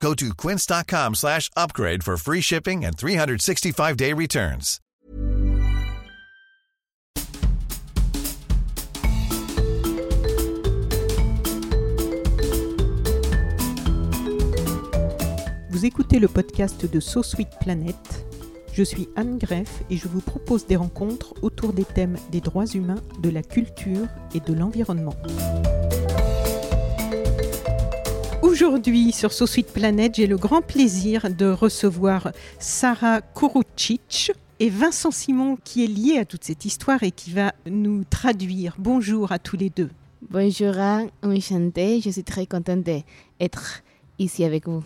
Go 0.00 0.14
to 0.14 0.34
quince.com 0.34 1.14
slash 1.14 1.50
upgrade 1.56 2.02
for 2.02 2.16
free 2.16 2.40
shipping 2.40 2.84
and 2.84 2.96
365-day 2.96 4.12
returns. 4.12 4.80
Vous 15.70 15.84
écoutez 15.84 16.18
le 16.18 16.28
podcast 16.28 16.90
de 16.90 17.00
So 17.00 17.22
Sweet 17.22 17.48
Planet. 17.60 17.96
Je 18.72 18.82
suis 18.82 19.08
Anne 19.16 19.38
Greff 19.38 19.82
et 19.90 19.96
je 19.96 20.08
vous 20.08 20.20
propose 20.20 20.66
des 20.66 20.76
rencontres 20.76 21.34
autour 21.42 21.72
des 21.72 21.84
thèmes 21.84 22.16
des 22.30 22.40
droits 22.40 22.66
humains, 22.66 23.02
de 23.22 23.30
la 23.30 23.42
culture 23.42 24.06
et 24.34 24.40
de 24.40 24.52
l'environnement. 24.54 25.16
Aujourd'hui, 28.58 29.12
sur 29.12 29.34
So 29.34 29.46
Sweet 29.46 29.70
Planet, 29.70 30.14
j'ai 30.14 30.26
le 30.26 30.38
grand 30.38 30.62
plaisir 30.62 31.26
de 31.30 31.44
recevoir 31.44 32.32
Sarah 32.58 33.20
Kouroucic 33.20 34.32
et 34.60 34.70
Vincent 34.70 35.10
Simon 35.10 35.58
qui 35.62 35.84
est 35.84 35.86
lié 35.86 36.16
à 36.18 36.24
toute 36.24 36.42
cette 36.42 36.64
histoire 36.64 37.02
et 37.02 37.10
qui 37.10 37.32
va 37.32 37.52
nous 37.66 38.04
traduire. 38.08 38.74
Bonjour 38.78 39.30
à 39.30 39.38
tous 39.38 39.58
les 39.58 39.68
deux. 39.68 39.90
Bonjour, 40.30 40.74
enchantée. 41.22 42.00
Je 42.00 42.08
suis 42.08 42.24
très 42.24 42.46
contente 42.46 42.82
d'être 42.82 43.82
ici 44.18 44.42
avec 44.42 44.66
vous. 44.66 44.82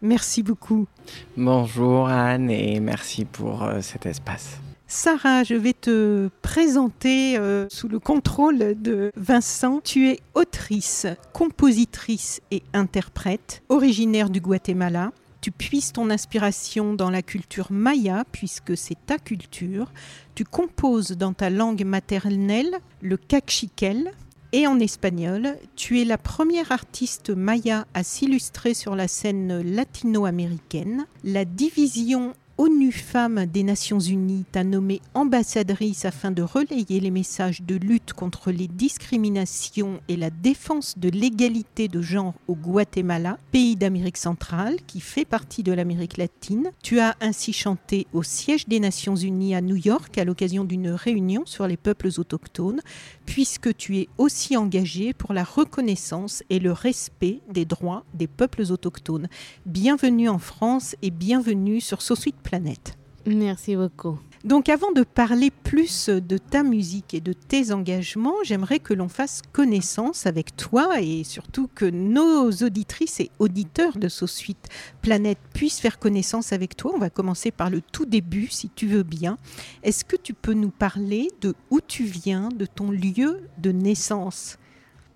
Merci 0.00 0.42
beaucoup. 0.42 0.88
Bonjour 1.36 2.08
Anne 2.08 2.50
et 2.50 2.80
merci 2.80 3.24
pour 3.24 3.62
euh, 3.62 3.80
cet 3.82 4.04
espace. 4.04 4.58
Sarah, 4.94 5.42
je 5.42 5.54
vais 5.54 5.72
te 5.72 6.28
présenter 6.42 7.38
euh, 7.38 7.66
sous 7.70 7.88
le 7.88 7.98
contrôle 7.98 8.74
de 8.78 9.10
Vincent. 9.16 9.80
Tu 9.82 10.10
es 10.10 10.20
autrice, 10.34 11.06
compositrice 11.32 12.42
et 12.50 12.62
interprète, 12.74 13.62
originaire 13.70 14.28
du 14.28 14.42
Guatemala. 14.42 15.12
Tu 15.40 15.50
puisses 15.50 15.94
ton 15.94 16.10
inspiration 16.10 16.92
dans 16.92 17.08
la 17.08 17.22
culture 17.22 17.68
maya, 17.70 18.24
puisque 18.32 18.76
c'est 18.76 18.98
ta 19.06 19.16
culture. 19.16 19.90
Tu 20.34 20.44
composes 20.44 21.12
dans 21.12 21.32
ta 21.32 21.48
langue 21.48 21.86
maternelle, 21.86 22.76
le 23.00 23.16
cachiquel, 23.16 24.12
et 24.52 24.66
en 24.66 24.78
espagnol. 24.78 25.56
Tu 25.74 26.00
es 26.00 26.04
la 26.04 26.18
première 26.18 26.70
artiste 26.70 27.30
maya 27.30 27.86
à 27.94 28.04
s'illustrer 28.04 28.74
sur 28.74 28.94
la 28.94 29.08
scène 29.08 29.62
latino-américaine. 29.62 31.06
La 31.24 31.44
division 31.44 32.34
ONU 32.58 32.92
Femmes 32.92 33.46
des 33.46 33.62
Nations 33.62 33.98
Unies 33.98 34.44
t'a 34.52 34.62
nommée 34.62 35.00
ambassadrice 35.14 36.04
afin 36.04 36.30
de 36.30 36.42
relayer 36.42 37.00
les 37.00 37.10
messages 37.10 37.62
de 37.62 37.76
lutte 37.76 38.12
contre 38.12 38.52
les 38.52 38.68
discriminations 38.68 40.00
et 40.08 40.16
la 40.16 40.28
défense 40.28 40.98
de 40.98 41.08
l'égalité 41.08 41.88
de 41.88 42.02
genre 42.02 42.34
au 42.48 42.54
Guatemala, 42.54 43.38
pays 43.52 43.74
d'Amérique 43.74 44.18
centrale 44.18 44.76
qui 44.86 45.00
fait 45.00 45.24
partie 45.24 45.62
de 45.62 45.72
l'Amérique 45.72 46.18
latine. 46.18 46.72
Tu 46.82 47.00
as 47.00 47.16
ainsi 47.22 47.54
chanté 47.54 48.06
au 48.12 48.22
siège 48.22 48.68
des 48.68 48.80
Nations 48.80 49.16
Unies 49.16 49.54
à 49.54 49.62
New 49.62 49.76
York 49.76 50.18
à 50.18 50.24
l'occasion 50.24 50.64
d'une 50.64 50.90
réunion 50.90 51.44
sur 51.46 51.66
les 51.66 51.78
peuples 51.78 52.10
autochtones, 52.18 52.82
puisque 53.24 53.74
tu 53.76 53.96
es 53.96 54.08
aussi 54.18 54.58
engagé 54.58 55.14
pour 55.14 55.32
la 55.32 55.44
reconnaissance 55.44 56.42
et 56.50 56.58
le 56.58 56.72
respect 56.72 57.40
des 57.50 57.64
droits 57.64 58.04
des 58.12 58.26
peuples 58.26 58.70
autochtones. 58.70 59.28
Bienvenue 59.64 60.28
en 60.28 60.38
France 60.38 60.96
et 61.00 61.10
bienvenue 61.10 61.80
sur 61.80 62.02
SoSuite 62.02 62.41
Planète. 62.42 62.96
Merci 63.26 63.76
beaucoup. 63.76 64.18
Donc 64.44 64.68
avant 64.68 64.90
de 64.90 65.04
parler 65.04 65.52
plus 65.52 66.08
de 66.08 66.36
ta 66.36 66.64
musique 66.64 67.14
et 67.14 67.20
de 67.20 67.32
tes 67.32 67.70
engagements, 67.70 68.34
j'aimerais 68.42 68.80
que 68.80 68.92
l'on 68.92 69.08
fasse 69.08 69.40
connaissance 69.52 70.26
avec 70.26 70.56
toi 70.56 71.00
et 71.00 71.22
surtout 71.22 71.68
que 71.72 71.84
nos 71.84 72.50
auditrices 72.50 73.20
et 73.20 73.30
auditeurs 73.38 73.96
de 73.98 74.08
SoSuite 74.08 74.68
Planète 75.00 75.38
puissent 75.54 75.78
faire 75.78 76.00
connaissance 76.00 76.52
avec 76.52 76.76
toi. 76.76 76.90
On 76.92 76.98
va 76.98 77.08
commencer 77.08 77.52
par 77.52 77.70
le 77.70 77.80
tout 77.80 78.04
début 78.04 78.48
si 78.48 78.68
tu 78.68 78.88
veux 78.88 79.04
bien. 79.04 79.38
Est-ce 79.84 80.04
que 80.04 80.16
tu 80.16 80.34
peux 80.34 80.54
nous 80.54 80.70
parler 80.70 81.28
de 81.40 81.54
où 81.70 81.80
tu 81.80 82.02
viens, 82.02 82.48
de 82.48 82.66
ton 82.66 82.90
lieu 82.90 83.42
de 83.58 83.70
naissance? 83.70 84.58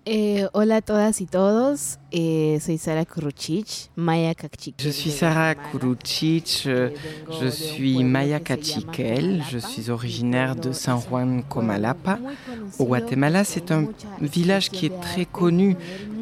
Eh, 0.09 0.47
hola 0.53 0.77
a 0.77 0.81
todas 0.81 1.19
y 1.19 1.25
todos, 1.25 1.99
eh, 2.11 2.59
soy 2.61 2.77
Sara 2.77 3.03
Kuruchich, 3.03 3.89
Maya 3.97 4.33
Cachiquel. 4.35 4.87
Je 4.87 4.89
suis 4.89 5.11
Sarah 5.11 5.53
Kuruchich, 5.53 6.63
euh, 6.65 6.91
je 7.41 7.47
suis 7.47 8.05
Maya 8.05 8.39
Cachiquel, 8.39 9.43
je 9.51 9.57
suis 9.57 9.89
originaire 9.89 10.55
de 10.55 10.71
San 10.71 11.01
Juan 11.01 11.43
Comalapa. 11.43 12.19
Au 12.79 12.85
Guatemala, 12.85 13.43
c'est 13.43 13.69
un 13.69 13.89
village 14.21 14.69
qui 14.69 14.85
est 14.85 14.97
très 15.01 15.25
connu 15.25 15.75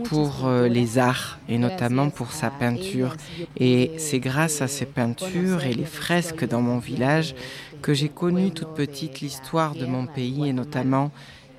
pour 0.05 0.47
euh, 0.47 0.67
les 0.67 0.97
arts 0.97 1.37
et 1.47 1.59
notamment 1.59 2.09
pour 2.09 2.31
sa 2.31 2.49
peinture. 2.49 3.15
Et 3.55 3.91
c'est 3.99 4.19
grâce 4.19 4.63
à 4.63 4.67
ces 4.67 4.87
peintures 4.87 5.63
et 5.63 5.75
les 5.75 5.85
fresques 5.85 6.47
dans 6.47 6.61
mon 6.61 6.79
village 6.79 7.35
que 7.83 7.93
j'ai 7.93 8.09
connu 8.09 8.49
toute 8.49 8.73
petite 8.73 9.21
l'histoire 9.21 9.75
de 9.75 9.85
mon 9.85 10.07
pays 10.07 10.49
et 10.49 10.53
notamment 10.53 11.11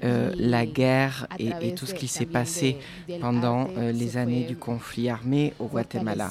euh, 0.04 0.32
la 0.36 0.66
guerre 0.66 1.26
et, 1.38 1.50
et, 1.60 1.74
tout 1.74 1.86
ce 1.86 1.94
qui 1.94 2.08
s'est 2.08 2.26
passé 2.26 2.78
pendant 3.20 3.68
euh, 3.76 3.92
les 3.92 4.16
années 4.16 4.44
du 4.44 4.56
conflit 4.56 5.08
armé 5.08 5.54
au 5.58 5.66
Guatemala. 5.66 6.30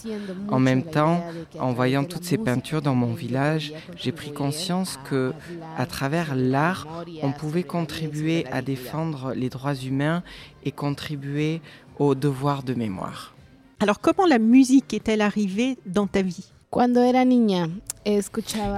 En 0.49 0.59
même 0.59 0.83
temps, 0.83 1.23
en 1.59 1.73
voyant 1.73 2.03
toutes 2.03 2.25
ces 2.25 2.37
peintures 2.37 2.81
dans 2.81 2.95
mon 2.95 3.13
village, 3.13 3.73
j'ai 3.95 4.11
pris 4.11 4.31
conscience 4.31 4.99
que, 5.09 5.33
à 5.77 5.85
travers 5.85 6.35
l'art, 6.35 6.87
on 7.23 7.31
pouvait 7.31 7.63
contribuer 7.63 8.45
à 8.51 8.61
défendre 8.61 9.33
les 9.33 9.49
droits 9.49 9.75
humains 9.75 10.23
et 10.63 10.71
contribuer 10.71 11.61
au 11.99 12.15
devoir 12.15 12.63
de 12.63 12.73
mémoire. 12.73 13.33
Alors, 13.79 13.99
comment 13.99 14.25
la 14.25 14.39
musique 14.39 14.93
est-elle 14.93 15.21
arrivée 15.21 15.77
dans 15.85 16.07
ta 16.07 16.21
vie? 16.21 16.51
Cuando 16.69 17.01
era 17.01 17.23
niña, 17.23 17.69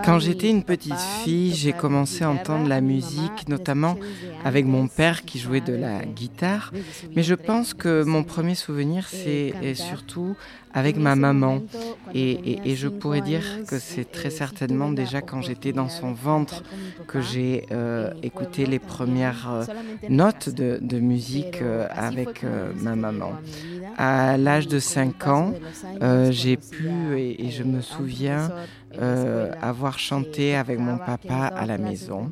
quand 0.05 0.19
j'étais 0.19 0.49
une 0.49 0.63
petite 0.63 0.99
fille, 1.23 1.53
j'ai 1.53 1.73
commencé 1.73 2.23
à 2.23 2.29
entendre 2.29 2.67
la 2.67 2.81
musique, 2.81 3.49
notamment 3.49 3.97
avec 4.45 4.65
mon 4.65 4.87
père 4.87 5.25
qui 5.25 5.39
jouait 5.39 5.61
de 5.61 5.73
la 5.73 6.05
guitare. 6.05 6.71
Mais 7.15 7.23
je 7.23 7.35
pense 7.35 7.73
que 7.73 8.03
mon 8.03 8.23
premier 8.23 8.55
souvenir, 8.55 9.07
c'est 9.09 9.53
surtout 9.75 10.35
avec 10.77 10.95
ma 10.97 11.15
maman. 11.15 11.63
Et, 12.13 12.31
et, 12.31 12.69
et 12.69 12.75
je 12.75 12.87
pourrais 12.87 13.21
dire 13.21 13.43
que 13.67 13.79
c'est 13.79 14.09
très 14.11 14.29
certainement 14.29 14.91
déjà 14.91 15.21
quand 15.21 15.41
j'étais 15.41 15.73
dans 15.73 15.89
son 15.89 16.13
ventre 16.13 16.61
que 17.07 17.19
j'ai 17.19 17.65
euh, 17.71 18.11
écouté 18.21 18.67
les 18.67 18.77
premières 18.77 19.49
euh, 19.51 19.63
notes 20.07 20.49
de, 20.49 20.77
de 20.79 20.99
musique 20.99 21.63
euh, 21.63 21.87
avec 21.89 22.45
ma 22.75 22.95
maman. 22.95 23.31
À 23.97 24.37
l'âge 24.37 24.67
de 24.67 24.77
5 24.77 25.27
ans, 25.27 25.53
j'ai 26.29 26.57
pu, 26.57 26.89
et, 27.17 27.47
et, 27.47 27.49
je 27.49 27.63
me 27.63 27.81
souviens, 27.81 28.51
euh, 28.99 29.51
avoir 29.61 29.99
chanté 29.99 30.55
avec 30.55 30.79
mon 30.79 30.97
papa 30.97 31.45
à 31.45 31.65
la 31.65 31.77
maison. 31.77 32.31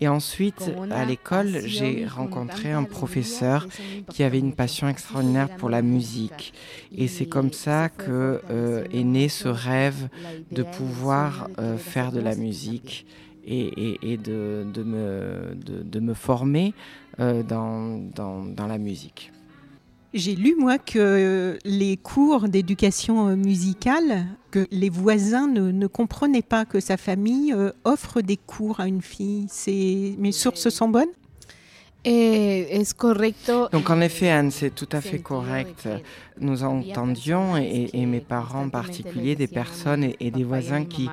Et 0.00 0.08
ensuite, 0.08 0.70
à 0.90 1.04
l'école, 1.04 1.62
j'ai 1.64 2.06
rencontré 2.06 2.70
un 2.70 2.84
professeur 2.84 3.66
qui 4.10 4.22
avait 4.22 4.38
une 4.38 4.54
passion 4.54 4.88
extraordinaire 4.88 5.48
pour 5.56 5.70
la 5.70 5.82
musique. 5.82 6.52
Et 6.96 7.08
c'est 7.08 7.26
comme 7.26 7.52
ça 7.52 7.75
que 7.88 8.40
euh, 8.50 8.84
est 8.92 9.04
né 9.04 9.28
ce 9.28 9.48
rêve 9.48 10.08
de 10.50 10.62
pouvoir 10.62 11.48
euh, 11.58 11.76
faire 11.76 12.12
de 12.12 12.20
la 12.20 12.34
musique 12.34 13.06
et, 13.44 13.66
et, 13.66 14.12
et 14.12 14.16
de, 14.16 14.66
de, 14.72 14.82
me, 14.82 15.54
de, 15.54 15.82
de, 15.82 16.00
me, 16.00 16.14
former 16.14 16.74
euh, 17.20 17.42
dans, 17.42 17.98
dans, 18.14 18.44
dans 18.44 18.66
la 18.66 18.78
musique. 18.78 19.32
J'ai 20.14 20.34
lu, 20.34 20.56
moi, 20.58 20.78
que 20.78 21.58
les 21.64 21.96
cours 21.96 22.48
d'éducation 22.48 23.36
musicale, 23.36 24.26
que 24.50 24.66
les 24.70 24.88
voisins 24.88 25.46
ne, 25.46 25.70
ne, 25.70 25.86
comprenaient 25.86 26.42
pas 26.42 26.64
que 26.64 26.80
sa 26.80 26.96
famille 26.96 27.54
offre 27.84 28.22
des 28.22 28.38
cours 28.38 28.80
à 28.80 28.88
une 28.88 29.02
fille. 29.02 29.46
Mes 30.18 30.32
sources 30.32 30.70
sont 30.70 30.88
bonnes 30.88 31.12
Eh, 32.08 32.84
correcto. 32.96 33.68
Donc 33.72 33.90
en 33.90 34.00
effet, 34.00 34.30
Anne, 34.30 34.52
c'est 34.52 34.72
tout 34.72 34.88
à 34.92 35.00
fait 35.00 35.18
correct. 35.18 35.88
Nous 36.38 36.62
entendions, 36.62 37.56
et, 37.56 37.90
et 37.92 38.06
mes 38.06 38.20
parents 38.20 38.62
en 38.62 38.68
particulier, 38.68 39.34
des 39.34 39.48
personnes 39.48 40.04
et, 40.04 40.16
et 40.20 40.30
des 40.30 40.44
voisins 40.44 40.84
qui, 40.84 41.08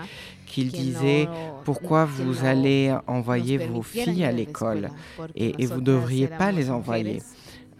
qui 0.45 0.65
disaient 0.65 1.27
pourquoi 1.63 2.05
vous 2.05 2.45
allez 2.45 2.95
envoyer 3.07 3.57
vos 3.57 3.81
filles 3.81 4.23
à 4.23 4.31
l'école 4.31 4.91
et, 5.35 5.55
et 5.63 5.65
vous 5.65 5.77
ne 5.81 5.85
devriez 5.85 6.27
pas 6.27 6.51
les 6.51 6.69
envoyer. 6.69 7.23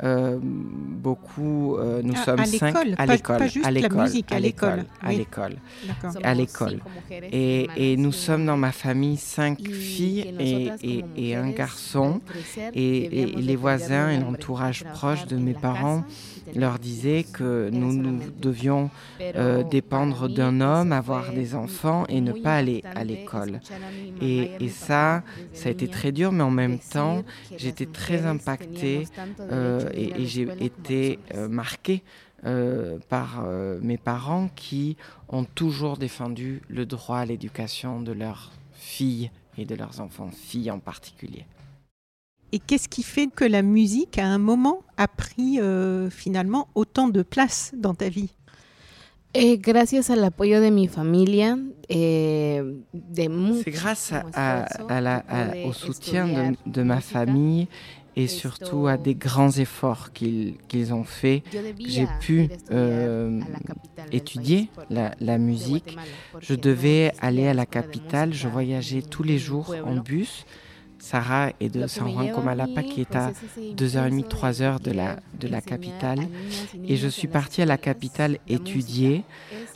Euh, 0.02 0.40
beaucoup, 0.42 1.78
euh, 1.78 2.02
nous 2.04 2.14
Ah, 2.18 2.24
sommes 2.26 2.40
à 2.40 2.46
cinq 2.46 2.76
à 2.98 3.06
l'école, 3.06 3.42
à 3.64 3.72
l'école, 3.72 4.10
à 4.32 4.40
l'école, 4.40 4.86
à 5.02 5.12
l'école, 5.14 5.56
à 6.24 6.34
l'école. 6.34 6.80
Et, 7.32 7.70
et 7.76 7.98
nous 7.98 8.12
sommes 8.12 8.46
dans 8.46 8.58
ma 8.58 8.72
famille 8.72 9.18
cinq 9.18 9.60
filles 9.68 10.26
et, 10.40 10.70
et- 10.82 11.04
et 11.16 11.36
un 11.36 11.50
garçon. 11.52 12.22
Et, 12.74 13.22
et 13.22 13.26
les 13.42 13.56
voisins 13.56 14.10
et 14.10 14.18
l'entourage 14.20 14.84
proche 14.94 15.26
de 15.28 15.38
mes 15.38 15.54
parents 15.54 16.04
leur 16.56 16.80
disaient 16.80 17.24
que 17.32 17.70
nous, 17.72 17.94
nous 17.94 18.20
devions 18.40 18.90
euh, 19.36 19.64
dépendre 19.64 20.28
d'un 20.30 20.62
homme, 20.62 20.92
avoir 20.92 21.34
des 21.34 21.56
enfants 21.56 22.06
et 22.10 22.22
ne 22.22 22.32
pas 22.34 22.56
aller 22.58 22.84
à 22.96 23.04
l'école. 23.04 23.60
Et, 24.22 24.50
et 24.60 24.70
ça, 24.70 25.24
ça 25.54 25.70
a 25.70 25.72
été 25.72 25.88
très 25.88 26.12
dur, 26.12 26.32
mais 26.32 26.44
en 26.44 26.52
même 26.52 26.78
temps, 26.80 27.24
j'étais 27.58 27.86
très 27.88 28.26
impactée 28.26 29.08
euh, 29.52 29.83
et, 29.94 30.22
et 30.22 30.26
j'ai 30.26 30.48
été 30.60 31.20
euh, 31.34 31.48
marquée 31.48 32.04
euh, 32.46 32.98
par 33.10 33.44
euh, 33.46 33.80
mes 33.82 33.98
parents 33.98 34.50
qui 34.56 34.98
ont 35.30 35.46
toujours 35.46 35.98
défendu 35.98 36.62
le 36.70 36.86
droit 36.86 37.20
à 37.20 37.26
l'éducation 37.26 38.02
de 38.02 38.12
leurs 38.12 38.52
filles 38.74 39.32
et 39.58 39.66
de 39.66 39.76
leurs 39.76 40.02
enfants, 40.02 40.30
filles 40.32 40.72
en 40.72 40.80
particulier. 40.80 41.46
Et 42.52 42.60
qu'est-ce 42.60 42.88
qui 42.88 43.02
fait 43.02 43.28
que 43.28 43.46
la 43.46 43.62
musique, 43.64 44.18
à 44.20 44.26
un 44.28 44.38
moment, 44.38 44.82
a 44.98 45.08
pris 45.08 45.60
euh, 45.60 46.10
finalement 46.10 46.68
autant 46.76 47.08
de 47.08 47.24
place 47.24 47.72
dans 47.76 47.96
ta 47.96 48.10
vie? 48.10 48.30
Eh, 49.36 49.58
gracias 49.58 50.12
al 50.12 50.24
apoyo 50.24 50.62
de 50.62 50.70
mi 50.70 50.88
familia, 50.88 51.58
eh, 51.90 52.62
de 52.94 53.62
C'est 53.64 53.72
grâce 53.72 54.14
à- 54.14 54.66
à- 54.88 55.02
la- 55.02 55.24
à- 55.28 55.66
au 55.66 55.74
soutien 55.74 56.28
de, 56.28 56.72
de 56.72 56.84
ma 56.84 57.02
famille 57.02 57.68
et 58.16 58.28
surtout 58.28 58.88
à 58.88 58.98
des 58.98 59.16
grands 59.16 59.52
efforts 59.52 60.12
qu'ils 60.14 60.94
ont 60.94 61.04
faits. 61.04 61.44
J'ai 61.80 62.08
pu 62.20 62.50
euh, 62.72 63.40
étudier 64.12 64.70
la, 64.90 65.38
musique. 65.38 65.98
Je 66.40 66.56
devais 66.56 67.14
aller 67.20 67.48
à 67.48 67.54
la 67.54 67.66
capitale, 67.66 68.34
je 68.34 68.48
voyageais 68.48 69.02
tous 69.02 69.24
les 69.24 69.38
jours 69.38 69.76
en 69.86 69.96
bus. 69.96 70.46
Sarah 71.08 71.50
est 71.60 71.68
de 71.70 71.86
San 71.86 72.10
Juan 72.10 72.32
Comalapa, 72.32 72.82
qui 72.82 73.02
est 73.02 73.14
à 73.16 73.30
es 73.30 73.32
ese 73.32 73.76
2h30, 73.76 74.08
impulso 74.08 74.24
de 74.24 74.36
3h 74.36 74.80
de 74.82 74.92
la, 74.92 75.18
de 75.38 75.48
la 75.50 75.60
capitale. 75.62 76.20
Et 76.88 76.96
je 76.96 77.10
suis 77.10 77.28
partie 77.28 77.62
à 77.62 77.66
la 77.66 77.78
capitale 77.78 78.38
étudier. 78.48 79.24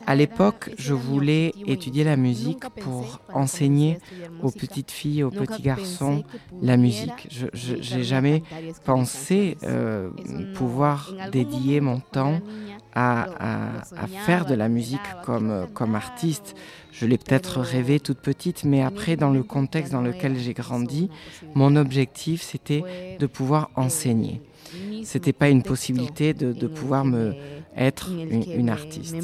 À 0.06 0.16
l'époque, 0.16 0.70
je 0.78 0.94
voulais 0.94 1.52
étudier 1.66 2.06
la 2.06 2.16
musique 2.16 2.64
pour 2.80 3.20
enseigner 3.34 4.00
aux 4.42 4.52
petites 4.52 4.92
filles 4.92 5.24
aux 5.24 5.32
petits 5.32 5.62
garçons 5.62 6.24
la 6.62 6.78
musique. 6.78 7.28
Je 7.30 7.48
a 7.98 8.04
jamais 8.04 8.42
pensé 8.86 9.58
euh, 9.64 10.10
pouvoir 10.56 11.14
dédier 11.34 11.82
mon 11.82 12.00
temps 12.00 12.40
à, 12.96 13.24
à- 13.40 13.82
à 14.04 14.08
faire 14.26 14.46
de 14.46 14.56
la 14.56 14.70
musique 14.70 15.10
comme, 15.26 15.68
comme 15.74 15.94
artiste. 15.96 16.56
Je 17.00 17.06
l'ai 17.06 17.18
peut-être 17.18 17.60
rêvé 17.60 18.00
toute 18.00 18.18
petite, 18.18 18.64
mais 18.64 18.82
après, 18.82 19.16
dans 19.16 19.30
le 19.30 19.44
contexte 19.44 19.92
dans 19.92 20.02
lequel 20.02 20.38
j'ai 20.40 20.54
grandi, 20.54 21.10
mon 21.54 21.76
objectif, 21.76 22.42
c'était 22.42 22.84
de 23.20 23.28
pouvoir 23.28 23.70
enseigner. 23.76 24.42
C'était 25.04 25.34
pas 25.34 25.50
une 25.50 25.64
possibilité 25.64 26.34
de, 26.34 26.52
de 26.54 26.68
pouvoir 26.68 27.06
me 27.06 27.36
être 27.76 28.10
une, 28.12 28.44
une 28.52 28.70
artiste. 28.70 29.16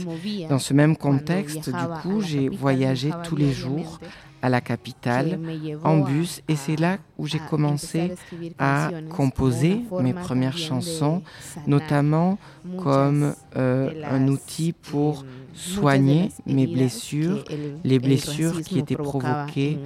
Dans 0.49 0.59
ce 0.59 0.73
même 0.73 0.95
contexte, 0.95 1.69
du 1.69 1.87
coup, 2.01 2.21
j'ai 2.21 2.47
voyagé 2.47 3.09
tous 3.23 3.35
les 3.35 3.51
jours 3.51 3.99
à 4.43 4.49
la 4.49 4.61
capitale 4.61 5.39
en 5.83 5.99
bus 5.99 6.41
et 6.47 6.55
c'est 6.55 6.75
là 6.75 6.97
où 7.17 7.25
j'ai 7.25 7.39
commencé 7.39 8.13
à 8.59 8.91
composer 9.09 9.81
mes 10.01 10.13
premières 10.13 10.57
chansons, 10.57 11.23
notamment 11.65 12.37
comme 12.77 13.33
euh, 13.55 14.03
un 14.05 14.27
outil 14.27 14.73
pour 14.73 15.23
muchas 15.23 15.43
de 15.53 15.57
soigner 15.57 16.31
mes 16.45 16.67
blessures, 16.67 17.43
les 17.83 17.99
blessures 17.99 18.61
qui 18.61 18.79
étaient 18.79 18.95
provoquées 18.95 19.79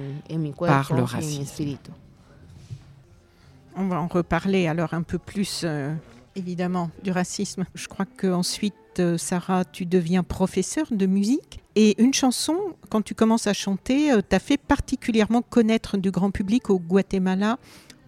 par 0.58 0.94
le 0.94 1.02
racisme. 1.02 1.76
On 3.76 3.86
va 3.86 4.00
en 4.00 4.08
reparler 4.08 4.66
alors 4.66 4.94
un 4.94 5.02
peu 5.02 5.18
plus, 5.18 5.62
euh, 5.64 5.94
évidemment, 6.34 6.90
du 7.04 7.12
racisme. 7.12 7.64
Je 7.74 7.86
crois 7.86 8.06
qu'ensuite, 8.06 8.74
euh, 9.00 9.18
Sarah, 9.18 9.64
tu 9.64 9.86
deviens 9.86 10.22
professeure 10.22 10.86
de 10.90 11.06
musique. 11.06 11.60
Et 11.76 12.00
une 12.02 12.12
chanson, 12.14 12.56
quand 12.90 13.02
tu 13.02 13.14
commences 13.14 13.46
à 13.46 13.52
chanter, 13.52 14.12
euh, 14.12 14.20
t'a 14.20 14.38
fait 14.38 14.56
particulièrement 14.56 15.42
connaître 15.42 15.96
du 15.96 16.10
grand 16.10 16.30
public 16.30 16.70
au 16.70 16.78
Guatemala 16.78 17.58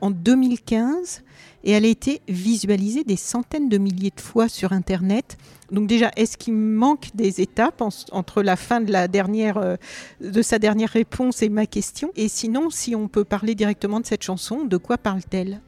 en 0.00 0.10
2015. 0.10 1.22
Et 1.62 1.72
elle 1.72 1.84
a 1.84 1.88
été 1.88 2.20
visualisée 2.26 3.04
des 3.04 3.16
centaines 3.16 3.68
de 3.68 3.76
milliers 3.78 4.12
de 4.16 4.20
fois 4.20 4.48
sur 4.48 4.72
Internet. 4.72 5.36
Donc 5.70 5.86
déjà, 5.86 6.10
est-ce 6.16 6.36
qu'il 6.38 6.54
manque 6.54 7.10
des 7.14 7.40
étapes 7.40 7.80
en- 7.82 7.90
entre 8.12 8.42
la 8.42 8.56
fin 8.56 8.80
de, 8.80 8.90
la 8.90 9.08
dernière, 9.08 9.58
euh, 9.58 9.76
de 10.20 10.42
sa 10.42 10.58
dernière 10.58 10.88
réponse 10.90 11.42
et 11.42 11.48
ma 11.50 11.66
question? 11.66 12.10
Et 12.16 12.28
sinon, 12.28 12.70
si 12.70 12.96
on 12.96 13.08
peut 13.08 13.24
parler 13.24 13.54
directement 13.54 14.00
de 14.00 14.06
cette 14.06 14.22
chanson, 14.22 14.64
de 14.64 14.76
quoi 14.78 14.96
parle-t-elle? 14.98 15.60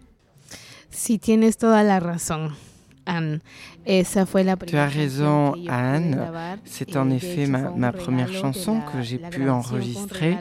Si 0.91 1.19
tienes 1.19 1.53
toda 1.55 1.83
la 1.83 1.99
razón, 2.01 2.51
Anne. 3.07 3.41
Esa 3.87 4.27
fue 4.27 4.43
la 4.43 4.57
Tu 4.57 4.77
as 4.77 4.87
raison, 4.87 5.55
Anne. 5.69 6.21
C'est 6.65 6.97
Eh, 6.97 6.99
en 6.99 7.11
effet 7.11 7.47
ma, 7.47 7.93
première 7.93 8.33
chanson 8.33 8.81
que 8.81 9.03
j'ai 9.03 9.19
pu 9.19 9.49
enregistrer. 9.51 10.37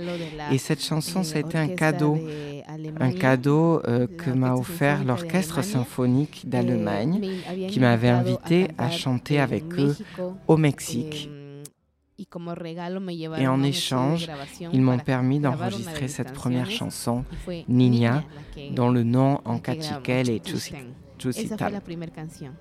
Et 0.52 0.58
cette 0.58 0.84
chanson, 0.84 1.24
ça 1.24 1.38
a 1.38 1.42
eh, 1.42 1.46
été 1.46 1.58
un 1.58 1.70
cadeau, 1.70 2.18
de 2.18 2.92
un 3.00 3.12
cadeau 3.12 3.82
euh, 3.88 4.08
que 4.08 4.30
m'a 4.30 4.54
offert 4.54 5.04
l'Orchestre 5.04 5.64
symphonique 5.64 6.44
Eh, 6.44 6.50
d'Allemagne 6.50 7.22
qui 7.68 7.80
m'avait 7.80 8.10
invité 8.10 8.68
à 8.78 8.90
chanter 8.90 9.40
en 9.40 9.44
avec 9.44 9.64
eux 9.80 9.96
au 10.48 10.58
Mexique. 10.58 11.30
Et 13.38 13.48
en 13.48 13.64
échange, 13.64 14.28
ils 14.72 14.82
m'ont 14.82 15.00
permis 15.00 15.40
d'enregistrer 15.40 16.08
cette 16.08 16.34
première 16.34 16.70
chanson, 16.70 17.26
Niña, 17.68 18.24
dont 18.72 18.90
le 18.90 19.04
nom 19.04 19.42
en 19.44 19.58
cachiquel 19.58 20.30
est 20.30 20.48
Chusten. 20.48 20.94
Esa 21.30 21.40
fue 21.40 21.48
Chusital. 21.50 21.74
la 21.74 21.82
primera 21.82 22.12
canción. 22.12 22.54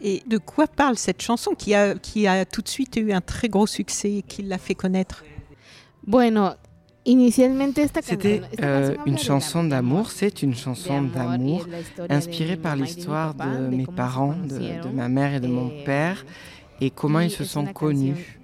Et 0.00 0.22
de 0.26 0.38
quoi 0.38 0.66
parle 0.66 0.96
cette 0.98 1.22
chanson 1.22 1.54
qui 1.54 1.74
a, 1.74 1.94
qui 1.94 2.26
a 2.26 2.44
tout 2.44 2.62
de 2.62 2.68
suite 2.68 2.96
eu 2.96 3.12
un 3.12 3.20
très 3.20 3.48
gros 3.48 3.66
succès 3.66 4.12
et 4.18 4.22
qui 4.22 4.42
l'a 4.42 4.58
fait 4.58 4.74
connaître? 4.74 5.24
Bueno, 6.06 6.50
C'était 8.02 8.42
euh, 8.62 8.96
une 9.06 9.18
chanson 9.18 9.58
am- 9.60 9.68
d'amour, 9.68 10.10
c'est 10.10 10.42
une 10.42 10.54
chanson 10.54 11.02
d'amour 11.02 11.66
inspirée 12.08 12.56
par 12.56 12.76
l'histoire 12.76 13.34
de 13.34 13.68
mes 13.68 13.86
parents, 13.86 14.34
de, 14.34 14.88
ma 14.88 15.08
mère 15.08 15.34
et 15.34 15.40
de 15.40 15.46
mon 15.48 15.70
Eh, 15.70 15.84
père, 15.84 16.24
et 16.84 16.90
comment 16.90 17.20
ils 17.20 17.30
se 17.30 17.44
sont 17.44 17.64
connus. 17.64 18.38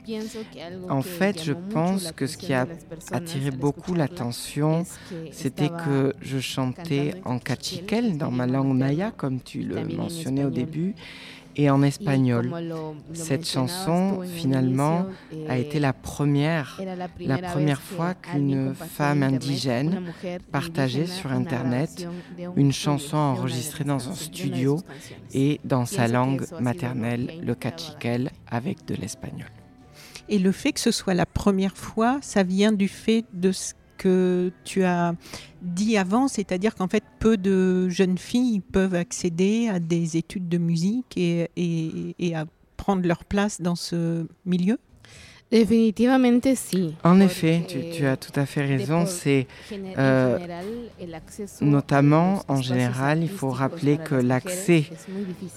En 0.88 1.02
fait, 1.02 1.44
je 1.44 1.52
pense 1.52 2.10
que 2.12 2.26
ce 2.26 2.38
qui 2.38 2.54
a 2.54 2.66
attiré 3.12 3.50
beaucoup 3.50 3.94
l'attention, 3.94 4.84
c'était 5.30 5.68
que 5.68 6.14
je 6.22 6.38
chantais 6.38 7.14
en 7.24 7.38
cachiquel, 7.38 8.16
dans 8.16 8.30
ma 8.30 8.46
langue 8.46 8.76
maya, 8.76 9.12
comme 9.14 9.40
tu 9.40 9.62
le 9.62 9.84
mentionnais 9.84 10.44
au 10.44 10.50
début, 10.50 10.94
et 11.56 11.70
en 11.70 11.82
espagnol. 11.82 12.50
Cette 13.12 13.46
chanson, 13.46 14.20
finalement, 14.22 15.06
a 15.48 15.58
été 15.58 15.78
la 15.78 15.92
première 15.92 16.80
la 17.20 17.38
première 17.38 17.80
fois 17.80 18.14
qu'une 18.14 18.74
femme 18.74 19.22
indigène 19.22 20.12
partageait 20.52 21.06
sur 21.06 21.32
Internet 21.32 22.06
une 22.56 22.72
chanson 22.72 23.16
enregistrée 23.16 23.84
dans 23.84 24.08
un 24.08 24.14
studio 24.14 24.80
et 25.32 25.60
dans 25.64 25.86
sa 25.86 26.08
langue 26.08 26.44
maternelle, 26.60 27.40
le 27.42 27.54
cachiquel, 27.54 28.30
avec 28.50 28.84
de 28.86 28.94
l'espagnol. 28.94 29.48
Et 30.28 30.38
le 30.38 30.52
fait 30.52 30.72
que 30.72 30.80
ce 30.80 30.92
soit 30.92 31.14
la 31.14 31.26
première 31.26 31.76
fois, 31.76 32.18
ça 32.22 32.44
vient 32.44 32.72
du 32.72 32.86
fait 32.88 33.24
de 33.32 33.50
ce 33.50 33.74
que 34.00 34.50
tu 34.64 34.82
as 34.82 35.14
dit 35.60 35.98
avant, 35.98 36.26
c'est-à-dire 36.26 36.74
qu'en 36.74 36.88
fait, 36.88 37.04
peu 37.18 37.36
de 37.36 37.90
jeunes 37.90 38.16
filles 38.16 38.60
peuvent 38.60 38.94
accéder 38.94 39.68
à 39.68 39.78
des 39.78 40.16
études 40.16 40.48
de 40.48 40.56
musique 40.56 41.18
et, 41.18 42.34
à 42.34 42.46
prendre 42.78 43.06
leur 43.06 43.26
place 43.26 43.60
dans 43.60 43.76
ce 43.76 44.26
milieu? 44.46 44.78
Definitivamente 45.50 46.54
sí. 46.54 46.94
En 47.02 47.20
effet, 47.20 47.66
tu, 47.66 48.06
as 48.06 48.16
tout 48.16 48.32
à 48.36 48.46
fait 48.46 48.64
raison. 48.64 49.04
C'est 49.04 49.48
euh, 49.98 50.38
notamment, 51.60 52.42
en 52.46 52.62
général, 52.62 53.22
il 53.22 53.28
faut 53.28 53.50
rappeler 53.50 53.98
que 53.98 54.14
l'accès 54.14 54.84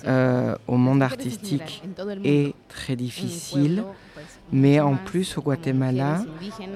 euh, 0.08 0.56
au 0.68 0.78
monde 0.78 1.04
artistique 1.04 1.84
est 2.24 2.56
très 2.70 2.96
difficile, 2.96 3.84
mais 4.52 4.80
en 4.80 4.96
plus 4.96 5.38
au 5.38 5.42
Guatemala, 5.42 6.26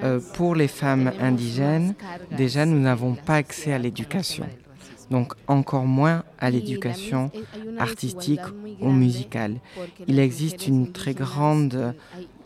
euh, 0.04 0.20
pour 0.36 0.54
les 0.54 0.68
femmes 0.68 1.12
indigènes, 1.20 1.96
déjà 2.38 2.68
nous 2.68 2.80
n'avons 2.80 3.16
pas 3.16 3.38
accès 3.38 3.74
à 3.74 3.80
l'éducation. 3.80 4.46
donc 5.10 5.34
encore 5.48 5.86
moins 5.86 6.24
à 6.38 6.52
l'éducation 6.52 7.32
artistique 7.80 8.48
ou 8.82 8.92
musicale. 8.92 9.56
Il 10.08 10.20
existe 10.20 10.68
une 10.68 10.92
très 10.92 11.14
grande 11.14 11.96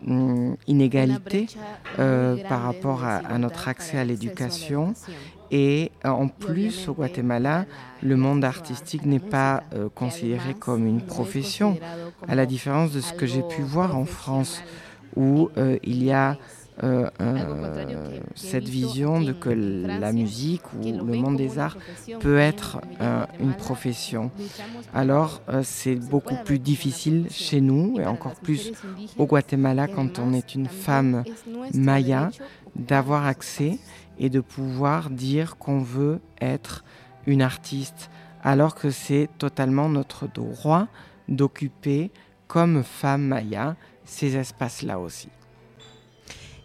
hum, 0.08 0.56
inégalité 0.68 1.48
par 1.98 2.64
rapport 2.64 3.04
à, 3.04 3.38
notre 3.38 3.68
accès 3.68 3.98
à 3.98 4.04
l'éducation. 4.04 4.94
Et 5.54 5.92
en 6.04 6.28
plus, 6.28 6.88
au 6.88 6.94
Guatemala, 6.94 7.66
le 8.02 8.16
monde 8.16 8.46
artistique 8.46 9.06
n'est 9.06 9.20
pas 9.20 9.64
considéré 9.96 10.54
comme 10.54 10.88
une 10.88 11.02
profession, 11.02 11.78
à 12.28 12.36
la 12.36 12.46
différence 12.46 12.92
de 12.92 13.02
ce 13.02 13.14
que 13.14 13.26
j'ai 13.26 13.42
pu 13.44 13.62
voir 13.62 13.98
en 13.98 14.06
France, 14.06 14.64
où 15.16 15.50
il 15.84 16.04
y 16.04 16.12
a 16.12 16.38
euh, 16.84 17.10
euh, 17.22 18.20
cette 18.34 18.68
vision 18.68 19.22
de 19.22 19.34
que 19.34 19.50
la 19.50 20.12
musique 20.12 20.62
ou 20.74 20.82
le 20.82 21.16
monde 21.16 21.38
des 21.38 21.60
arts 21.60 21.78
peut 22.20 22.40
être 22.40 22.82
euh, 23.02 23.24
une 23.40 23.54
profession. 23.54 24.32
Alors 24.94 25.42
c'est 25.64 25.96
beaucoup 25.96 26.36
plus 26.44 26.58
difficile 26.58 27.28
chez 27.30 27.62
nous 27.62 28.00
et 28.00 28.06
encore 28.06 28.36
plus 28.36 28.72
au 29.18 29.28
Guatemala 29.28 29.88
quand 29.88 30.18
on 30.18 30.34
est 30.34 30.56
une 30.56 30.68
femme 30.68 31.24
maya 31.74 32.32
d'avoir 32.76 33.28
accès 33.28 33.78
et 34.18 34.30
de 34.30 34.40
pouvoir 34.40 35.12
dire 35.12 35.58
qu'on 35.58 35.80
veut 35.80 36.20
être 36.40 36.84
une 37.28 37.44
artiste 37.44 38.10
alors 38.44 38.74
que 38.74 38.90
c'est 38.90 39.30
totalement 39.38 39.88
notre 39.88 40.28
droit 40.28 40.88
d'occuper 41.30 42.10
comme 42.48 42.84
femme 42.84 43.28
maya 43.28 43.76
ces 44.04 44.36
espaces-là 44.36 45.00
aussi. 45.00 45.30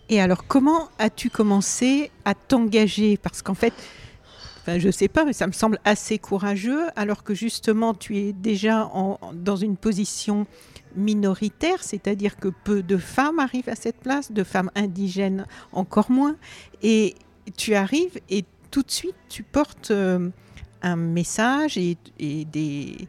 Et 0.09 0.21
alors, 0.21 0.47
comment 0.47 0.89
as-tu 0.99 1.31
commencé 1.31 2.11
à 2.25 2.35
t'engager? 2.35 3.17
Parce 3.17 3.43
qu'en 3.43 3.55
fait, 3.55 3.75
je 4.67 4.87
ne 4.87 4.93
sais 4.93 5.09
pas, 5.09 5.25
mais 5.25 5.33
ça 5.33 5.47
me 5.47 5.53
semble 5.53 5.79
assez 5.85 6.19
courageux, 6.19 6.87
alors 6.97 7.25
que 7.25 7.35
justement, 7.35 7.95
tu 7.95 8.19
es 8.19 8.33
déjà 8.33 8.91
dans 9.33 9.57
une 9.57 9.77
position 9.77 10.47
minoritaire, 10.95 11.83
c'est-à-dire 11.83 12.37
que 12.37 12.49
peu 12.49 12.83
de 12.83 12.97
femmes 12.97 13.39
arrivent 13.39 13.69
à 13.69 13.77
cette 13.77 13.99
place, 13.99 14.33
de 14.33 14.45
femmes 14.45 14.71
indigènes 14.75 15.47
encore 15.73 16.11
moins. 16.11 16.37
Et 16.83 17.15
tu 17.57 17.75
arrives 17.75 18.19
et 18.31 18.45
tout 18.71 18.83
de 18.83 18.91
suite, 18.91 19.17
tu 19.29 19.43
portes 19.43 19.91
euh, 19.91 20.31
un 20.83 20.97
message 20.97 21.79
et 21.79 21.97
des 22.19 23.09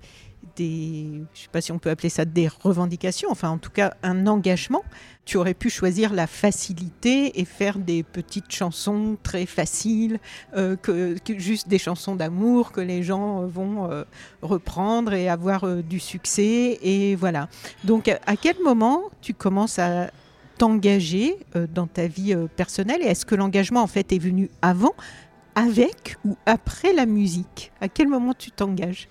des, 0.57 1.23
je 1.33 1.41
sais 1.43 1.47
pas 1.51 1.61
si 1.61 1.71
on 1.71 1.79
peut 1.79 1.89
appeler 1.89 2.09
ça 2.09 2.25
des 2.25 2.47
revendications, 2.47 3.29
enfin 3.31 3.49
en 3.49 3.57
tout 3.57 3.69
cas 3.69 3.93
un 4.03 4.27
engagement. 4.27 4.83
Tu 5.25 5.37
aurais 5.37 5.53
pu 5.53 5.69
choisir 5.69 6.13
la 6.13 6.25
facilité 6.25 7.39
et 7.39 7.45
faire 7.45 7.79
des 7.79 8.03
petites 8.03 8.51
chansons 8.51 9.17
très 9.23 9.45
faciles, 9.45 10.19
euh, 10.55 10.77
juste 11.37 11.67
des 11.67 11.77
chansons 11.77 12.15
d'amour 12.15 12.71
que 12.71 12.81
les 12.81 13.03
gens 13.03 13.41
euh, 13.41 13.45
vont 13.45 13.91
euh, 13.91 14.03
reprendre 14.41 15.13
et 15.13 15.27
avoir 15.27 15.83
du 15.83 15.99
succès. 15.99 16.79
Et 16.81 17.15
voilà. 17.15 17.49
Donc 17.83 18.07
à 18.07 18.35
quel 18.37 18.55
moment 18.63 19.03
tu 19.21 19.33
commences 19.33 19.79
à 19.79 20.11
t'engager 20.57 21.37
dans 21.73 21.87
ta 21.87 22.07
vie 22.07 22.35
personnelle 22.55 23.01
et 23.03 23.07
est-ce 23.07 23.25
que 23.25 23.35
l'engagement 23.35 23.83
en 23.83 23.87
fait 23.87 24.11
est 24.11 24.17
venu 24.17 24.49
avant, 24.61 24.95
avec 25.55 26.17
ou 26.25 26.35
après 26.45 26.93
la 26.93 27.05
musique? 27.05 27.71
À 27.81 27.89
quel 27.89 28.07
moment 28.07 28.33
tu 28.33 28.49
t'engages? 28.49 29.07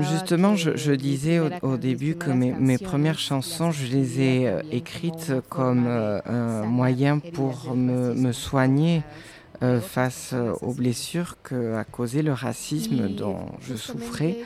Justement, 0.00 0.56
je, 0.56 0.92
disais 0.92 1.40
au, 1.62 1.76
début 1.76 2.16
que 2.16 2.30
mes, 2.30 2.78
premières 2.78 3.18
chansons, 3.18 3.70
je 3.70 3.86
les 3.86 4.20
ai 4.20 4.48
euh, 4.48 4.60
écrites 4.70 5.32
comme 5.48 5.86
euh, 5.86 6.20
un 6.26 6.64
moyen 6.66 7.18
pour 7.18 7.74
me 7.74 8.32
soigner 8.32 9.02
euh, 9.60 9.80
face 9.80 10.30
euh, 10.34 10.52
aux 10.60 10.72
blessures 10.72 11.36
qu'a 11.42 11.82
causé 11.82 12.22
le 12.22 12.32
racisme 12.32 13.08
dont 13.08 13.40
je 13.60 13.74
souffrais. 13.74 14.36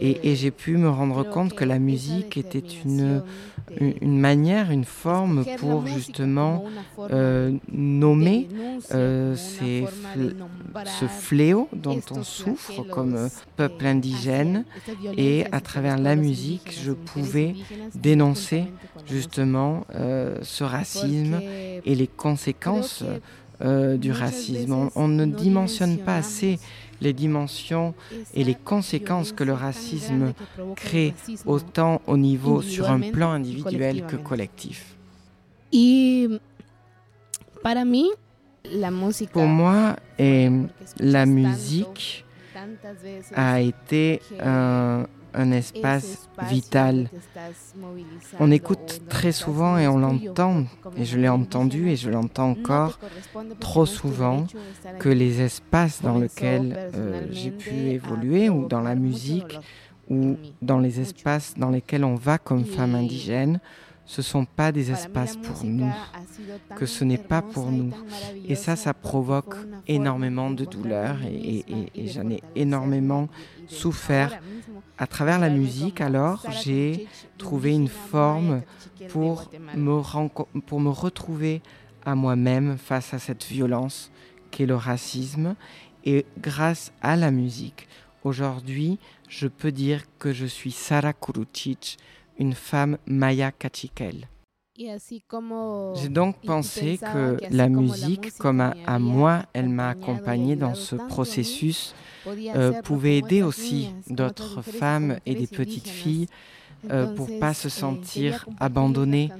Et, 0.00 0.36
j'ai 0.36 0.52
pu 0.52 0.76
me 0.76 0.88
rendre 0.88 1.24
compte 1.24 1.54
que 1.54 1.64
la 1.64 1.80
musique 1.80 2.36
était 2.36 2.62
une, 2.84 3.22
une 3.80 4.20
manière, 4.20 4.70
une 4.70 4.84
forme 4.84 5.44
pour 5.58 5.86
justement 5.88 6.64
euh, 7.10 7.52
nommer 7.72 8.48
ces 8.88 9.86
ce 10.84 11.06
fléau 11.06 11.68
dont 11.72 12.00
on 12.12 12.22
souffre 12.22 12.82
comme 12.82 13.28
peuple 13.56 13.86
indigène. 13.86 14.64
Et 15.16 15.46
à 15.50 15.60
travers 15.60 15.98
la 15.98 16.14
musique, 16.14 16.78
je 16.84 16.92
pouvais 16.92 17.54
dénoncer 17.94 18.64
justement 19.06 19.84
ce 20.42 20.62
racisme 20.62 21.40
et 21.84 21.94
les 21.94 22.06
conséquences 22.08 23.04
euh, 23.64 23.96
du 23.96 24.12
racisme. 24.12 24.90
On, 24.94 25.08
ne 25.08 25.26
dimensionne 25.26 25.98
pas 25.98 26.16
assez 26.16 26.58
les 27.00 27.12
dimensions 27.12 27.94
et 28.34 28.44
les 28.44 28.54
conséquences 28.54 29.32
que 29.32 29.44
le 29.44 29.52
racisme 29.52 30.32
crée 30.76 31.14
autant 31.46 32.00
au 32.06 32.16
niveau 32.16 32.62
sur 32.62 32.90
un 32.90 33.00
plan 33.00 33.32
individuel 33.32 34.04
que 34.06 34.16
collectif. 34.16 34.96
Pour 39.32 39.46
moi, 39.46 39.96
la 41.00 41.26
musique 41.26 42.24
a 43.34 43.60
été 43.60 44.20
un, 44.40 45.06
un 45.34 45.52
espace 45.52 46.28
vital. 46.48 47.10
On 48.40 48.50
écoute 48.50 49.02
très 49.08 49.32
souvent 49.32 49.78
et 49.78 49.86
on 49.86 49.98
l'entend, 49.98 50.64
et 50.96 51.04
je 51.04 51.18
l'ai 51.18 51.28
entendu 51.28 51.88
et 51.90 51.96
je 51.96 52.10
l'entends 52.10 52.50
encore 52.50 52.98
trop 53.60 53.86
souvent, 53.86 54.46
que 54.98 55.08
les 55.08 55.40
espaces 55.40 56.02
dans 56.02 56.18
lesquels 56.18 56.76
euh, 56.94 57.26
j'ai 57.30 57.50
pu 57.50 57.74
évoluer, 57.90 58.48
ou 58.48 58.66
dans 58.66 58.80
la 58.80 58.94
musique, 58.94 59.58
ou 60.10 60.36
dans 60.62 60.78
les 60.78 61.00
espaces 61.00 61.54
dans 61.56 61.70
lesquels 61.70 62.04
on 62.04 62.14
va 62.14 62.38
comme 62.38 62.64
femme 62.64 62.94
indigène, 62.94 63.60
ce 64.06 64.20
ne 64.20 64.24
sont 64.24 64.44
pas 64.44 64.70
des 64.72 64.90
espaces 64.90 65.36
pour 65.36 65.64
nous, 65.64 65.90
que 66.76 66.86
ce 66.86 67.04
n'est 67.04 67.18
pas 67.18 67.42
pour 67.42 67.70
nous. 67.70 67.92
Et 68.46 68.54
ça, 68.54 68.76
ça 68.76 68.92
provoque 68.92 69.54
énormément 69.86 70.50
de 70.50 70.64
douleur 70.64 71.16
et, 71.22 71.88
j'en 72.06 72.28
ai 72.30 72.42
énormément 72.54 73.28
souffert. 73.66 74.40
À 74.98 75.06
travers 75.06 75.38
la 75.38 75.50
musique, 75.50 76.00
alors, 76.00 76.44
j'ai 76.62 77.06
trouvé 77.38 77.72
une 77.72 77.88
forme 77.88 78.62
pour 79.08 79.50
me, 79.74 80.60
pour 80.60 80.80
me 80.80 80.90
retrouver 80.90 81.62
à 82.04 82.14
moi-même 82.14 82.76
face 82.76 83.14
à 83.14 83.18
cette 83.18 83.44
violence 83.44 84.10
qu'est 84.50 84.66
le 84.66 84.76
racisme. 84.76 85.56
Et 86.04 86.26
grâce 86.38 86.92
à 87.00 87.16
la 87.16 87.30
musique, 87.30 87.88
aujourd'hui, 88.22 88.98
je 89.28 89.48
peux 89.48 89.72
dire 89.72 90.04
que 90.18 90.32
je 90.32 90.46
suis 90.46 90.70
Sarah 90.70 91.14
Kurucic, 91.14 91.98
une 92.38 92.54
femme 92.54 92.98
maya 93.06 93.52
cachiquel. 93.52 94.28
J'ai 94.76 96.08
donc 96.08 96.36
pensé 96.44 96.98
que 96.98 97.38
la 97.50 97.68
musique, 97.68 98.36
comme 98.38 98.60
à, 98.60 98.98
moi, 98.98 99.44
elle 99.52 99.68
m'a 99.68 99.90
accompagnée 99.90 100.56
dans 100.56 100.74
ce 100.74 100.96
processus, 100.96 101.94
euh, 102.26 102.82
pouvait 102.82 103.18
aider 103.18 103.42
aussi 103.42 103.90
d'autres 104.08 104.62
femmes 104.62 105.18
et 105.26 105.36
des 105.36 105.46
petites 105.46 105.86
filles 105.86 106.26
euh, 106.90 107.14
pour 107.14 107.28
pas 107.38 107.54
se 107.54 107.68
sentir 107.68 108.46
abandonnées 108.58 109.30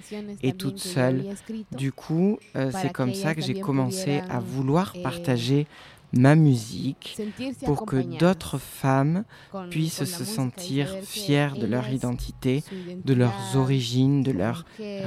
et 0.43 0.53
toutes 0.53 0.79
seules. 0.79 1.25
Du 1.73 1.91
coup, 1.93 2.39
euh, 2.57 2.71
c'est 2.81 2.93
comme 2.93 3.15
ça 3.15 3.35
que 3.35 3.43
j'ai 3.43 3.61
commencé 3.61 4.23
à 4.31 4.39
vouloir 4.39 4.93
eh, 4.95 5.03
partager 5.03 5.67
ma 6.17 6.35
musique 6.35 7.21
pour 7.65 7.87
que 7.87 7.97
d'autres 7.97 8.59
femmes 8.59 9.25
puissent 9.71 10.05
se 10.05 10.25
sentir 10.25 10.89
fières 11.03 11.57
de 11.57 11.67
leur 11.67 11.89
identité, 11.89 12.63
de 13.05 13.15
leurs 13.15 13.57
origines, 13.57 14.23
de 14.23 14.33
leur 14.33 14.65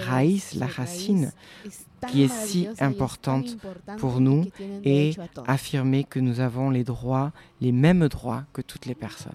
raïs, 0.08 0.56
la 0.56 0.68
racine 0.68 1.32
qui 2.10 2.24
est 2.24 2.34
si 2.34 2.68
importante 2.80 3.58
pour 3.98 4.20
nous 4.20 4.46
et 4.84 5.16
affirmer 5.48 6.04
que 6.04 6.20
nous 6.20 6.40
avons 6.40 6.70
les 6.70 6.84
droits, 6.84 7.32
les 7.62 7.72
mêmes 7.72 8.08
droits 8.08 8.44
que 8.54 8.62
toutes 8.62 8.86
les 8.86 8.96
personnes. 8.96 9.34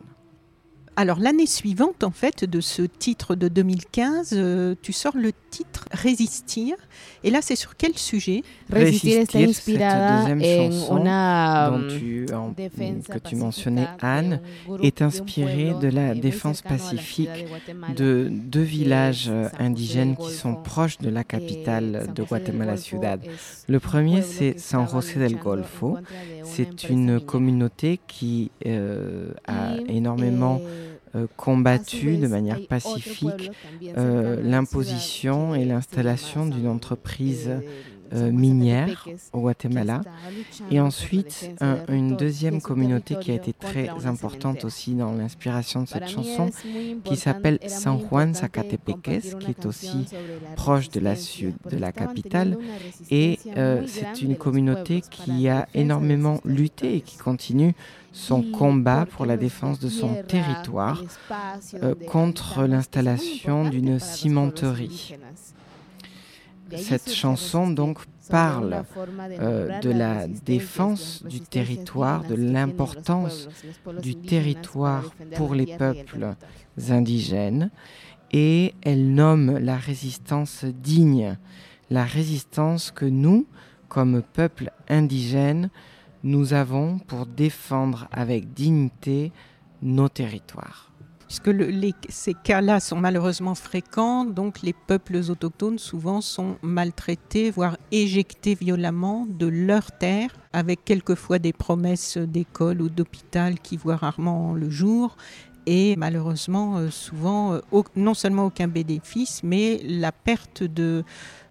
Alors 0.96 1.18
l'année 1.18 1.46
suivante, 1.46 2.04
en 2.04 2.10
fait, 2.10 2.44
de 2.44 2.60
ce 2.60 2.82
titre 2.82 3.34
de 3.34 3.48
2015, 3.48 4.30
euh, 4.34 4.74
tu 4.82 4.92
sors 4.92 5.16
le 5.16 5.32
titre 5.50 5.86
Résistir. 5.92 6.76
Et 7.24 7.30
là, 7.30 7.40
c'est 7.42 7.56
sur 7.56 7.76
quel 7.76 7.96
sujet? 7.96 8.42
Résistir, 8.70 9.18
est 9.34 9.44
inspirada 9.44 10.24
en 10.24 11.78
dont 11.78 11.88
tu, 11.88 12.26
que 12.26 13.18
tu 13.18 13.36
mentionnais, 13.36 13.86
Anne, 14.00 14.40
est 14.82 15.02
inspirée 15.02 15.74
de 15.80 15.88
la 15.88 16.14
défense 16.14 16.62
pacifique 16.62 17.46
de 17.96 18.28
deux 18.30 18.62
villages 18.62 19.28
euh, 19.28 19.48
indigènes 19.58 20.16
qui 20.16 20.30
sont 20.32 20.54
proches 20.54 20.98
de 20.98 21.10
la 21.10 21.24
capitale 21.24 22.08
de 22.14 22.22
Guatemala 22.22 22.76
Ciudad. 22.76 23.20
Le 23.68 23.80
premier, 23.80 24.22
c'est 24.22 24.58
San 24.58 24.88
José 24.88 25.18
del 25.18 25.36
Golfo. 25.36 25.98
C'est 26.44 26.88
une 26.88 27.20
communauté 27.20 28.00
qui 28.06 28.50
euh, 28.66 29.32
a 29.46 29.76
énormément 29.88 30.60
euh, 30.62 30.91
combattu 31.36 32.16
de 32.16 32.26
manière 32.26 32.66
pacifique 32.66 33.50
euh, 33.96 34.40
l'imposition 34.42 35.54
et 35.54 35.64
l'installation 35.64 36.46
d'une 36.46 36.68
entreprise 36.68 37.50
minière 38.14 39.08
au 39.32 39.40
Guatemala. 39.40 40.02
Et 40.70 40.80
ensuite, 40.80 41.50
une 41.88 42.14
deuxième 42.14 42.60
communauté 42.60 43.16
qui 43.18 43.30
a 43.30 43.34
été 43.34 43.54
très 43.54 43.88
importante 44.04 44.66
aussi 44.66 44.92
dans 44.92 45.12
l'inspiration 45.12 45.84
de 45.84 45.88
cette 45.88 46.08
chanson, 46.08 46.50
qui 47.04 47.16
s'appelle 47.16 47.58
San 47.68 47.98
Juan 47.98 48.34
Zacatepeques, 48.34 49.38
qui 49.38 49.50
est 49.50 49.64
aussi 49.64 50.04
proche 50.56 50.90
de 50.90 51.00
la, 51.00 51.14
de 51.14 51.76
la 51.78 51.90
capitale. 51.90 52.58
Et 53.10 53.38
c'est 53.86 54.20
une 54.20 54.36
communauté 54.36 55.02
qui 55.10 55.48
a 55.48 55.66
énormément 55.72 56.40
lutté 56.44 56.96
et 56.96 57.00
qui 57.00 57.16
continue 57.16 57.74
son 58.12 58.42
combat 58.42 59.06
pour 59.06 59.26
la 59.26 59.36
défense 59.36 59.78
de 59.80 59.88
son 59.88 60.22
territoire 60.28 61.02
euh, 61.82 61.94
contre 62.06 62.64
l'installation 62.64 63.68
d'une 63.68 63.98
cimenterie. 63.98 65.16
Cette 66.76 67.12
chanson 67.12 67.68
donc 67.68 67.98
parle 68.30 68.84
euh, 69.40 69.80
de 69.80 69.90
la 69.90 70.26
défense 70.26 71.22
du 71.24 71.40
territoire, 71.40 72.24
de 72.24 72.34
l'importance 72.34 73.48
du 74.02 74.14
territoire 74.14 75.12
pour 75.36 75.54
les 75.54 75.76
peuples 75.76 76.34
indigènes 76.88 77.70
et 78.32 78.74
elle 78.82 79.12
nomme 79.12 79.58
la 79.58 79.76
résistance 79.76 80.64
digne, 80.64 81.36
la 81.90 82.04
résistance 82.04 82.90
que 82.90 83.04
nous, 83.04 83.46
comme 83.88 84.22
peuple 84.22 84.70
indigène, 84.88 85.68
nous 86.24 86.54
avons 86.54 86.98
pour 86.98 87.26
défendre 87.26 88.08
avec 88.12 88.52
dignité 88.54 89.32
nos 89.82 90.08
territoires. 90.08 90.92
Puisque 91.26 91.50
ces 92.10 92.34
cas-là 92.34 92.78
sont 92.78 92.98
malheureusement 92.98 93.54
fréquents, 93.54 94.26
donc 94.26 94.60
les 94.60 94.74
peuples 94.74 95.16
autochtones 95.30 95.78
souvent 95.78 96.20
sont 96.20 96.56
maltraités, 96.60 97.50
voire 97.50 97.78
éjectés 97.90 98.54
violemment 98.54 99.26
de 99.26 99.46
leurs 99.46 99.92
terres, 99.92 100.34
avec 100.52 100.84
quelquefois 100.84 101.38
des 101.38 101.54
promesses 101.54 102.18
d'école 102.18 102.82
ou 102.82 102.90
d'hôpital 102.90 103.58
qui 103.60 103.78
voient 103.78 103.96
rarement 103.96 104.52
le 104.52 104.68
jour, 104.68 105.16
et 105.64 105.96
malheureusement 105.96 106.76
euh, 106.76 106.90
souvent 106.90 107.54
euh, 107.54 107.82
non 107.96 108.12
seulement 108.12 108.46
aucun 108.46 108.68
bénéfice, 108.68 109.42
mais 109.42 109.80
la 109.84 110.12
perte 110.12 110.62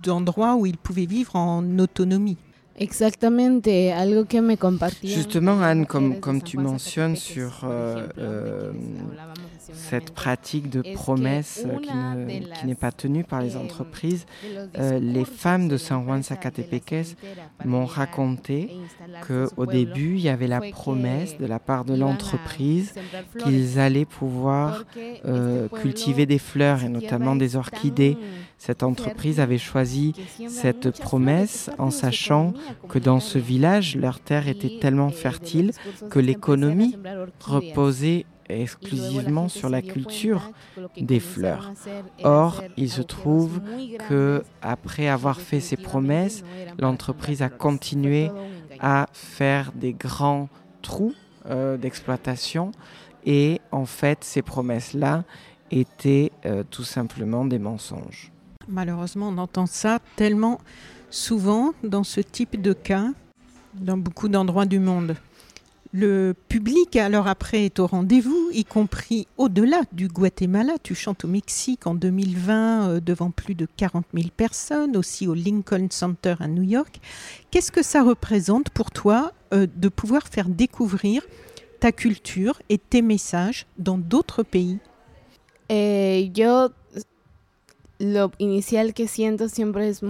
d'endroits 0.03 0.57
où 0.57 0.67
ils 0.67 0.77
pouvaient 0.77 1.07
vivre 1.07 1.35
en 1.35 1.79
autonomie. 1.79 2.37
Exactement, 2.81 3.61
algo 3.93 4.25
que 4.25 4.41
me 4.41 4.57
Justement, 5.03 5.61
Anne, 5.61 5.85
comme, 5.85 6.19
comme 6.19 6.41
tu 6.41 6.57
mentionnes 6.57 7.15
sur 7.15 7.61
euh, 7.63 8.07
euh, 8.17 8.71
cette 9.73 10.11
pratique 10.11 10.69
de 10.69 10.81
promesse 10.93 11.65
qui 12.53 12.67
n'est 12.67 12.75
pas 12.75 12.91
tenue 12.91 13.23
par 13.23 13.41
les 13.41 13.55
entreprises, 13.55 14.25
euh, 14.77 14.99
les 14.99 15.25
femmes 15.25 15.67
de 15.67 15.77
San 15.77 16.03
Juan 16.03 16.23
Zacatepeques 16.23 17.15
m'ont 17.65 17.85
raconté 17.85 18.69
qu'au 19.27 19.65
début, 19.65 20.15
il 20.15 20.21
y 20.21 20.29
avait 20.29 20.47
la 20.47 20.61
promesse 20.61 21.37
de 21.37 21.45
la 21.45 21.59
part 21.59 21.85
de 21.85 21.95
l'entreprise 21.95 22.93
qu'ils 23.39 23.79
allaient 23.79 24.05
pouvoir 24.05 24.83
cultiver 25.81 26.25
des 26.25 26.39
fleurs 26.39 26.83
et 26.83 26.89
notamment 26.89 27.35
des 27.35 27.55
orchidées. 27.55 28.17
Cette 28.57 28.83
entreprise 28.83 29.39
avait 29.39 29.57
choisi 29.57 30.13
cette 30.47 30.99
promesse 30.99 31.69
en 31.77 31.89
sachant 31.89 32.53
que 32.89 32.99
dans 32.99 33.19
ce 33.19 33.37
village, 33.37 33.95
leur 33.95 34.19
terre 34.19 34.47
était 34.47 34.77
tellement 34.79 35.09
fertile 35.09 35.71
que 36.09 36.19
l'économie 36.19 36.95
reposait 37.39 38.25
exclusivement 38.60 39.48
sur 39.48 39.70
la 39.70 39.81
culture 39.81 40.51
des 40.98 41.20
fleurs. 41.20 41.72
Or, 42.24 42.63
il 42.77 42.89
se 42.89 43.01
trouve 43.01 43.62
que 44.10 44.43
après 44.62 45.08
avoir 45.08 45.39
fait 45.39 45.60
ces 45.60 45.77
promesses, 45.77 46.43
l'entreprise 46.79 47.41
a 47.41 47.50
continué 47.50 48.29
à 48.79 49.08
faire 49.13 49.72
des 49.74 49.93
grands 49.93 50.50
trous 50.81 51.13
euh, 51.48 51.77
d'exploitation 51.77 52.72
et 53.25 53.62
en 53.72 53.86
fait, 53.86 54.24
ces 54.24 54.41
promesses-là 54.41 55.24
étaient 55.70 56.31
euh, 56.46 56.63
tout 56.70 56.84
simplement 56.84 57.46
des 57.46 57.60
mensonges. 57.60 58.31
Malheureusement, 58.67 59.29
on 59.29 59.38
entend 59.38 59.65
ça 59.65 60.00
tellement 60.15 60.60
souvent 61.10 61.74
dans 61.84 62.03
ce 62.03 62.22
type 62.22 62.62
de 62.62 62.74
cas, 62.74 63.08
dans 63.75 63.98
beaucoup 63.98 64.27
d'endroits 64.27 64.65
du 64.65 64.79
monde. 64.79 65.15
Le 65.93 66.33
public, 66.48 66.95
alors 66.95 67.27
après, 67.27 67.65
est 67.65 67.79
au 67.79 67.86
rendez-vous, 67.86 68.50
y 68.53 68.63
compris 68.63 69.27
au-delà 69.38 69.81
du 69.91 70.07
Guatemala. 70.07 70.75
Tu 70.81 70.95
chantes 70.95 71.25
au 71.25 71.27
Mexique 71.27 71.86
en 71.86 71.95
2020 71.95 72.89
euh, 72.89 73.00
devant 73.01 73.29
plus 73.29 73.55
de 73.55 73.67
40 73.75 74.05
000 74.13 74.29
personnes, 74.36 74.95
aussi 74.95 75.27
au 75.27 75.33
Lincoln 75.33 75.88
Center 75.89 76.36
à 76.39 76.48
New 76.48 76.63
York. 76.63 77.01
Qu'est-ce 77.51 77.74
que 77.74 77.83
ça 77.83 78.03
représente 78.03 78.69
pour 78.69 78.91
toi 78.91 79.33
euh, 79.53 79.67
de 79.75 79.89
pouvoir 79.89 80.27
faire 80.29 80.48
découvrir 80.48 81.24
ta 81.81 81.92
culture 81.92 82.61
et 82.70 82.77
tes 82.77 83.01
messages 83.01 83.65
dans 83.77 83.98
d'autres 83.98 84.44
pays? 84.44 84.77
Eh, 85.68 86.31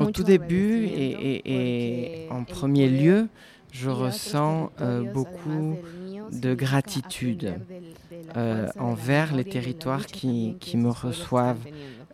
au 0.07 0.11
tout 0.11 0.23
début 0.23 0.85
et, 0.85 2.27
en 2.29 2.43
premier 2.43 2.87
lieu, 2.87 3.27
je 3.71 3.89
ressens 3.89 4.71
euh, 4.81 5.03
beaucoup 5.03 5.77
de 6.31 6.53
gratitude 6.53 7.55
euh, 8.37 8.67
envers 8.77 9.33
les 9.33 9.45
territoires 9.45 10.05
qui, 10.05 10.57
me 10.75 10.89
reçoivent. 10.89 11.65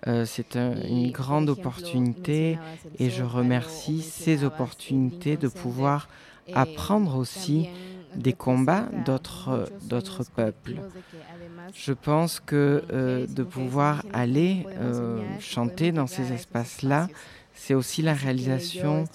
Euh, 0.05 0.25
c'est 0.25 0.55
une 0.55 1.11
grande 1.11 1.49
opportunité 1.49 2.57
et 2.99 3.09
je 3.09 3.23
remercie 3.23 4.01
ces 4.01 4.43
opportunités 4.43 5.37
de 5.37 5.47
pouvoir 5.47 6.07
apprendre 6.53 7.17
aussi 7.17 7.67
des 8.15 8.33
combats 8.33 8.87
d'autres 9.05 10.23
peuples. 10.35 10.75
Je 11.73 11.93
pense 11.93 12.39
que 12.39 12.83
euh, 12.91 13.27
de 13.27 13.43
pouvoir 13.43 14.03
aller 14.13 14.65
euh, 14.79 15.21
chanter 15.39 15.91
dans 15.91 16.07
ces 16.07 16.33
espaces-là, 16.33 17.07
c'est 17.57 17.73
aussi 17.73 18.01
la 18.01 18.13
réalisation 18.13 19.05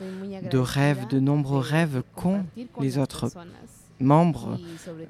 de 0.51 0.59
rêves, 0.59 1.07
de 1.09 1.21
nombreux 1.21 1.61
rêves 1.61 2.03
qu'ont 2.15 2.45
les 2.81 2.99
autres 2.99 3.31
membres 4.01 4.59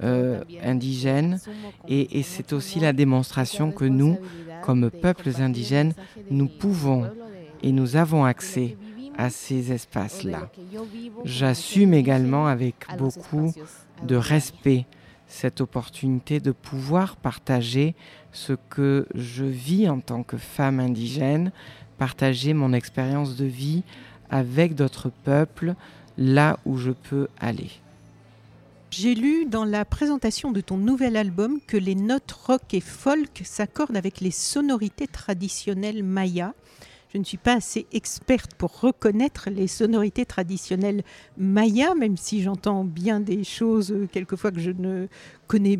euh, 0.03 0.43
indigènes. 0.63 1.39
et, 1.87 2.19
et 2.19 2.23
c'est 2.23 2.53
aussi 2.53 2.79
la 2.79 2.93
démonstration 2.93 3.71
que 3.71 3.85
nous, 3.85 4.17
comme 4.61 4.89
peuples 4.89 5.41
indigènes, 5.41 5.93
nous 6.29 6.47
pouvons 6.47 7.09
et 7.63 7.71
nous 7.71 7.95
avons 7.95 8.23
accès 8.23 8.77
à 9.17 9.29
ces 9.29 9.71
espaces-là. 9.71 10.49
J'assume 11.25 11.93
également 11.93 12.47
avec 12.47 12.75
beaucoup 12.97 13.51
de 14.05 14.15
respect 14.15 14.85
cette 15.27 15.61
opportunité 15.61 16.39
de 16.39 16.51
pouvoir 16.51 17.15
partager 17.15 17.95
ce 18.31 18.53
que 18.69 19.07
je 19.15 19.45
vis 19.45 19.89
en 19.89 19.99
tant 19.99 20.23
que 20.23 20.37
femme 20.37 20.79
indigène, 20.79 21.51
partager 22.03 22.53
mon 22.53 22.73
expérience 22.73 23.37
de 23.37 23.45
vie 23.45 23.81
avec 24.29 24.75
d'autres 24.75 25.09
peuples 25.23 25.73
là 26.17 26.59
où 26.65 26.75
je 26.75 26.91
peux 26.91 27.29
aller. 27.39 27.71
J'ai 28.91 29.15
lu 29.15 29.45
dans 29.45 29.63
la 29.63 29.85
présentation 29.85 30.51
de 30.51 30.59
ton 30.59 30.75
nouvel 30.75 31.15
album 31.15 31.61
que 31.65 31.77
les 31.77 31.95
notes 31.95 32.33
rock 32.33 32.73
et 32.73 32.81
folk 32.81 33.43
s'accordent 33.45 33.95
avec 33.95 34.19
les 34.19 34.31
sonorités 34.31 35.07
traditionnelles 35.07 36.03
mayas 36.03 36.51
je 37.13 37.19
ne 37.19 37.23
suis 37.23 37.37
pas 37.37 37.53
assez 37.53 37.85
experte 37.93 38.55
pour 38.55 38.79
reconnaître 38.81 39.49
les 39.51 39.67
sonorités 39.67 40.25
traditionnelles 40.25 41.03
mayas, 41.37 41.93
même 41.93 42.17
si 42.17 42.41
j'entends 42.41 42.83
bien 42.83 43.19
des 43.19 43.43
choses 43.43 43.91
euh, 43.91 44.09
quelquefois 44.11 44.51
que 44.51 44.59
je 44.59 44.71
ne 44.71 45.07
connais 45.45 45.79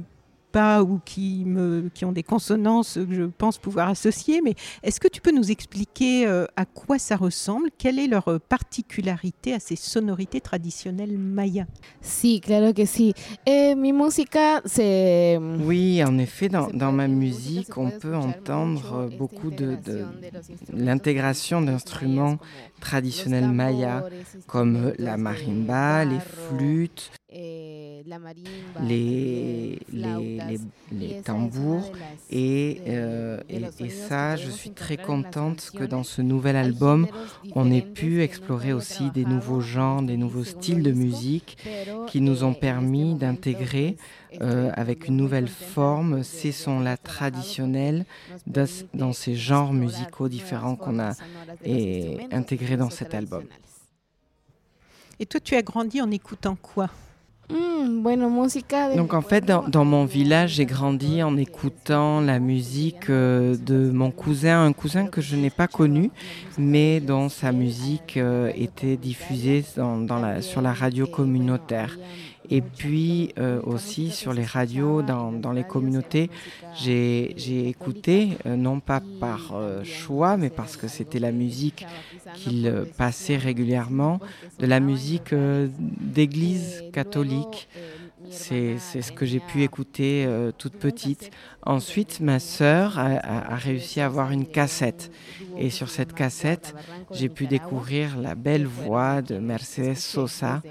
pas 0.53 0.83
ou 0.83 1.01
qui, 1.03 1.43
me, 1.45 1.89
qui 1.93 2.05
ont 2.05 2.13
des 2.13 2.23
consonances 2.23 2.93
que 2.93 3.13
je 3.13 3.23
pense 3.23 3.57
pouvoir 3.57 3.89
associer. 3.89 4.41
Mais 4.41 4.53
est-ce 4.83 4.99
que 4.99 5.09
tu 5.09 5.19
peux 5.19 5.31
nous 5.31 5.51
expliquer 5.51 6.25
euh, 6.27 6.45
à 6.55 6.65
quoi 6.65 6.97
ça 6.99 7.17
ressemble? 7.17 7.69
Quelle 7.77 7.99
est 7.99 8.07
leur 8.07 8.39
particularité 8.47 9.53
à 9.53 9.59
ces 9.59 9.75
sonorités 9.75 10.39
traditionnelles 10.39 11.17
mayas? 11.17 11.65
Si, 12.01 12.39
claro 12.39 12.71
que 12.71 12.85
si. 12.85 13.13
Eh, 13.45 13.75
mi 13.75 13.91
música, 13.91 14.61
c'est... 14.63 15.39
Oui, 15.65 16.03
en 16.03 16.17
effet, 16.19 16.49
dans, 16.49 16.67
dans, 16.67 16.91
ma 16.91 17.07
musique, 17.07 17.77
on 17.77 17.89
peut 17.89 18.15
entendre 18.15 19.09
beaucoup 19.17 19.49
de, 19.49 19.75
de 19.83 20.05
l'intégration 20.71 21.61
d'instruments 21.61 22.37
traditionnels 22.79 23.49
mayas 23.49 24.03
comme 24.45 24.93
la 24.99 25.17
marimba, 25.17 26.05
les 26.05 26.19
flûtes, 26.19 27.11
les, 28.81 29.79
les, 29.91 30.59
les, 30.91 31.21
tambours. 31.21 31.91
Et, 32.29 32.81
euh, 32.87 33.39
et, 33.49 33.89
ça, 33.89 34.35
je 34.35 34.49
suis 34.49 34.71
très 34.71 34.97
contente 34.97 35.71
que 35.75 35.83
dans 35.83 36.03
ce 36.03 36.21
nouvel 36.21 36.55
album, 36.55 37.07
on 37.55 37.71
ait 37.71 37.81
pu 37.81 38.21
explorer 38.21 38.73
aussi 38.73 39.11
des 39.11 39.25
nouveaux 39.25 39.61
genres, 39.61 40.01
des 40.01 40.17
nouveaux 40.17 40.43
styles 40.43 40.83
de 40.83 40.91
musique 40.91 41.57
qui 42.07 42.21
nous 42.21 42.43
ont 42.43 42.53
permis 42.53 43.15
d'intégrer 43.15 43.97
euh, 44.41 44.71
avec 44.73 45.07
une 45.07 45.17
nouvelle 45.17 45.47
forme 45.47 46.23
ces 46.23 46.51
sons-là 46.51 46.97
traditionnels 46.97 48.05
dans, 48.47 49.13
ces 49.13 49.35
genres 49.35 49.73
musicaux 49.73 50.27
différents 50.27 50.75
qu'on 50.75 50.99
a 50.99 51.11
et 51.63 52.17
intégrés 52.31 52.77
dans 52.77 52.89
cet 52.89 53.13
album. 53.13 53.43
Et 55.19 55.25
toi, 55.25 55.39
tu 55.39 55.55
as 55.55 55.61
grandi 55.61 56.01
en 56.01 56.09
écoutant 56.09 56.57
quoi? 56.61 56.89
Donc 58.95 59.13
en 59.13 59.21
fait, 59.21 59.45
dans, 59.45 59.85
mon 59.85 60.05
village, 60.05 60.51
j'ai 60.53 60.65
grandi 60.65 61.21
en 61.23 61.37
écoutant 61.37 62.21
la 62.21 62.39
musique 62.39 63.09
euh, 63.09 63.55
de 63.57 63.91
mon 63.91 64.11
cousin, 64.11 64.65
un 64.65 64.73
cousin 64.73 65.07
que 65.07 65.21
je 65.21 65.35
n'ai 65.35 65.49
pas 65.49 65.67
connu, 65.67 66.09
mais 66.57 66.99
dont 66.99 67.29
sa 67.29 67.51
musique 67.51 68.17
euh, 68.17 68.51
était 68.55 68.95
diffusée 68.95 69.63
dans 69.75 70.19
la, 70.19 70.41
sur 70.41 70.61
la 70.61 70.73
radio 70.73 71.05
communautaire. 71.05 71.97
Et 72.49 72.61
puis 72.61 73.33
euh, 73.37 73.61
aussi 73.63 74.11
sur 74.11 74.33
les 74.33 74.43
radios, 74.43 75.01
dans, 75.01 75.31
dans 75.31 75.51
les 75.51 75.63
communautés, 75.63 76.29
j'ai 76.75 77.67
écouté, 77.67 78.37
euh, 78.45 78.55
non 78.55 78.79
pas 78.79 79.01
par 79.19 79.53
euh, 79.53 79.83
choix, 79.83 80.37
mais 80.37 80.49
parce 80.49 80.77
que 80.77 80.87
c'était 80.87 81.19
la 81.19 81.31
musique 81.31 81.85
qu'il 82.35 82.71
passait 82.97 83.37
régulièrement, 83.37 84.19
de 84.59 84.65
la 84.65 84.79
musique 84.79 85.33
d'église 85.33 86.83
catholique. 86.91 87.67
C'est 88.33 88.77
ce 89.01 89.11
que 89.11 89.25
j'ai 89.25 89.39
pu 89.39 89.63
écouter 89.63 90.27
toute 90.57 90.73
petite. 90.73 91.31
Ensuite, 91.65 92.19
ma 92.19 92.39
sœur 92.39 92.99
a, 92.99 93.53
a, 93.53 93.55
réussi 93.55 94.01
à 94.01 94.07
avoir 94.07 94.31
une 94.31 94.45
cassette. 94.45 95.11
Et 95.57 95.69
sur 95.69 95.89
cette 95.89 96.13
cassette, 96.13 96.75
j'ai 97.11 97.29
pu 97.29 97.47
découvrir 97.47 98.17
la 98.17 98.35
belle 98.35 98.65
voix 98.65 99.21
de 99.21 99.37
Mercedes 99.37 99.95
Sosa 99.95 100.61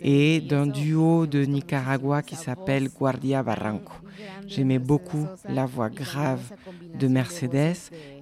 et 0.00 0.40
d'un 0.40 0.66
duo 0.66 1.26
de 1.26 1.44
Nicaragua 1.44 2.22
qui 2.22 2.36
s'appelle 2.36 2.88
Guardia 2.88 3.42
Barranco. 3.42 3.92
J'aimais 4.46 4.78
beaucoup 4.78 5.26
la 5.48 5.66
voix 5.66 5.90
grave 5.90 6.40
de 6.94 7.08
Mercedes 7.08 7.76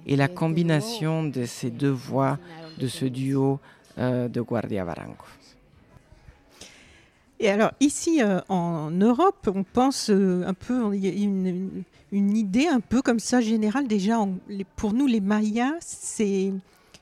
et 0.05 0.15
la 0.15 0.27
combination 0.27 1.23
de 1.23 1.45
ces 1.45 1.69
deux 1.69 1.91
voix 1.91 2.37
de 2.77 2.87
ce 2.87 3.05
duo 3.05 3.59
euh, 3.97 4.27
de 4.27 4.41
Guardia 4.41 4.85
Barranco. 4.85 5.25
Et 7.39 7.49
alors 7.49 7.71
ici 7.79 8.21
euh, 8.21 8.39
en 8.49 8.89
Europe, 8.91 9.49
on 9.53 9.63
pense 9.63 10.09
euh, 10.09 10.43
un 10.45 10.53
peu, 10.53 10.95
il 10.95 11.05
y 11.05 11.07
a 11.07 11.11
une, 11.11 11.83
idée 12.11 12.67
un 12.67 12.79
peu 12.79 13.01
comme 13.01 13.19
ça 13.19 13.41
générale 13.41 13.87
déjà. 13.87 14.17
pour 14.75 14.93
nous, 14.93 15.07
les 15.07 15.19
Mayas, 15.19 15.75
c'est 15.81 16.51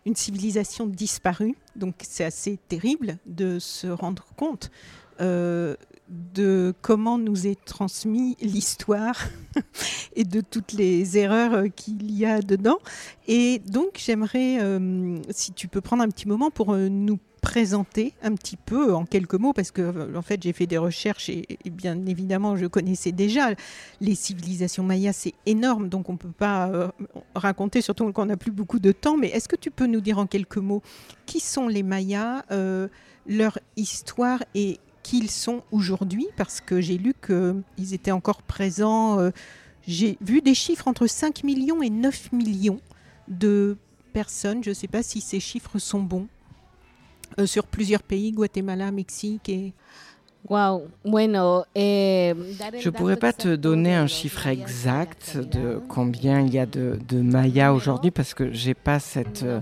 une 0.06 0.15
civilisation 0.15 0.88
disparue. 0.88 1.56
Donc 1.76 1.95
c'est 2.02 2.26
assez 2.26 2.58
terrible 2.67 3.17
de 3.26 3.60
se 3.60 3.88
rendre 3.88 4.26
compte 4.36 4.71
euh, 5.21 5.76
de 6.10 6.74
comment 6.82 7.18
nous 7.18 7.48
est 7.48 7.63
transmis 7.65 8.38
l'histoire 8.41 9.20
et 10.15 10.24
de 10.24 10.41
toutes 10.41 10.74
les 10.74 11.18
erreurs 11.18 11.65
qu'il 11.76 12.12
y 12.12 12.26
a 12.26 12.41
dedans. 12.41 12.80
Et 13.28 13.60
donc 13.60 13.94
j'aimerais, 13.96 14.60
si 15.30 15.54
tu 15.54 15.68
peux 15.68 15.82
prendre 15.82 16.04
un 16.04 16.10
petit 16.10 16.28
moment 16.28 16.52
pour 16.52 16.76
nous 16.76 17.20
présenter 17.46 18.13
un 18.24 18.34
petit 18.34 18.58
peu 18.58 18.94
en 18.96 19.06
quelques 19.06 19.36
mots, 19.36 19.54
parce 19.54 19.70
que 19.70 20.15
en 20.18 20.22
fait 20.24 20.41
j'ai 20.41 20.52
fait 20.52 20.65
des 20.65 20.80
recherches 20.80 21.30
et, 21.30 21.46
bien 21.65 22.06
évidemment 22.08 22.56
je 22.56 22.65
connaissais 22.65 23.12
déjà 23.12 23.52
les 24.02 24.15
civilisations 24.15 24.84
mayas, 24.84 25.13
c'est 25.13 25.36
énorme, 25.46 25.88
donc 25.88 26.10
on 26.10 26.13
ne 26.13 26.18
peut 26.18 26.32
pas 26.36 26.70
euh, 26.70 26.88
raconter, 27.36 27.82
surtout 27.82 28.12
qu'on 28.12 28.26
n'a 28.26 28.36
plus 28.36 28.52
beaucoup 28.52 28.80
de 28.80 28.91
temps, 28.91 29.15
mais 29.15 29.28
est-ce 29.28 29.48
que 29.48 29.56
tu 29.56 29.70
peux 29.70 29.86
nous 29.86 30.02
dire 30.02 30.18
en 30.18 30.26
quelques 30.26 30.58
mots 30.58 30.82
qui 31.28 31.39
sont 31.39 31.68
les 31.68 31.84
mayas, 31.84 32.44
euh, 32.50 32.88
leur 33.28 33.60
histoire 33.78 34.44
et 34.56 34.80
qui 35.06 35.20
ils 35.20 35.30
sont 35.30 35.62
aujourd'hui, 35.72 36.28
parce 36.36 36.62
que 36.62 36.82
j'ai 36.82 36.98
lu 36.98 37.13
qu'ils 37.24 37.94
étaient 37.94 38.10
encore 38.10 38.41
présents, 38.41 39.20
euh, 39.20 39.30
j'ai 39.88 40.18
vu 40.20 40.41
des 40.41 40.56
chiffres 40.56 40.88
entre 40.88 41.06
5 41.06 41.44
millions 41.44 41.84
et 41.84 41.91
9 41.91 42.32
millions 42.32 42.82
de 43.28 43.78
personnes, 44.13 44.63
je 44.63 44.70
ne 44.70 44.74
sais 44.74 44.88
pas 44.88 45.04
si 45.04 45.22
ces 45.22 45.39
chiffres 45.39 45.78
sont 45.78 46.02
bons. 46.02 46.28
Euh, 47.38 47.46
sur 47.46 47.68
plusieurs 47.68 48.02
pays, 48.02 48.32
Guatemala, 48.32 48.91
Mexique 48.91 49.48
et... 49.48 49.74
Wow. 50.47 50.84
Bueno, 51.03 51.65
eh, 51.73 52.36
Je 52.79 52.89
ne 52.89 52.95
pourrais 52.95 53.15
pas 53.15 53.34
te 53.34 53.55
donner 53.55 53.95
un 53.95 54.05
chiffre 54.05 54.45
exact 54.45 55.38
de 55.38 55.81
combien 55.88 56.41
il 56.41 56.53
y 56.53 56.60
a 56.60 56.67
de, 56.67 56.99
de 57.08 57.19
Mayas 57.19 57.73
aujourd'hui 57.73 58.12
parce 58.12 58.36
que 58.36 58.51
j'ai 58.51 58.75
pas 58.75 58.99
cette, 58.99 59.41
euh, 59.41 59.62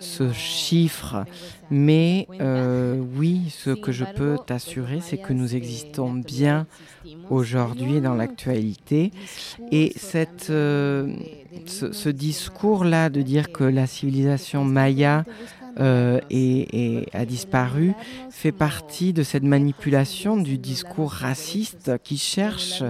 ce 0.00 0.32
chiffre. 0.32 1.26
Mais 1.70 2.26
euh, 2.40 2.98
oui, 3.18 3.50
ce 3.50 3.70
que 3.70 3.92
je 3.92 4.04
peux 4.04 4.38
t'assurer, 4.46 5.00
c'est 5.02 5.18
que 5.18 5.34
nous 5.34 5.54
existons 5.54 6.10
bien 6.12 6.66
aujourd'hui 7.28 8.00
dans 8.00 8.14
l'actualité. 8.14 9.10
Et 9.72 9.92
cette, 9.96 10.44
ce, 10.44 11.06
ce 11.66 12.08
discours-là 12.08 13.10
de 13.10 13.20
dire 13.20 13.52
que 13.52 13.64
la 13.64 13.86
civilisation 13.86 14.64
maya 14.64 15.24
euh, 15.78 16.20
et, 16.30 17.06
a 17.12 17.24
disparu 17.24 17.92
fait 18.30 18.52
partie 18.52 19.12
de 19.12 19.22
cette 19.22 19.42
manipulation 19.42 20.36
du 20.36 20.58
discours 20.58 21.10
raciste 21.10 21.92
qui 22.02 22.18
cherche 22.18 22.82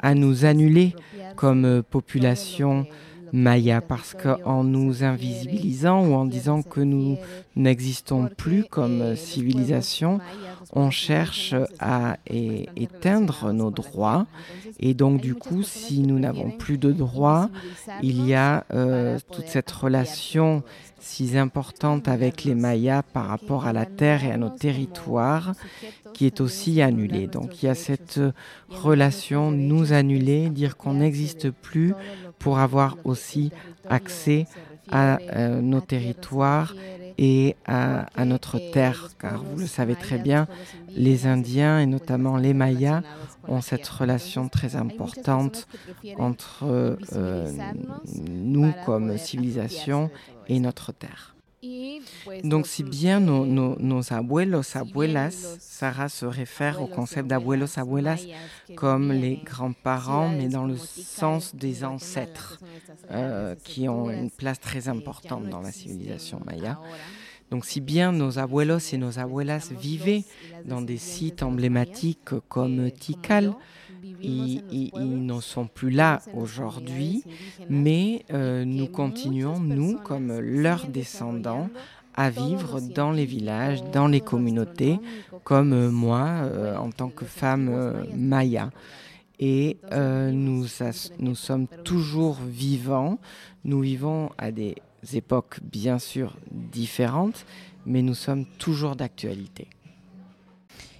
à 0.00 0.14
nous 0.14 0.44
annuler 0.44 0.94
comme 1.36 1.82
population 1.88 2.86
maya 3.32 3.80
parce 3.80 4.14
qu'en 4.14 4.64
nous 4.64 5.04
invisibilisant 5.04 6.06
ou 6.06 6.14
en 6.14 6.26
disant 6.26 6.62
que 6.62 6.80
nous 6.80 7.16
n'existons 7.56 8.28
plus 8.36 8.64
comme 8.64 9.16
civilisation, 9.16 10.20
on 10.72 10.90
cherche 10.90 11.54
à 11.78 12.16
éteindre 12.76 13.52
nos 13.52 13.70
droits. 13.70 14.26
Et 14.80 14.94
donc 14.94 15.20
du 15.20 15.34
coup, 15.34 15.62
si 15.62 16.00
nous 16.00 16.18
n'avons 16.18 16.50
plus 16.50 16.78
de 16.78 16.92
droits, 16.92 17.50
il 18.02 18.26
y 18.26 18.34
a 18.34 18.64
euh, 18.72 19.18
toute 19.32 19.46
cette 19.46 19.70
relation 19.70 20.62
si 21.02 21.36
importante 21.36 22.06
avec 22.06 22.44
les 22.44 22.54
Mayas 22.54 23.02
par 23.02 23.26
rapport 23.26 23.66
à 23.66 23.72
la 23.72 23.86
terre 23.86 24.24
et 24.24 24.30
à 24.30 24.36
nos 24.36 24.50
territoires 24.50 25.52
qui 26.14 26.26
est 26.26 26.40
aussi 26.40 26.80
annulée. 26.80 27.26
Donc 27.26 27.62
il 27.62 27.66
y 27.66 27.68
a 27.68 27.74
cette 27.74 28.20
relation 28.68 29.50
nous 29.50 29.92
annuler, 29.92 30.48
dire 30.48 30.76
qu'on 30.76 30.94
n'existe 30.94 31.50
plus 31.50 31.94
pour 32.42 32.58
avoir 32.58 32.96
aussi 33.04 33.52
accès 33.88 34.46
à 34.90 35.18
euh, 35.20 35.60
nos 35.60 35.80
territoires 35.80 36.74
et 37.18 37.56
à, 37.66 38.24
notre 38.24 38.58
terre, 38.72 39.10
car 39.18 39.44
vous 39.44 39.60
le 39.60 39.66
savez 39.66 39.94
très 39.94 40.18
bien, 40.18 40.48
les 40.88 41.26
Indiens 41.26 41.78
et 41.78 41.86
notamment 41.86 42.36
les 42.36 42.52
Mayas 42.52 43.02
ont 43.46 43.60
cette 43.60 43.86
relation 43.86 44.48
très 44.48 44.76
importante 44.76 45.68
entre 46.18 46.64
euh, 47.14 47.50
nous 48.28 48.72
comme 48.84 49.16
civilisation 49.18 50.10
et 50.48 50.58
notre 50.58 50.92
terre. 50.92 51.31
Donc, 52.42 52.66
si 52.66 52.82
bien 52.82 53.20
nos, 53.20 53.46
nos, 53.46 53.76
nos, 53.78 54.12
abuelos, 54.12 54.76
abuelas, 54.76 55.56
Sarah 55.60 56.08
se 56.08 56.26
réfère 56.26 56.82
au 56.82 56.86
concept 56.86 57.28
d'abuelos, 57.28 57.78
abuelas 57.78 58.24
comme 58.74 59.12
les 59.12 59.36
grands-parents, 59.36 60.28
mais 60.28 60.48
dans 60.48 60.64
le 60.64 60.76
sens 60.76 61.54
des 61.54 61.84
ancêtres, 61.84 62.58
euh, 63.12 63.54
qui 63.62 63.88
ont 63.88 64.10
une 64.10 64.30
place 64.30 64.58
très 64.58 64.88
importante 64.88 65.48
dans 65.48 65.60
la 65.60 65.70
civilisation 65.70 66.40
maya. 66.44 66.80
Donc, 67.52 67.64
si 67.64 67.80
bien 67.80 68.12
nos 68.12 68.38
abuelos 68.38 68.92
et 68.92 68.96
nos 68.98 69.18
abuelas 69.18 69.70
vivaient 69.70 70.24
dans 70.64 70.80
des 70.80 70.96
sites 70.96 71.42
emblématiques 71.42 72.38
comme 72.48 72.90
Tikal, 72.90 73.54
ils, 74.22 74.90
ne 74.94 75.40
sont 75.40 75.66
plus 75.66 75.90
là 75.90 76.20
aujourd'hui, 76.34 77.24
mais 77.68 78.24
euh, 78.32 78.64
nous 78.64 78.86
continuons, 78.86 79.60
nous, 79.60 79.98
comme 79.98 80.38
leurs 80.38 80.86
descendants, 80.86 81.68
à 82.14 82.30
vivre 82.30 82.80
dans 82.80 83.10
les 83.10 83.24
villages, 83.24 83.82
dans 83.92 84.06
les 84.06 84.20
communautés, 84.20 84.98
comme 85.44 85.72
euh, 85.72 85.90
moi, 85.90 86.26
euh, 86.26 86.76
en 86.76 86.90
tant 86.90 87.08
que 87.08 87.24
femme 87.24 88.04
maya. 88.14 88.70
Et 89.38 89.78
nous, 89.92 90.66
nous 91.18 91.34
sommes 91.34 91.66
toujours 91.82 92.38
vivants, 92.46 93.18
nous 93.64 93.80
vivons 93.80 94.30
à 94.38 94.52
des 94.52 94.76
époques 95.14 95.58
bien 95.64 95.98
sûr 95.98 96.36
différentes, 96.50 97.44
mais 97.84 98.02
nous 98.02 98.14
sommes 98.14 98.44
toujours 98.58 98.94
d'actualité. 98.94 99.66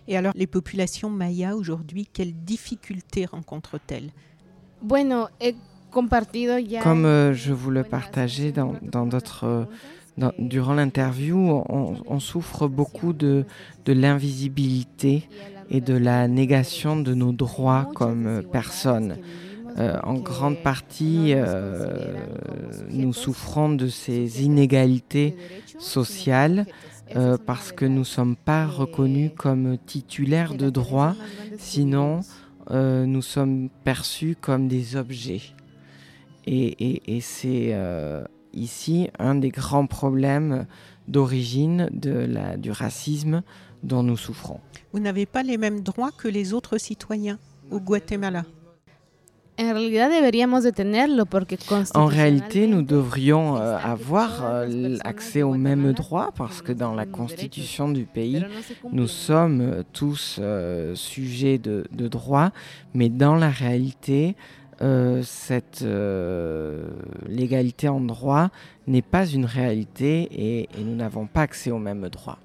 Et 0.08 0.16
alors, 0.16 0.32
les 0.36 0.46
populations 0.46 1.10
mayas 1.10 1.54
aujourd'hui, 1.54 2.08
quelles 2.12 2.34
difficultés 2.34 3.26
rencontrent-elles? 3.26 4.10
Bueno, 4.82 5.28
Comme 6.82 7.04
euh, 7.04 7.32
je 7.34 7.52
vous 7.52 7.70
le 7.70 7.84
partageais 7.84 8.50
dans, 8.50 9.06
d'autres, 9.06 9.68
durant 10.38 10.74
l'interview, 10.74 11.36
on, 11.68 12.20
souffre 12.20 12.66
beaucoup 12.66 13.12
de, 13.12 13.44
de 13.84 13.92
l'invisibilité 13.92 15.28
et 15.70 15.80
de 15.80 15.94
la 15.94 16.26
négation 16.26 16.96
de 16.96 17.14
nos 17.14 17.32
droits 17.32 17.88
comme 17.94 18.26
euh, 18.26 18.42
personnes. 18.42 19.18
Euh, 19.78 19.96
en 20.02 20.14
grande 20.14 20.58
partie, 20.58 21.34
nous 22.90 23.12
souffrons 23.14 23.70
de 23.70 23.86
ces 23.86 24.44
inégalités 24.44 25.34
sociales 25.78 26.66
euh, 27.16 27.36
parce 27.44 27.72
que 27.72 27.84
nous 27.84 28.00
ne 28.00 28.04
sommes 28.04 28.36
pas 28.36 28.66
reconnus 28.66 29.30
comme 29.36 29.76
titulaires 29.78 30.54
de 30.54 30.70
droits, 30.70 31.14
sinon 31.58 32.20
euh, 32.70 33.06
nous 33.06 33.22
sommes 33.22 33.68
perçus 33.84 34.36
comme 34.40 34.68
des 34.68 34.96
objets. 34.96 35.42
Et, 36.46 37.20
c'est 37.20 37.70
euh, 37.72 38.24
ici 38.52 39.08
un 39.18 39.34
des 39.36 39.50
grands 39.50 39.86
problèmes 39.86 40.66
d'origine 41.06 41.88
du 41.92 42.70
racisme 42.70 43.42
dont 43.82 44.02
nous 44.02 44.16
souffrons. 44.16 44.60
Vous 44.92 45.00
n'avez 45.00 45.26
pas 45.26 45.42
les 45.42 45.58
mêmes 45.58 45.80
droits 45.80 46.10
que 46.10 46.28
les 46.28 46.52
autres 46.52 46.78
citoyens 46.78 47.38
au 47.70 47.80
Guatemala? 47.80 48.44
En 51.94 52.06
réalité, 52.06 52.66
nous 52.66 52.82
devrions 52.82 53.56
euh, 53.56 53.76
avoir 53.76 54.42
euh, 54.44 54.96
accès 55.04 55.42
aux 55.42 55.54
mêmes 55.54 55.92
droits 55.92 56.32
parce 56.36 56.62
que 56.62 56.72
dans 56.72 56.94
la 56.94 57.06
constitution 57.06 57.88
du 57.88 58.04
pays, 58.04 58.44
nous 58.90 59.06
sommes 59.06 59.60
euh, 59.60 59.82
tous 59.92 60.40
sujets 60.94 61.58
de, 61.58 61.84
droits, 62.08 62.50
mais 62.94 63.08
dans 63.08 63.36
la 63.36 63.50
réalité, 63.50 64.34
cette 65.22 65.84
l'égalité 67.28 67.88
en 67.88 68.00
droit 68.00 68.50
n'est 68.88 69.02
pas 69.02 69.26
une 69.26 69.44
réalité 69.44 70.28
et 70.32 70.68
nous 70.78 70.96
n'avons 70.96 71.26
pas 71.26 71.42
accès 71.42 71.70
aux 71.70 71.78
mêmes 71.78 72.08
droits. 72.08 72.38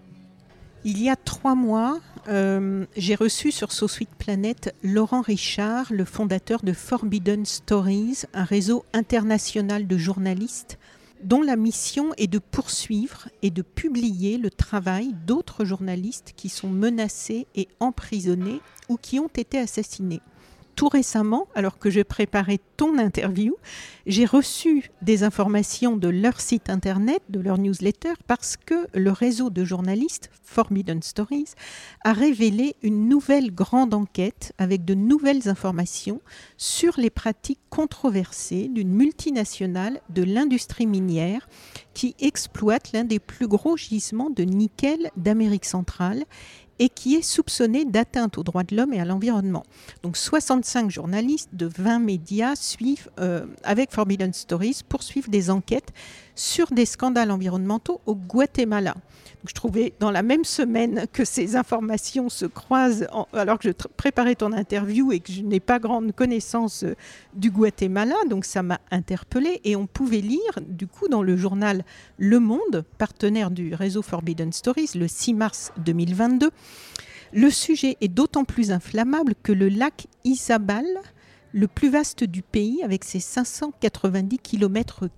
Il 0.89 1.03
y 1.03 1.09
a 1.09 1.17
trois 1.17 1.53
mois, 1.53 1.99
euh, 2.29 2.85
j'ai 2.95 3.15
reçu 3.15 3.51
sur 3.51 3.73
So 3.73 3.89
Sweet 3.89 4.07
Planet 4.17 4.73
Laurent 4.81 5.19
Richard, 5.19 5.91
le 5.91 6.05
fondateur 6.05 6.63
de 6.63 6.71
Forbidden 6.71 7.45
Stories, 7.45 8.21
un 8.33 8.45
réseau 8.45 8.85
international 8.93 9.85
de 9.85 9.97
journalistes 9.97 10.79
dont 11.21 11.41
la 11.41 11.57
mission 11.57 12.13
est 12.15 12.27
de 12.27 12.39
poursuivre 12.39 13.27
et 13.41 13.49
de 13.49 13.63
publier 13.63 14.37
le 14.37 14.49
travail 14.49 15.13
d'autres 15.25 15.65
journalistes 15.65 16.31
qui 16.37 16.47
sont 16.47 16.69
menacés 16.69 17.47
et 17.53 17.67
emprisonnés 17.81 18.61
ou 18.87 18.95
qui 18.95 19.19
ont 19.19 19.27
été 19.35 19.59
assassinés 19.59 20.21
tout 20.77 20.87
récemment, 20.89 21.47
alors 21.55 21.79
que 21.79 21.89
je 21.89 22.01
préparais 22.01 22.59
ton 22.77 22.99
interview, 22.99 23.55
j'ai 24.05 24.25
reçu 24.25 24.91
des 25.01 25.23
informations 25.23 25.97
de 25.97 26.07
leur 26.07 26.39
site 26.39 26.69
internet, 26.69 27.23
de 27.29 27.39
leur 27.39 27.57
newsletter, 27.57 28.13
parce 28.27 28.57
que 28.57 28.87
le 28.93 29.11
réseau 29.11 29.49
de 29.49 29.65
journalistes 29.65 30.29
Forbidden 30.43 31.01
Stories 31.01 31.49
a 32.05 32.13
révélé 32.13 32.75
une 32.83 33.09
nouvelle 33.09 33.53
grande 33.53 33.95
enquête 33.95 34.53
avec 34.59 34.85
de 34.85 34.93
nouvelles 34.93 35.49
informations 35.49 36.21
sur 36.57 36.99
les 36.99 37.09
pratiques 37.09 37.59
controversées 37.71 38.69
d'une 38.71 38.93
multinationale 38.93 39.99
de 40.09 40.23
l'industrie 40.23 40.85
minière 40.85 41.49
qui 41.95 42.15
exploite 42.19 42.91
l'un 42.93 43.03
des 43.03 43.19
plus 43.19 43.47
gros 43.47 43.75
gisements 43.77 44.29
de 44.29 44.43
nickel 44.43 45.09
d'Amérique 45.17 45.65
centrale 45.65 46.23
et 46.79 46.89
qui 46.89 47.15
est 47.15 47.21
soupçonné 47.21 47.85
d'atteinte 47.85 48.37
aux 48.37 48.43
droits 48.43 48.63
de 48.63 48.75
l'homme 48.75 48.93
et 48.93 48.99
à 48.99 49.05
l'environnement. 49.05 49.63
Donc 50.03 50.17
65 50.17 50.89
journalistes 50.91 51.49
de 51.53 51.65
20 51.65 51.99
médias 51.99 52.55
suivent, 52.55 53.09
euh, 53.19 53.45
avec 53.63 53.91
Forbidden 53.91 54.33
Stories, 54.33 54.81
poursuivent 54.87 55.29
des 55.29 55.49
enquêtes 55.49 55.93
sur 56.35 56.67
des 56.67 56.85
scandales 56.85 57.31
environnementaux 57.31 58.01
au 58.05 58.15
Guatemala. 58.15 58.95
Je 59.47 59.53
trouvais 59.53 59.93
dans 59.99 60.11
la 60.11 60.23
même 60.23 60.43
semaine 60.43 61.05
que 61.11 61.25
ces 61.25 61.55
informations 61.55 62.29
se 62.29 62.45
croisent, 62.45 63.07
alors 63.33 63.59
que 63.59 63.69
je 63.69 63.73
préparais 63.95 64.35
ton 64.35 64.51
interview 64.53 65.11
et 65.11 65.19
que 65.19 65.31
je 65.31 65.41
n'ai 65.41 65.59
pas 65.59 65.79
grande 65.79 66.11
connaissance 66.13 66.83
euh, 66.83 66.95
du 67.33 67.51
Guatemala, 67.51 68.15
donc 68.29 68.45
ça 68.45 68.63
m'a 68.63 68.79
interpellée. 68.91 69.61
Et 69.63 69.75
on 69.75 69.87
pouvait 69.87 70.21
lire, 70.21 70.59
du 70.67 70.87
coup, 70.87 71.07
dans 71.07 71.23
le 71.23 71.37
journal 71.37 71.83
Le 72.17 72.39
Monde, 72.39 72.85
partenaire 72.97 73.51
du 73.51 73.73
réseau 73.73 74.01
Forbidden 74.01 74.53
Stories, 74.53 74.91
le 74.95 75.07
6 75.07 75.33
mars 75.33 75.71
2022, 75.77 76.49
le 77.33 77.49
sujet 77.49 77.97
est 78.01 78.07
d'autant 78.07 78.45
plus 78.45 78.71
inflammable 78.71 79.33
que 79.43 79.51
le 79.51 79.69
lac 79.69 80.07
Isabal, 80.23 80.85
le 81.51 81.67
plus 81.67 81.89
vaste 81.89 82.23
du 82.23 82.41
pays, 82.41 82.83
avec 82.83 83.03
ses 83.03 83.19
590 83.19 84.39
km, 84.39 85.09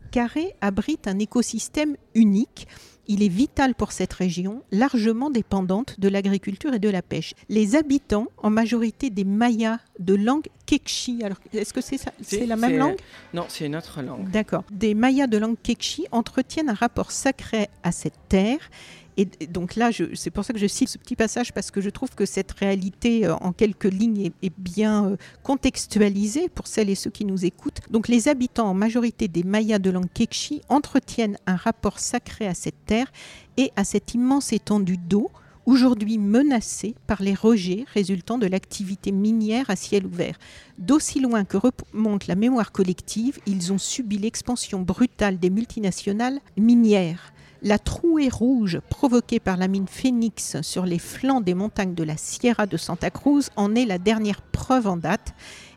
abrite 0.62 1.08
un 1.08 1.20
écosystème 1.20 1.96
unique. 2.16 2.68
Il 3.12 3.24
est 3.24 3.30
vital 3.30 3.74
pour 3.74 3.92
cette 3.92 4.14
région, 4.14 4.62
largement 4.72 5.32
dépendante 5.32 6.00
de 6.00 6.08
l'agriculture 6.08 6.76
et 6.76 6.80
de 6.80 6.90
la 6.90 7.02
pêche. 7.02 7.34
Les 7.50 7.76
habitants, 7.76 8.28
en 8.38 8.52
majorité 8.52 9.10
des 9.10 9.24
Mayas 9.24 9.80
de 9.98 10.14
langue 10.14 10.48
Kekchi, 10.68 11.24
alors 11.24 11.40
est-ce 11.52 11.74
que 11.74 11.82
c'est 11.82 11.98
ça 11.98 12.12
C'est 12.22 12.46
la 12.46 12.56
même 12.56 12.78
langue? 12.78 12.98
Non, 13.34 13.46
c'est 13.48 13.66
une 13.66 13.76
autre 13.76 14.04
langue. 14.04 14.30
D'accord. 14.30 14.64
Des 14.72 14.94
Mayas 14.94 15.26
de 15.26 15.40
langue 15.40 15.58
Kekchi 15.64 16.06
entretiennent 16.12 16.70
un 16.70 16.76
rapport 16.76 17.12
sacré 17.12 17.70
à 17.82 17.92
cette 17.92 18.20
terre 18.30 18.70
et 19.20 19.48
donc 19.48 19.76
là, 19.76 19.90
c'est 20.14 20.30
pour 20.30 20.46
ça 20.46 20.54
que 20.54 20.60
je 20.60 20.68
cite 20.68 20.88
ce 20.88 20.98
petit 20.98 21.18
passage 21.18 21.52
parce 21.52 21.72
que 21.72 21.82
je 21.82 21.90
trouve 21.90 22.12
que 22.12 22.26
cette 22.26 22.54
réalité 22.54 23.26
euh, 23.26 23.36
en 23.42 23.52
quelques 23.52 23.92
lignes 23.92 24.32
est, 24.42 24.54
bien 24.58 25.08
euh, 25.08 25.18
contextualisée 25.44 26.48
pour 26.48 26.68
celles 26.68 26.90
et 26.90 26.96
ceux 26.96 27.10
qui 27.10 27.26
nous 27.26 27.44
écoutent. 27.44 27.82
Donc 27.92 28.08
les 28.08 28.30
habitants 28.30 28.70
en 28.70 28.74
majorité 28.74 29.28
des 29.28 29.44
Mayas 29.44 29.80
de 29.80 29.90
langue 29.90 30.08
Kekchi 30.14 30.62
entretiennent 30.70 31.38
un 31.48 31.58
rapport 31.58 32.00
sacré 32.00 32.48
à 32.48 32.54
cette 32.54 32.86
terre 32.86 33.12
et 33.58 33.74
à 33.76 33.84
cette 33.84 34.14
immense 34.14 34.54
étendue 34.54 34.98
d'eau 34.98 35.30
aujourd'hui 35.66 36.18
menacée 36.18 36.96
par 37.06 37.22
les 37.22 37.34
rejets 37.34 37.84
résultant 37.94 38.38
de 38.38 38.48
l'activité 38.48 39.12
minière 39.12 39.70
à 39.70 39.76
ciel 39.76 40.06
ouvert. 40.06 40.40
D'aussi 40.78 41.20
loin 41.20 41.44
que 41.44 41.58
remonte 41.58 42.28
la 42.28 42.36
mémoire 42.36 42.72
collective, 42.72 43.38
ils 43.46 43.74
ont 43.74 43.78
subi 43.78 44.18
l'expansion 44.18 44.80
brutale 44.80 45.40
des 45.40 45.50
multinationales 45.50 46.40
minières. 46.58 47.34
La 47.62 47.78
trouée 47.78 48.30
rouge 48.30 48.80
provoquée 48.90 49.42
par 49.42 49.58
la 49.58 49.68
mine 49.68 49.88
Phoenix 49.88 50.62
sur 50.62 50.86
les 50.86 51.00
flancs 51.00 51.42
des 51.42 51.54
montagnes 51.54 51.94
de 51.94 52.04
la 52.04 52.16
Sierra 52.16 52.66
de 52.66 52.78
Santa 52.78 53.10
Cruz 53.10 53.50
en 53.58 53.76
est 53.76 53.86
la 53.86 53.98
dernière 53.98 54.42
preuve 54.42 54.88
en 54.88 54.96
date 54.96 55.34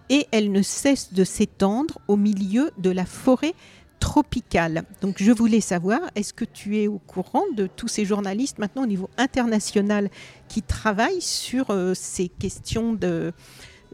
et 0.09 0.29
elle 0.31 0.53
ne 0.53 0.63
cesse 0.63 1.13
de 1.13 1.25
s'étendre 1.25 1.99
au 2.07 2.17
milieu 2.17 2.71
de 2.79 2.91
la 2.91 3.05
forêt 3.05 3.55
tropicale. 3.99 4.85
Donc 5.01 5.17
je 5.19 5.33
voulais 5.33 5.61
savoir, 5.61 6.01
est-ce 6.15 6.33
que 6.33 6.45
tu 6.45 6.79
es 6.79 6.87
au 6.87 6.99
courant 6.99 7.45
de 7.57 7.67
tous 7.67 7.89
ces 7.89 8.05
journalistes 8.05 8.59
maintenant 8.59 8.83
au 8.83 8.87
niveau 8.87 9.11
international 9.17 10.09
qui 10.49 10.63
travaillent 10.63 11.21
sur 11.21 11.71
euh, 11.71 11.95
ces 11.95 12.29
questions 12.29 12.93
de, 12.93 13.33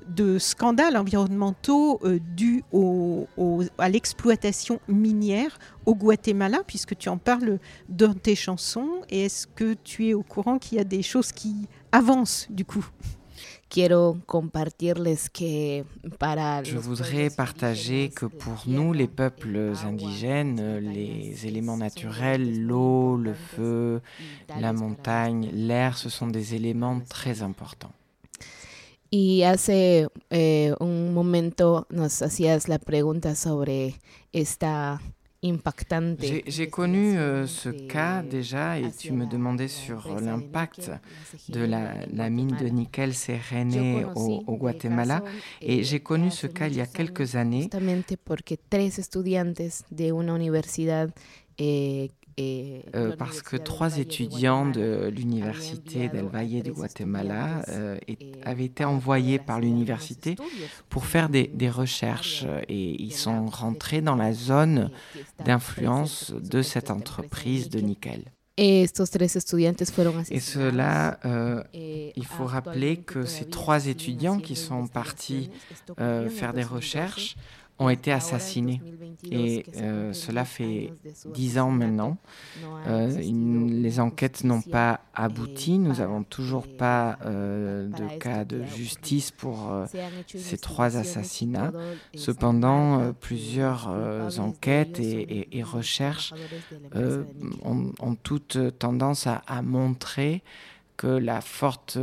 de 0.09 0.39
scandales 0.39 0.97
environnementaux 0.97 2.01
euh, 2.05 2.19
dus 2.37 2.65
à 3.79 3.89
l'exploitation 3.89 4.81
minière 4.89 5.59
au 5.87 5.95
Guatemala, 5.95 6.63
puisque 6.67 6.97
tu 6.97 7.09
en 7.09 7.19
parles 7.19 7.59
dans 7.89 8.15
tes 8.15 8.35
chansons. 8.35 9.03
Et 9.11 9.27
est-ce 9.27 9.47
que 9.47 9.75
tu 9.75 10.09
es 10.09 10.15
au 10.15 10.23
courant 10.23 10.59
qu'il 10.59 10.79
y 10.79 10.81
a 10.81 10.85
des 10.85 11.03
choses 11.03 11.33
qui 11.33 11.69
avancent 11.93 12.47
du 12.51 12.65
coup? 12.65 12.87
Je 13.71 13.83
voudrais 16.79 17.31
partager 17.31 18.09
que 18.09 18.27
pour 18.27 18.65
nous, 18.67 18.93
les 18.93 19.09
peuples 19.09 19.73
indigènes, 19.85 20.79
les 20.79 21.47
éléments 21.47 21.77
naturels, 21.77 22.65
l'eau, 22.65 23.17
le 23.17 23.35
feu, 23.35 24.01
la 24.49 24.73
montagne, 24.73 25.51
l'air, 25.53 25.99
ce 25.99 26.09
sont 26.09 26.29
des 26.29 26.55
éléments 26.55 27.01
très 27.01 27.43
importants. 27.43 27.93
Y 29.11 29.43
hace 29.45 30.09
eh, 30.31 30.75
un 30.81 31.15
momento 31.15 31.87
nos 31.91 32.21
hacías 32.23 32.69
la 32.69 32.79
pregunta 32.79 33.35
sobre 33.35 33.95
esta 34.33 35.01
impactante. 35.41 36.43
J'ai 36.47 36.69
connu 36.69 37.17
euh, 37.17 37.47
ce 37.47 37.69
cas 37.87 38.23
déjà 38.23 38.79
et 38.79 38.91
tu 38.91 39.13
me 39.13 39.25
demandais 39.27 39.69
sur 39.69 40.21
l'impact 40.21 40.91
de 41.49 41.61
la, 41.61 41.95
la, 42.13 42.29
mine 42.29 42.57
de 42.61 42.67
nickel 42.69 43.15
Serene 43.15 44.05
au, 44.15 44.43
au 44.47 44.57
Guatemala 44.57 45.23
et 45.61 45.85
j'ai 45.85 46.01
connu 46.01 46.31
ce 46.31 46.49
cas 46.49 46.67
il 46.67 46.77
y 46.77 46.81
a 46.81 46.87
quelques 46.87 47.37
années. 47.37 47.63
Justamente 47.63 48.17
porque 48.17 48.59
tres 48.69 48.99
estudiantes 48.99 49.85
de 49.91 50.13
una 50.13 50.35
universidad 50.35 51.15
eh, 51.57 52.11
euh, 52.39 53.17
parce 53.17 53.43
que 53.43 53.57
trois 53.57 53.99
étudiants 53.99 54.67
de 54.67 55.11
l'université 55.15 56.09
del 56.09 56.27
Valle 56.27 56.63
du 56.63 56.73
Guatemala 56.73 57.63
euh, 57.69 57.99
avaient 58.45 58.67
été 58.67 58.85
envoyés 58.85 59.39
par 59.39 59.61
l'université 59.61 60.37
pour 60.89 61.07
faire 61.07 61.29
des, 61.29 61.49
des, 61.49 61.69
recherches 61.69 62.47
et 62.69 63.03
ils 63.03 63.13
sont 63.13 63.47
rentrés 63.47 64.01
dans 64.03 64.17
la 64.17 64.33
zone 64.33 64.91
d'influence 65.45 66.33
de 66.33 66.63
cette 66.63 66.91
entreprise 66.91 67.69
de 67.71 67.81
nickel. 67.81 68.23
Et 70.31 70.41
cela, 70.41 71.21
euh, 71.25 71.63
il 71.75 72.27
faut 72.27 72.47
rappeler 72.47 72.97
que 72.97 73.25
ces 73.25 73.49
trois 73.49 73.87
étudiants 73.87 74.39
qui 74.39 74.57
sont 74.57 74.87
partis 74.87 75.51
faire 75.97 76.53
des 76.53 76.65
recherches 76.65 77.37
ont 77.79 77.89
été 77.89 78.13
assassinés. 78.13 78.81
Et 79.31 79.65
euh, 79.77 80.13
cela 80.13 80.45
fait 80.45 80.93
dix 81.35 81.59
ans 81.59 81.71
maintenant. 81.71 82.19
Euh, 82.87 83.09
les 83.09 84.01
enquêtes 84.01 84.45
n'ont 84.45 84.63
pas 84.63 85.01
abouti. 85.15 85.79
Nous 85.79 85.95
n'avons 85.95 86.23
toujours 86.23 86.67
pas 86.69 87.19
euh, 87.25 87.89
de 87.89 88.19
cas 88.19 88.45
de 88.45 88.63
justice 88.65 89.31
pour 89.31 89.73
ces 90.27 90.59
trois 90.59 90.97
assassinats. 90.97 91.73
Cependant, 92.15 93.13
plusieurs 93.21 93.89
enquêtes 94.39 95.01
et, 95.01 95.63
recherches 95.63 96.33
ont, 97.65 97.93
ont, 98.01 98.15
toute 98.15 98.59
tendance 98.79 99.27
à, 99.27 99.43
à 99.47 99.63
montrer 99.63 100.43
que 100.97 101.07
la 101.07 101.41
forte 101.41 101.99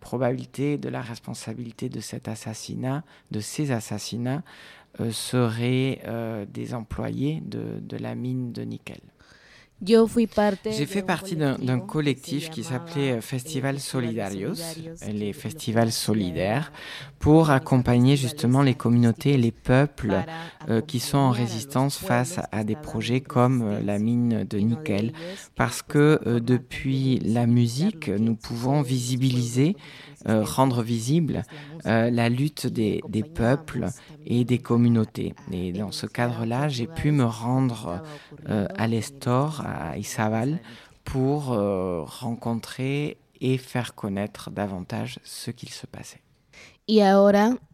probabilité 0.00 0.78
de 0.78 0.88
la 0.88 1.02
responsabilité 1.02 1.88
de 1.88 2.00
cet 2.00 2.28
assassinat, 2.28 3.04
de 3.30 3.40
ces 3.40 3.72
assassinats, 3.72 4.42
seraient 5.10 6.00
euh, 6.06 6.44
des 6.46 6.74
employés 6.74 7.42
de, 7.44 7.80
de, 7.80 7.96
la 7.96 8.14
mine 8.14 8.52
de 8.52 8.62
nickel. 8.62 9.00
J'ai 9.84 10.86
fait 10.86 11.02
partie 11.02 11.34
d'un 11.34 11.80
collectif 11.80 12.50
qui 12.50 12.62
s'appelait 12.62 13.20
Festival 13.20 13.80
Solidarios, 13.80 14.54
les 15.12 15.32
festivals 15.32 15.90
solidaires, 15.90 16.70
pour 17.18 17.50
accompagner 17.50 18.16
justement 18.16 18.62
les 18.62 18.74
communautés 18.74 19.32
et 19.32 19.38
les 19.38 19.50
peuples 19.50 20.22
euh, 20.68 20.80
qui 20.82 21.00
sont 21.00 21.18
en 21.18 21.30
résistance 21.30 21.98
face 21.98 22.38
à 22.52 22.62
des 22.62 22.76
projets 22.76 23.20
comme 23.20 23.62
euh, 23.62 23.80
la 23.80 23.98
mine 23.98 24.44
de 24.44 24.58
nickel. 24.58 25.12
Parce 25.56 25.82
que 25.82 26.20
euh, 26.26 26.38
depuis 26.38 27.18
la 27.18 27.46
musique, 27.46 28.08
nous 28.08 28.36
pouvons 28.36 28.82
visibiliser 28.82 29.76
rendre 30.26 30.82
visible 30.82 31.42
la 31.84 32.28
lutte 32.28 32.66
des, 32.66 33.00
des, 33.08 33.22
peuples 33.22 33.86
et 34.24 34.44
des 34.44 34.58
communautés. 34.58 35.34
Et 35.50 35.72
dans 35.72 35.92
ce 35.92 36.06
cadre-là, 36.06 36.68
j'ai 36.68 36.86
pu 36.86 37.10
me 37.10 37.24
rendre 37.24 38.02
à 38.46 38.86
l'Estor, 38.86 39.62
à 39.64 39.98
Isabal, 39.98 40.60
pour 41.04 41.46
rencontrer 41.46 43.18
et 43.40 43.58
faire 43.58 43.94
connaître 43.94 44.50
davantage 44.50 45.18
ce 45.24 45.50
qu'il 45.50 45.70
se 45.70 45.86
passait. 45.86 46.20
Et 46.88 46.98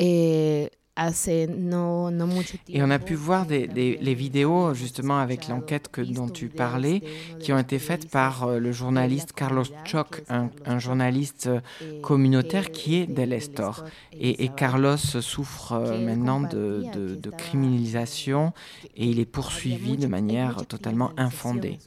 eh, 0.05 0.71
No, 0.99 2.11
no 2.11 2.27
Et 2.69 2.83
on 2.83 2.91
a 2.91 2.99
pu 2.99 3.15
voir 3.15 3.47
des, 3.47 3.69
des, 3.69 3.99
les 4.01 4.15
vidéos 4.15 4.75
justement 4.75 5.19
avec 5.19 5.47
l'enquête 5.47 5.89
que, 5.89 6.01
dont 6.01 6.29
tu 6.29 6.49
parlais, 6.49 7.03
qui 7.39 7.53
ont 7.53 7.59
été 7.59 7.79
faites 7.79 8.11
par 8.11 8.45
euh, 8.45 8.59
le 8.59 8.73
journaliste 8.73 9.33
Carlos 9.33 9.65
Choc, 9.85 10.25
un, 10.29 10.51
un 10.65 10.79
journaliste 10.81 11.49
eh, 11.81 12.01
communautaire 12.01 12.73
qui 12.73 12.97
est 12.97 13.07
d'El 13.07 13.33
Estor. 13.33 13.85
Et, 14.13 14.45
et, 14.45 14.49
Carlos 14.49 14.97
souffre 14.97 15.73
euh, 15.73 16.05
maintenant 16.05 16.41
de, 16.41 16.85
de, 16.93 17.15
de 17.15 17.31
criminalisation 17.31 18.53
et 18.97 19.07
il 19.07 19.21
est 19.21 19.25
poursuivi 19.25 19.97
de 19.97 20.09
manière 20.09 20.67
totalement 20.67 21.13
infondée. 21.17 21.79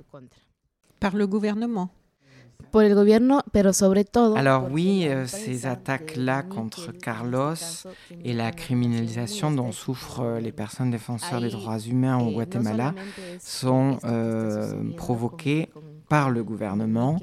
Par 1.01 1.15
le 1.15 1.27
gouvernement 1.27 1.89
por 2.61 2.83
el 2.83 2.95
gobierno, 2.95 3.43
pero 3.51 3.73
sobre 3.73 4.05
todo. 4.05 4.35
Alors 4.35 4.67
oui, 4.71 5.07
euh, 5.07 5.27
ces 5.27 5.65
attaques-là 5.65 6.43
contre 6.43 6.91
Carlos 6.91 7.55
et 8.23 8.33
la 8.33 8.51
criminalisation 8.51 9.51
dont 9.51 9.71
souffrent 9.71 10.21
euh, 10.21 10.39
les 10.39 10.51
personnes 10.51 10.91
défenseurs 10.91 11.41
des 11.41 11.49
droits 11.49 11.79
humains 11.79 12.17
au 12.19 12.31
Guatemala 12.31 12.93
sont 13.39 13.99
euh, 14.03 14.91
provoquées 14.95 15.69
par 16.11 16.29
le 16.29 16.43
gouvernement 16.43 17.21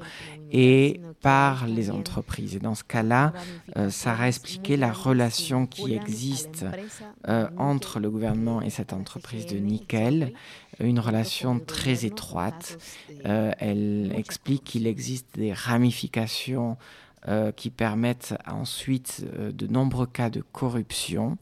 et 0.51 0.99
par 1.21 1.67
les 1.67 1.91
entreprises. 1.91 2.55
Et 2.55 2.59
dans 2.59 2.73
ce 2.73 2.83
cas-là, 2.83 3.33
euh, 3.77 3.91
Sarah 3.91 4.23
a 4.23 4.27
expliqué 4.27 4.77
la 4.77 4.91
relation 4.91 5.67
qui 5.67 5.93
existe 5.93 6.65
euh, 7.27 7.47
entre 7.57 7.99
le 7.99 8.09
gouvernement 8.09 8.61
et 8.63 8.71
cette 8.71 8.91
entreprise 8.91 9.45
de 9.45 9.57
nickel, 9.57 10.33
une 10.79 10.99
relation 10.99 11.59
très 11.59 12.05
étroite. 12.05 12.77
Euh, 13.25 13.51
elle 13.59 14.13
explique 14.15 14.63
qu'il 14.63 14.87
existe 14.87 15.35
des 15.35 15.53
ramifications 15.53 16.77
qui 17.57 17.69
permettent 17.69 18.33
ensuite 18.47 19.25
de 19.37 19.67
nombreux 19.67 20.07
cas 20.07 20.29
de 20.29 20.41
corruption. 20.41 21.37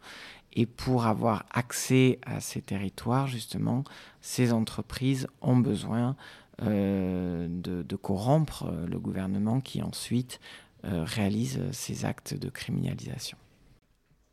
Et 0.53 0.65
pour 0.65 1.05
avoir 1.05 1.45
accès 1.51 2.17
à 2.25 2.41
ces 2.41 2.61
territoires, 2.61 3.27
justement, 3.27 3.83
ces 4.21 4.53
entreprises 4.53 5.27
ont 5.43 5.55
besoin 5.55 6.15
euh, 6.63 7.47
de, 7.47 7.83
de, 7.83 7.95
corrompre 7.95 8.63
euh, 8.63 8.87
le 8.87 8.97
gouvernement 8.97 9.61
qui 9.61 9.83
ensuite 9.83 10.39
euh, 10.85 11.03
réalise 11.05 11.61
ces 11.71 12.03
actes 12.03 12.33
de 12.33 12.49
criminalisation. 12.49 13.37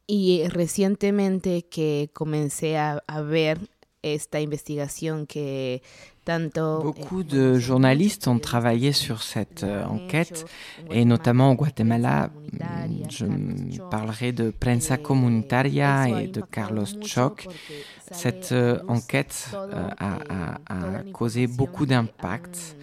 Y 0.09 0.49
recientemente 0.49 1.43
que 1.69 2.07
comencé 2.07 2.77
a, 2.77 3.03
a 3.07 3.23
ver 3.23 3.59
esta 4.05 4.41
investigación 4.41 5.27
que 5.27 5.81
tanto 6.25 6.81
Beaucoup 6.83 7.23
de 7.23 7.59
journalistes 7.59 8.29
ont 8.29 8.39
travaillé 8.39 8.93
sur 8.93 9.23
cette 9.23 9.63
euh, 9.63 9.85
enquête 9.85 10.45
et 10.91 11.05
notamment 11.05 11.51
au 11.51 11.55
Guatemala. 11.55 12.31
Je 13.11 13.27
parlerai 13.91 14.33
de 14.33 14.51
Prensa 14.51 14.97
Comunitaria 14.97 16.21
et 16.21 16.29
de 16.29 16.41
Carlos 16.41 16.87
Choc. 17.03 17.47
Cette 18.11 18.53
euh, 18.53 18.79
enquête 18.89 19.51
euh, 19.55 19.89
a, 19.99 20.59
a, 20.69 20.99
a 20.99 21.03
causé 21.13 21.47
beaucoup 21.47 21.87
d'impact 21.87 22.77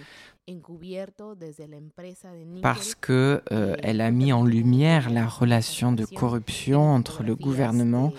parce 2.61 2.95
que 2.95 3.41
euh, 3.51 3.75
elle 3.81 4.01
a 4.01 4.11
mis 4.11 4.33
en 4.33 4.43
lumière 4.43 5.09
la 5.09 5.27
relation 5.27 5.91
de 5.91 6.05
corruption 6.05 6.81
entre 6.81 7.23
le 7.23 7.35
gouvernement 7.35 8.11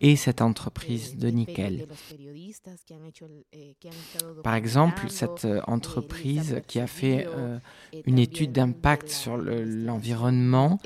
et 0.00 0.16
cette 0.16 0.42
entreprise 0.42 1.16
de 1.16 1.28
nickel. 1.28 1.86
Par 4.42 4.54
exemple, 4.54 5.10
cette 5.10 5.44
euh, 5.44 5.60
entreprise 5.66 6.62
qui 6.66 6.80
a 6.80 6.86
fait 6.86 7.26
euh, 7.26 7.58
une 8.06 8.18
étude 8.18 8.52
d'impact 8.52 9.08
sur 9.08 9.36
l'environnement 9.36 10.78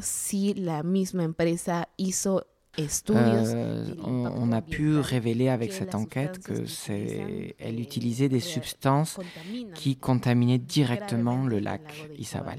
si 0.00 0.54
la 0.54 0.82
misma 0.82 1.24
empresa 1.24 1.86
hizo 1.98 2.40
euh, 3.10 3.94
on, 4.04 4.50
a 4.50 4.60
pu 4.60 4.98
révéler 4.98 5.48
avec 5.48 5.72
cette 5.72 5.94
enquête 5.94 6.40
que 6.40 6.66
c'est, 6.66 7.54
elle 7.58 7.78
utilisait 7.78 8.28
des 8.28 8.40
substances 8.40 9.20
qui 9.74 9.96
contaminaient 9.96 10.58
directement 10.58 11.46
le 11.46 11.60
lac 11.60 12.08
Isabal. 12.18 12.58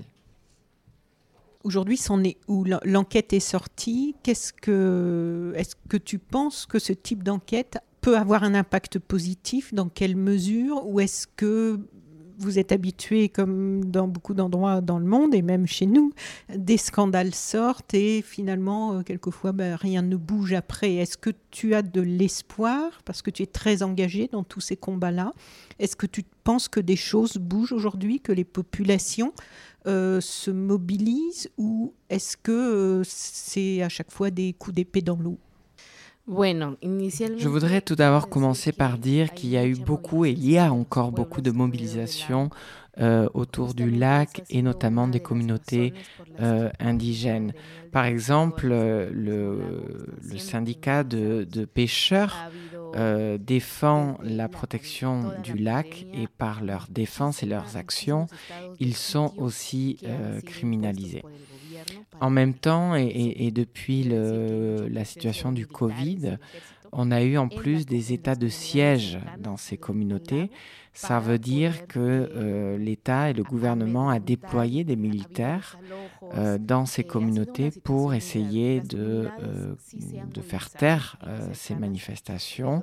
Aujourd'hui, 1.66 1.98
c'en 1.98 2.24
est 2.24 2.38
où 2.48 2.64
l'enquête 2.84 3.34
est 3.34 3.40
sortie. 3.40 4.16
Qu'est-ce 4.22 4.54
que, 4.54 5.52
est-ce 5.56 5.76
que 5.90 5.98
tu 5.98 6.20
penses 6.20 6.68
que 6.68 6.78
ce 6.78 6.94
type 6.94 7.24
d'enquête 7.24 7.80
peut 8.02 8.16
avoir 8.16 8.44
un 8.44 8.54
impact 8.54 9.00
positif? 9.00 9.74
Dans 9.74 9.90
quelle 9.90 10.16
mesure? 10.16 10.88
Ou 10.88 11.00
est-ce 11.00 11.26
que 11.26 11.80
vous 12.38 12.60
êtes 12.60 12.72
habitué, 12.72 13.30
comme 13.30 13.84
dans 13.84 14.08
beaucoup 14.08 14.36
d'endroits 14.36 14.82
dans 14.82 15.00
le 15.00 15.06
monde 15.06 15.34
et 15.34 15.42
même 15.42 15.66
chez 15.66 15.88
nous, 15.88 16.12
des 16.56 16.78
scandales 16.78 17.34
sortent 17.34 17.96
et 17.96 18.22
finalement, 18.22 19.00
euh, 19.00 19.02
quelquefois, 19.02 19.52
ben, 19.52 19.76
rien 19.76 20.04
ne 20.04 20.18
bouge 20.18 20.54
après? 20.54 20.94
Est-ce 20.96 21.18
que 21.18 21.32
tu 21.50 21.74
as 21.74 21.82
de 21.82 22.02
l'espoir? 22.02 23.02
Parce 23.06 23.24
que 23.24 23.32
tu 23.32 23.42
es 23.42 23.48
très 23.48 23.82
engagé 23.82 24.30
dans 24.32 24.44
tous 24.44 24.62
ces 24.62 24.76
combats-là 24.76 25.34
Est-ce 25.80 25.96
que 25.96 26.06
tu 26.06 26.24
penses 26.44 26.68
que 26.68 26.80
des 26.80 26.96
choses 26.96 27.38
bougent 27.38 27.74
aujourd'hui, 27.74 28.20
que 28.20 28.32
les 28.32 28.44
populations 28.44 29.34
euh, 29.88 30.20
se 30.22 30.52
mobilisent 30.52 31.50
ou 31.58 31.94
est-ce 32.10 32.38
que 32.38 32.52
euh, 32.52 33.04
c'est 33.06 33.82
à 33.82 33.90
chaque 33.90 34.12
fois 34.12 34.32
des 34.32 34.54
coups 34.54 34.76
d'épée 34.76 35.02
dans 35.02 35.18
l'eau? 35.18 35.38
Je 36.28 37.48
voudrais 37.48 37.82
tout 37.82 37.96
d'abord 37.96 38.30
commencer 38.30 38.72
par 38.72 38.98
dire 38.98 39.34
qu'il 39.36 39.50
y 39.50 39.58
a 39.58 39.66
eu 39.66 39.76
beaucoup 39.76 40.26
et 40.26 40.32
il 40.32 40.50
y 40.50 40.58
a 40.58 40.74
encore 40.74 41.12
beaucoup 41.12 41.42
de 41.42 41.52
mobilisation 41.52 42.50
euh, 42.98 43.28
autour 43.34 43.74
du 43.74 43.90
lac 43.92 44.44
et 44.50 44.62
notamment 44.62 45.10
des 45.10 45.20
communautés 45.20 45.94
euh, 46.40 46.70
indigènes. 46.80 47.54
Par 47.92 48.06
exemple, 48.06 48.70
euh, 48.72 49.10
le, 49.12 50.38
syndicat 50.38 51.04
de, 51.04 51.46
pêcheurs 51.66 52.50
défend 53.40 54.18
la 54.24 54.48
protection 54.48 55.34
du 55.44 55.56
lac 55.56 56.06
et 56.14 56.28
par 56.38 56.64
leur 56.64 56.88
défense 56.90 57.44
et 57.44 57.46
leurs 57.46 57.76
actions, 57.76 58.28
ils 58.80 58.96
sont 58.96 59.34
aussi 59.38 59.98
criminalisés. 60.46 61.24
En 62.22 62.30
même 62.30 62.54
temps, 62.54 62.96
et, 62.96 63.52
depuis 63.52 64.04
la 64.04 65.04
situation 65.04 65.52
du 65.52 65.68
Covid, 65.68 66.38
on 66.94 67.12
a 67.12 67.22
eu 67.24 67.38
en 67.38 67.50
plus 67.50 67.86
des 67.86 68.14
états 68.14 68.36
de 68.36 68.48
siège 68.48 69.20
dans 69.40 69.58
ces 69.58 69.76
communautés. 69.76 70.50
Ça 70.96 71.20
veut 71.20 71.38
dire 71.38 71.88
que 71.88 72.00
euh, 72.00 72.78
l'État 72.78 73.30
et 73.30 73.34
le 73.34 73.44
gouvernement 73.44 74.10
a 74.10 74.20
déployé 74.20 74.84
des 74.84 74.96
militaires 74.96 75.78
euh, 76.34 76.58
dans 76.58 76.86
ces 76.86 77.04
communautés 77.04 77.70
pour 77.84 78.14
essayer 78.14 78.82
de, 78.82 79.30
euh, 79.44 79.76
de 80.34 80.42
faire 80.42 80.70
taire 80.72 81.18
ces 81.54 81.76
manifestations. 81.76 82.82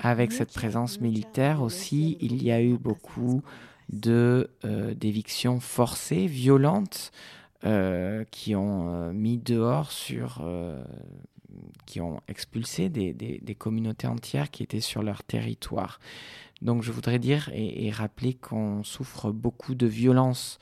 Avec 0.00 0.32
cette 0.32 0.52
présence 0.52 1.00
militaire 1.00 1.62
aussi, 1.62 2.16
il 2.20 2.42
y 2.42 2.50
a 2.50 2.60
eu 2.60 2.76
beaucoup 2.76 3.42
de 3.92 4.50
d'évictions 4.96 5.60
forcées, 5.60 6.26
violentes, 6.26 7.12
euh, 7.66 8.24
qui 8.30 8.54
ont 8.54 8.90
euh, 8.92 9.12
mis 9.14 9.38
dehors 9.38 9.90
sur, 9.90 10.42
euh, 10.42 10.84
qui 11.86 12.02
ont 12.02 12.20
expulsé 12.28 12.90
des, 12.90 13.14
des, 13.14 13.40
des, 13.42 13.54
communautés 13.54 14.06
entières 14.06 14.50
qui 14.50 14.62
étaient 14.62 14.80
sur 14.80 15.02
leur 15.02 15.22
territoire. 15.22 15.98
Donc 16.64 16.82
je 16.82 16.90
voudrais 16.90 17.18
dire 17.18 17.50
et, 17.52 17.86
et 17.86 17.90
rappeler 17.90 18.34
qu'on 18.34 18.82
souffre 18.82 19.30
beaucoup 19.30 19.74
de 19.74 19.86
violence 19.86 20.58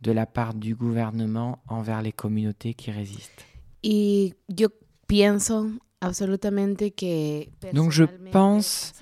de 0.00 0.12
la 0.12 0.26
part 0.26 0.54
du 0.54 0.74
gouvernement 0.74 1.58
envers 1.68 2.02
les 2.02 2.12
communautés 2.12 2.74
qui 2.74 2.90
résistent. 2.90 3.44
Et 3.82 4.34
yo 4.48 4.68
pienso 5.06 5.70
absolutamente 6.00 6.94
que 6.94 7.72
Donc 7.72 7.90
je 7.92 8.04
pense 8.32 8.92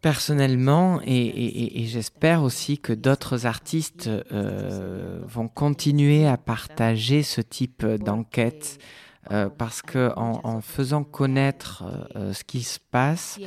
personnellement, 0.00 1.00
et, 1.04 1.84
j'espère 1.86 2.42
aussi 2.42 2.78
que 2.78 2.92
d'autres 2.92 3.46
artistes 3.46 4.08
euh, 4.08 5.20
vont 5.24 5.48
continuer 5.48 6.26
à 6.26 6.36
partager 6.36 7.22
ce 7.22 7.40
type 7.40 7.84
d'enquête, 7.84 8.78
euh, 9.30 9.48
parce 9.48 9.82
que 9.82 10.12
en, 10.16 10.60
faisant 10.60 11.04
connaître 11.04 11.84
euh, 12.16 12.32
ce 12.32 12.44
qui 12.44 12.62
se 12.62 12.78
passe, 12.78 13.38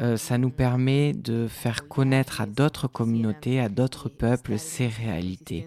euh, 0.00 0.16
ça 0.16 0.38
nous 0.38 0.50
permet 0.50 1.12
de 1.12 1.48
faire 1.48 1.88
connaître 1.88 2.40
à 2.40 2.46
d'autres 2.46 2.86
communautés, 2.86 3.60
à 3.60 3.68
d'autres 3.68 4.08
peuples 4.08 4.58
ces 4.58 4.86
réalités. 4.86 5.66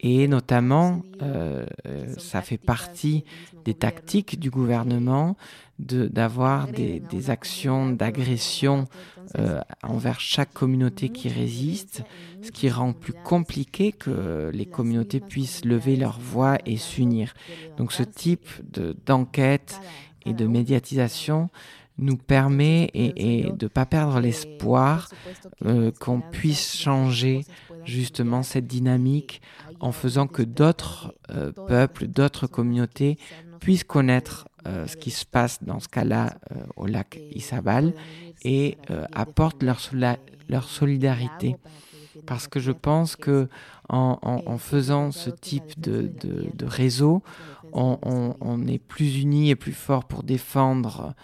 Et 0.00 0.28
notamment, 0.28 1.02
euh, 1.22 1.66
euh, 1.86 2.06
ça 2.18 2.42
fait 2.42 2.58
partie 2.58 3.24
des 3.64 3.74
tactiques 3.74 4.38
du 4.38 4.50
gouvernement 4.50 5.36
d'avoir 5.78 6.68
des, 6.68 7.00
des, 7.00 7.28
actions 7.28 7.90
d'agression 7.90 8.86
envers 9.82 10.20
chaque 10.20 10.54
communauté 10.54 11.10
qui 11.10 11.28
résiste, 11.28 12.02
ce 12.40 12.50
qui 12.50 12.70
rend 12.70 12.94
plus 12.94 13.12
compliqué 13.12 13.92
que 13.92 14.50
les 14.54 14.64
communautés 14.64 15.20
puissent 15.20 15.66
lever 15.66 15.96
leur 15.96 16.18
voix 16.18 16.56
et 16.64 16.78
s'unir. 16.78 17.34
Donc 17.76 17.92
ce 17.92 18.02
type 18.04 18.48
d'enquête 19.04 19.78
et 20.24 20.32
de 20.32 20.46
médiatisation 20.46 21.50
nous 21.98 22.16
permet 22.16 22.90
et, 22.94 23.44
de 23.44 23.64
ne 23.64 23.68
pas 23.68 23.86
perdre 23.86 24.20
l'espoir 24.20 25.08
euh, 25.64 25.90
qu'on 25.98 26.20
puisse 26.20 26.76
changer 26.76 27.44
justement 27.84 28.42
cette 28.42 28.66
dynamique 28.66 29.40
en 29.80 29.92
faisant 29.92 30.26
que 30.26 30.42
d'autres 30.42 31.14
euh, 31.30 31.52
peuples, 31.52 32.06
d'autres 32.06 32.46
communautés 32.46 33.18
puissent 33.60 33.84
connaître 33.84 34.48
euh, 34.66 34.86
ce 34.86 34.96
qui 34.96 35.10
se 35.10 35.24
passe 35.24 35.62
dans 35.62 35.80
ce 35.80 35.88
cas-là 35.88 36.34
au 36.76 36.86
lac 36.86 37.18
Isabal 37.32 37.94
et 38.42 38.76
apportent 39.12 39.62
leur, 39.62 39.80
leur 40.48 40.64
solidarité. 40.68 41.56
Parce 42.26 42.48
que 42.48 42.60
je 42.60 42.72
pense 42.72 43.14
que 43.16 43.48
en, 43.88 44.58
faisant 44.58 45.12
ce 45.12 45.30
type 45.30 45.78
de, 45.80 46.10
de, 46.54 46.66
réseau, 46.66 47.22
on, 47.72 48.34
on, 48.40 48.66
est 48.66 48.78
plus 48.78 49.20
unis 49.20 49.50
et 49.50 49.56
plus 49.56 49.72
fort 49.72 50.04
pour 50.04 50.22
défendre 50.22 51.14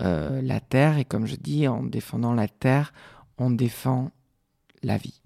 euh, 0.00 0.42
la 0.42 0.60
terre. 0.60 0.98
Et 0.98 1.04
comme 1.04 1.26
je 1.26 1.36
dis, 1.36 1.68
en 1.68 1.82
défendant 1.82 2.34
la 2.34 2.48
terre, 2.48 2.92
on 3.38 3.50
défend 3.50 4.10
la 4.82 4.96
vie. 4.96 5.20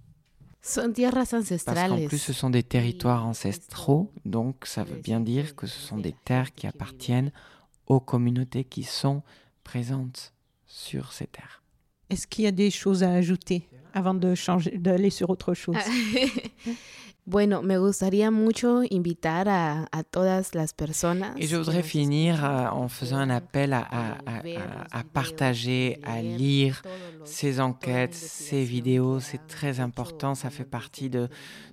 Son 0.62 0.92
tierras 0.92 1.32
ancestrales. 1.32 1.88
Parce 1.88 2.00
qu'en 2.02 2.06
plus, 2.06 2.18
ce 2.18 2.32
sont 2.32 2.50
des 2.50 2.62
territoires 2.62 3.26
ancestraux, 3.26 4.12
donc 4.24 4.66
ça 4.66 4.84
veut 4.84 5.00
bien 5.00 5.20
dire 5.20 5.56
que 5.56 5.66
ce 5.66 5.78
sont 5.80 5.98
des 5.98 6.14
terres 6.24 6.54
qui 6.54 6.66
appartiennent 6.66 7.32
aux 7.86 8.00
communautés 8.00 8.64
qui 8.64 8.84
sont 8.84 9.22
présentes 9.64 10.34
sur 10.66 11.12
ces 11.12 11.26
terres. 11.26 11.62
Est-ce 12.10 12.26
qu'il 12.26 12.44
y 12.44 12.48
a 12.48 12.52
des 12.52 12.70
choses 12.70 13.02
à 13.02 13.12
ajouter 13.12 13.68
avant 13.94 14.14
de 14.14 14.34
changer, 14.34 14.76
d'aller 14.76 15.10
sur 15.10 15.30
autre 15.30 15.54
chose? 15.54 15.76
Bueno, 17.30 17.62
me 17.62 17.78
gustaría 17.78 18.32
mucho 18.32 18.82
invitar 18.90 19.48
a, 19.48 19.86
a 19.92 20.02
todas 20.02 20.52
las 20.56 20.72
personas. 20.72 21.32
Et 21.36 21.46
je 21.46 21.56
voudrais 21.56 21.84
finir 21.84 22.44
euh, 22.44 22.66
en 22.72 22.88
faisant 22.88 23.18
un 23.18 23.30
appel 23.30 23.72
à, 23.72 23.86
à, 23.88 24.18
à, 24.90 25.04
partager, 25.04 26.00
à 26.02 26.22
lire 26.22 26.82
ces 27.24 27.60
enquêtes, 27.60 28.14
ces 28.14 28.64
vidéos. 28.64 29.20
C'est 29.20 29.46
très 29.46 29.78
important. 29.78 30.34
Ça 30.34 30.50
fait 30.50 30.64
partie 30.64 31.08
de, 31.08 31.28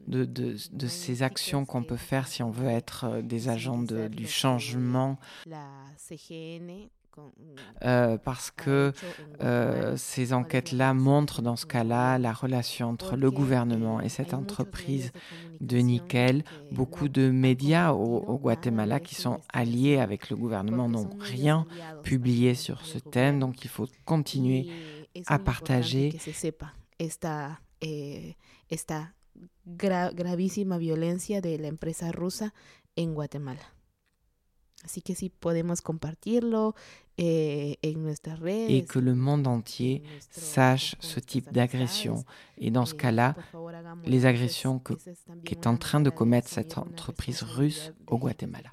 de, 0.07 0.25
de, 0.25 0.57
de 0.71 0.87
ces 0.87 1.23
actions 1.23 1.65
qu'on 1.65 1.81
peut 1.81 1.97
faire 1.97 2.27
si 2.27 2.43
on 2.43 2.51
veut 2.51 2.69
être 2.69 3.05
euh, 3.05 3.21
des 3.23 3.49
agents 3.49 3.81
de, 3.81 4.07
du 4.09 4.27
changement. 4.27 5.17
La 5.47 5.65
CGN 5.97 6.87
euh, 7.83 8.17
parce 8.17 8.51
que 8.51 8.91
euh, 9.41 9.95
ces 9.97 10.33
enquêtes-là 10.33 10.93
montrent 10.93 11.41
dans 11.41 11.55
ce 11.55 11.65
cas-là 11.65 12.17
la 12.17 12.33
relation 12.33 12.89
entre 12.89 13.15
le 13.15 13.29
gouvernement 13.31 14.01
et 14.01 14.09
cette 14.09 14.33
entreprise 14.33 15.11
de 15.61 15.77
nickel. 15.77 16.43
Beaucoup 16.71 17.07
de 17.07 17.29
médias 17.29 17.91
au, 17.91 18.37
Guatemala 18.37 18.99
qui 18.99 19.15
sont 19.15 19.39
alliés 19.53 19.97
avec 19.97 20.29
le 20.29 20.35
gouvernement 20.35 20.89
n'ont 20.89 21.09
rien 21.19 21.65
publié 22.03 22.55
sur 22.55 22.85
ce 22.85 22.97
thème, 22.99 23.39
donc 23.39 23.63
il 23.63 23.69
faut 23.69 23.87
continuer 24.05 24.69
à 25.27 25.39
partager. 25.39 26.17
Esta, 26.99 27.59
eh, 27.79 28.35
esta 28.69 29.13
gravísima 29.65 30.79
violencia 30.79 31.41
de 31.41 31.55
la 31.59 31.67
empresa 31.67 32.11
rusa 32.11 32.53
en 32.97 33.13
Guatemala. 33.13 33.76
Así 34.83 35.01
que 35.01 35.15
si 35.15 35.29
podemos 35.29 35.81
compartirlo 35.81 36.75
eh, 37.17 37.77
en 37.81 38.03
nuestras 38.03 38.39
redes. 38.39 38.69
Et 38.69 38.85
que 38.85 38.99
le 38.99 39.15
monde 39.15 39.47
entier 39.47 40.03
sache 40.29 40.95
ce 40.99 41.19
type 41.19 41.51
d'agression. 41.51 42.23
Et 42.57 42.69
dans 42.71 42.85
ce 42.85 42.93
cas-là, 42.93 43.35
les 44.05 44.25
agressions 44.25 44.81
qu'est 45.43 45.67
en 45.67 45.77
train 45.77 45.99
de 45.99 46.09
commettre 46.09 46.47
cette 46.47 46.77
entreprise 46.77 47.41
russe 47.41 47.91
au 48.07 48.17
Guatemala. 48.17 48.69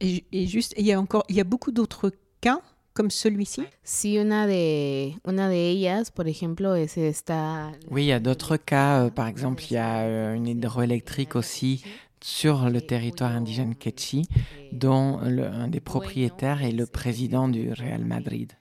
Et, 0.00 0.24
et 0.32 0.46
juste, 0.46 0.74
il 0.76 0.84
y 0.84 0.92
a 0.92 1.00
encore, 1.00 1.24
il 1.28 1.36
y 1.36 1.40
a 1.40 1.44
beaucoup 1.44 1.72
d'autres 1.72 2.12
cas 2.40 2.60
comme 2.94 3.10
celui-ci? 3.10 3.62
Si 3.82 4.18
una 4.18 4.46
de, 4.46 5.12
una 5.24 5.48
de 5.48 5.70
ellas, 5.70 6.10
por 6.10 6.28
ejemplo, 6.28 6.74
es 6.76 6.96
esta... 6.96 7.72
Oui, 7.90 8.04
il 8.04 8.06
y 8.06 8.12
a 8.12 8.20
d'autres 8.20 8.56
cas. 8.56 9.04
Euh, 9.04 9.10
par 9.10 9.26
exemple, 9.26 9.64
il 9.68 9.74
y 9.74 9.76
a 9.76 10.02
euh, 10.02 10.34
une 10.34 10.46
hydroélectrique 10.46 11.34
aussi 11.36 11.84
sur 12.24 12.70
le 12.70 12.80
territoire 12.80 13.32
indigène 13.32 13.74
Quechí, 13.74 14.26
dont 14.72 15.20
le, 15.20 15.44
un 15.44 15.68
des 15.68 15.80
propriétaires 15.80 16.62
est 16.64 16.72
le 16.72 16.86
président 16.86 17.48
du 17.48 17.70
Real 17.70 18.02
Madrid. 18.02 18.54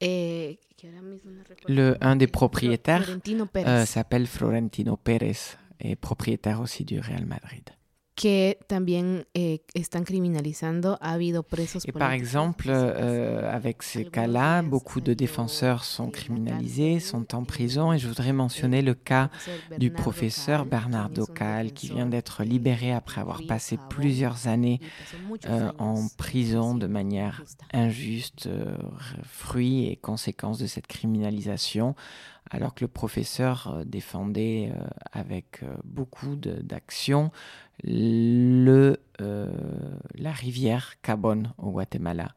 Le, 0.00 1.98
un 2.00 2.16
des 2.16 2.26
propriétaires 2.26 3.18
euh, 3.56 3.84
s'appelle 3.84 4.26
Florentino 4.26 4.96
Pérez, 4.96 5.58
et 5.78 5.94
propriétaire 5.94 6.62
aussi 6.62 6.86
du 6.86 6.98
Real 6.98 7.26
Madrid. 7.26 7.68
Que 8.20 8.58
también 8.66 9.24
eh, 9.32 9.62
están 9.72 10.04
criminalizando. 10.04 10.98
Ha 11.00 11.14
habido 11.14 11.42
presos 11.42 11.88
Et 11.88 11.92
par 11.92 12.12
exemple, 12.12 12.66
euh, 12.68 13.50
avec 13.50 13.82
ces 13.82 14.04
cas-là, 14.04 14.60
beaucoup 14.60 15.00
de 15.00 15.14
défenseurs 15.14 15.84
sont 15.84 16.10
criminalisés, 16.10 17.00
sont 17.00 17.34
en 17.34 17.44
prison. 17.44 17.94
Et 17.94 17.98
je 17.98 18.08
voudrais 18.08 18.34
mentionner 18.34 18.82
le 18.82 18.92
cas 18.92 19.30
du 19.78 19.90
professeur 19.90 20.66
Bernardo 20.66 21.24
Cal, 21.24 21.72
qui 21.72 21.88
vient 21.88 22.04
d'être 22.04 22.44
libéré 22.44 22.92
après 22.92 23.22
avoir 23.22 23.40
passé 23.48 23.78
plusieurs 23.88 24.48
années 24.48 24.80
euh, 25.46 25.72
en 25.78 26.06
prison 26.18 26.74
de 26.74 26.86
manière 26.86 27.42
injuste, 27.72 28.48
euh, 28.48 28.76
fruit 29.24 29.86
et 29.86 29.96
conséquence 29.96 30.58
de 30.58 30.66
cette 30.66 30.88
criminalisation 30.88 31.94
alors 32.52 32.74
que 32.74 32.82
le 32.82 32.88
professeur 32.88 33.82
défendait 33.86 34.72
avec 35.12 35.60
beaucoup 35.84 36.34
d'actions 36.34 37.30
le, 37.84 38.96
la 39.18 40.32
rivière 40.32 41.00
Cabon 41.02 41.44
au 41.58 41.70
Guatemala. 41.70 42.34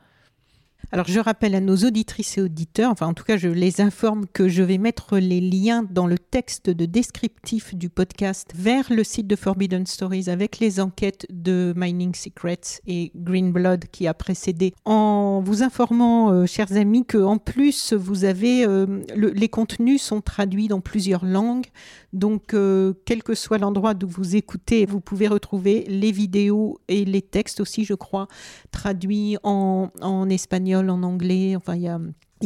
Alors 0.94 1.08
je 1.08 1.20
rappelle 1.20 1.56
à 1.56 1.60
nos 1.60 1.76
auditrices 1.78 2.38
et 2.38 2.42
auditeurs, 2.42 2.92
enfin 2.92 3.08
en 3.08 3.16
tout 3.16 3.24
cas 3.24 3.36
je 3.36 3.48
les 3.48 3.82
informe 3.82 4.28
que 4.32 4.48
je 4.48 4.62
vais 4.62 4.78
mettre 4.78 5.18
les 5.18 5.42
liens 5.42 5.82
dans 5.90 6.06
le 6.06 6.20
texte 6.20 6.70
de 6.70 6.86
descriptif 6.86 7.74
du 7.74 7.90
podcast 7.90 8.54
vers 8.56 8.94
le 8.94 9.04
site 9.04 9.26
de 9.26 9.36
Forbidden 9.36 9.88
Stories 9.88 10.30
avec 10.30 10.60
les 10.60 10.80
enquêtes 10.80 11.26
de 11.32 11.74
Mining 11.76 12.14
Secrets 12.14 12.80
et 12.86 13.12
Green 13.16 13.52
Blood 13.52 13.86
qui 13.92 14.06
a 14.06 14.14
précédé, 14.14 14.76
en 14.86 15.42
vous 15.44 15.64
informant, 15.64 16.32
euh, 16.32 16.46
chers 16.46 16.74
amis, 16.74 17.08
que 17.08 17.18
en 17.18 17.40
plus 17.40 17.94
vous 17.94 18.24
avez 18.24 18.64
euh, 18.64 19.02
les 19.16 19.50
contenus 19.50 20.00
sont 20.00 20.22
traduits 20.22 20.68
dans 20.68 20.80
plusieurs 20.80 21.26
langues, 21.26 21.66
donc 22.14 22.54
euh, 22.54 22.94
quel 23.06 23.24
que 23.24 23.34
soit 23.34 23.58
l'endroit 23.58 23.96
d'où 23.96 24.08
vous 24.08 24.36
écoutez, 24.36 24.86
vous 24.86 25.02
pouvez 25.02 25.28
retrouver 25.28 25.86
les 25.88 26.12
vidéos 26.12 26.80
et 26.88 27.04
les 27.04 27.24
textes 27.24 27.62
aussi, 27.62 27.84
je 27.84 27.96
crois, 27.96 28.28
traduits 28.70 29.38
en, 29.42 29.90
en 30.00 30.30
espagnol 30.30 30.83
en 30.90 31.04
anglais, 31.04 31.56
enfin 31.56 31.76
il 31.76 31.82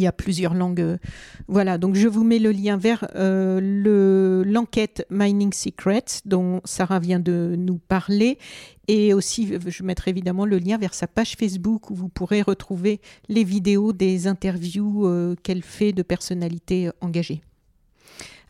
y 0.02 0.08
a, 0.08 0.12
plusieurs 0.12 0.54
langues. 0.54 0.82
Euh, 0.82 0.98
voilà, 1.48 1.78
donc 1.78 1.96
je 1.96 2.08
vous 2.08 2.24
mets 2.24 2.40
le 2.40 2.52
lien 2.52 2.78
vers 2.78 3.08
euh, 3.16 4.44
l'enquête 4.46 5.06
Mining 5.10 5.54
Secrets 5.54 6.22
dont 6.26 6.62
Sarah 6.66 7.00
vient 7.00 7.20
de 7.20 7.56
nous 7.58 7.78
parler. 7.78 8.38
Et 8.88 9.14
aussi, 9.14 9.52
je 9.66 9.84
mettrai 9.84 10.12
évidemment 10.12 10.46
le 10.46 10.60
lien 10.60 10.78
vers 10.78 10.94
sa 10.94 11.08
page 11.08 11.36
Facebook 11.36 11.90
où 11.90 11.96
vous 11.96 12.10
pourrez 12.10 12.42
retrouver 12.42 13.02
les 13.28 13.44
vidéos 13.44 13.92
des 13.92 14.28
interviews 14.28 15.08
euh, 15.08 15.36
qu'elle 15.44 15.64
fait 15.64 15.92
de 15.92 16.04
personnalités 16.04 16.90
engagées. 17.02 17.42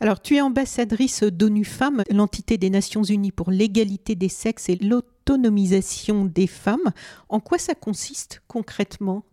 Alors, 0.00 0.22
tu 0.22 0.36
es 0.36 0.40
ambassadrice 0.40 1.24
d'ONU 1.24 1.64
Femmes, 1.64 2.04
l'entité 2.08 2.56
des 2.56 2.70
Nations 2.70 3.02
Unies 3.02 3.32
pour 3.32 3.50
l'égalité 3.50 4.14
des 4.14 4.28
sexes 4.28 4.68
et 4.68 4.76
l'autonomisation 4.76 6.24
des 6.24 6.46
femmes. 6.46 6.92
En 7.28 7.40
quoi 7.40 7.58
ça 7.58 7.74
consiste 7.74 8.40
concrètement? 8.46 9.24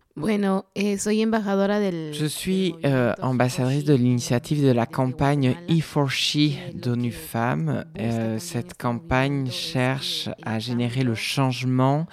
Eh, 0.74 0.96
Je 0.96 2.26
suis 2.26 2.74
euh, 2.84 3.12
ambassadrice 3.20 3.84
de 3.84 3.94
l'initiative 3.94 4.64
de 4.64 4.72
la 4.72 4.86
campagne 4.86 5.54
E4She 5.68 6.74
d'ONU 6.74 7.12
Femmes. 7.12 7.84
Euh, 7.98 8.38
cette 8.38 8.78
campagne 8.78 9.50
cherche 9.50 10.30
à 10.42 10.58
générer 10.58 11.02
le 11.02 11.14
changement 11.14 12.06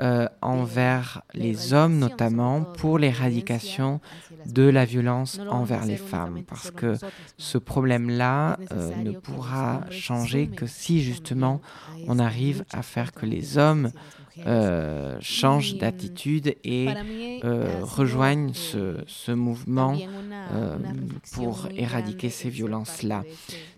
euh, 0.00 0.28
envers 0.42 1.22
les 1.34 1.72
hommes 1.72 1.98
notamment 1.98 2.62
pour 2.62 3.00
l'éradication 3.00 4.00
de 4.46 4.62
la 4.62 4.84
violence 4.84 5.40
envers 5.50 5.86
les 5.86 5.96
femmes 5.96 6.44
parce 6.46 6.70
que 6.70 6.94
ce 7.36 7.58
problème-là 7.58 8.58
euh, 8.70 8.94
ne 9.02 9.10
pourra 9.10 9.80
changer 9.90 10.46
que 10.46 10.68
si 10.68 11.00
justement 11.00 11.60
on 12.06 12.20
arrive 12.20 12.64
à 12.72 12.82
faire 12.82 13.10
que 13.12 13.26
les 13.26 13.58
hommes 13.58 13.90
euh, 14.46 15.16
changent 15.20 15.74
d'attitude 15.76 16.56
et 16.64 16.88
euh, 17.44 17.80
rejoignent 17.82 18.52
ce, 18.54 18.98
ce 19.06 19.32
mouvement 19.32 19.96
euh, 20.52 20.76
pour 21.32 21.68
éradiquer 21.76 22.30
ces 22.30 22.48
violences-là. 22.48 23.24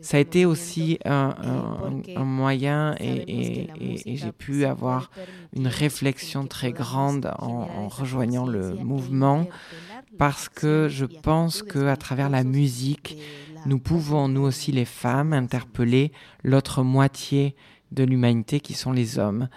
Ça 0.01 0.17
a 0.17 0.21
été 0.21 0.45
aussi 0.45 0.99
un, 1.05 1.35
un, 1.43 2.17
un 2.17 2.25
moyen 2.25 2.95
et, 3.01 3.07
et, 3.07 4.13
et, 4.13 4.17
j'ai 4.17 4.33
pu 4.33 4.65
avoir 4.65 5.11
une 5.55 5.67
réflexion 5.67 6.47
très 6.47 6.73
grande 6.73 7.33
en, 7.39 7.69
en 7.77 7.89
rejoignant 7.89 8.47
le 8.47 8.75
mouvement 8.75 9.47
parce 10.19 10.49
que 10.49 10.89
je 10.91 11.07
pense 11.07 11.63
qu'à 11.63 11.97
travers 11.97 12.29
la 12.29 12.45
musique, 12.45 13.17
nous 13.67 13.79
pouvons, 13.79 14.29
nous 14.29 14.43
aussi 14.43 14.73
les 14.73 14.85
femmes, 14.85 15.33
interpeller 15.33 16.13
l'autre 16.45 16.83
moitié 16.83 17.55
de 17.93 18.05
l'humanité 18.05 18.61
qui 18.61 18.75
sont 18.75 18.93
les 18.93 19.19
hommes 19.19 19.49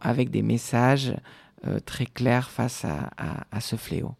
avec 0.00 0.30
des 0.30 0.42
messages 0.42 1.14
euh, 1.66 1.80
très 1.80 2.06
clairs 2.06 2.50
face 2.50 2.84
à 2.84 3.60
ce 3.60 3.76
fléau. 3.76 4.14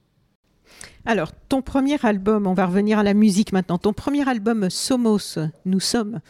Alors, 1.04 1.32
ton 1.48 1.62
premier 1.62 1.96
album, 2.04 2.46
on 2.46 2.52
va 2.52 2.66
revenir 2.66 2.98
à 2.98 3.02
la 3.02 3.14
musique 3.14 3.52
maintenant. 3.52 3.78
Ton 3.78 3.92
premier 3.92 4.28
album, 4.28 4.68
Somos, 4.68 5.38
Nous 5.64 5.80
sommes, 5.80 6.20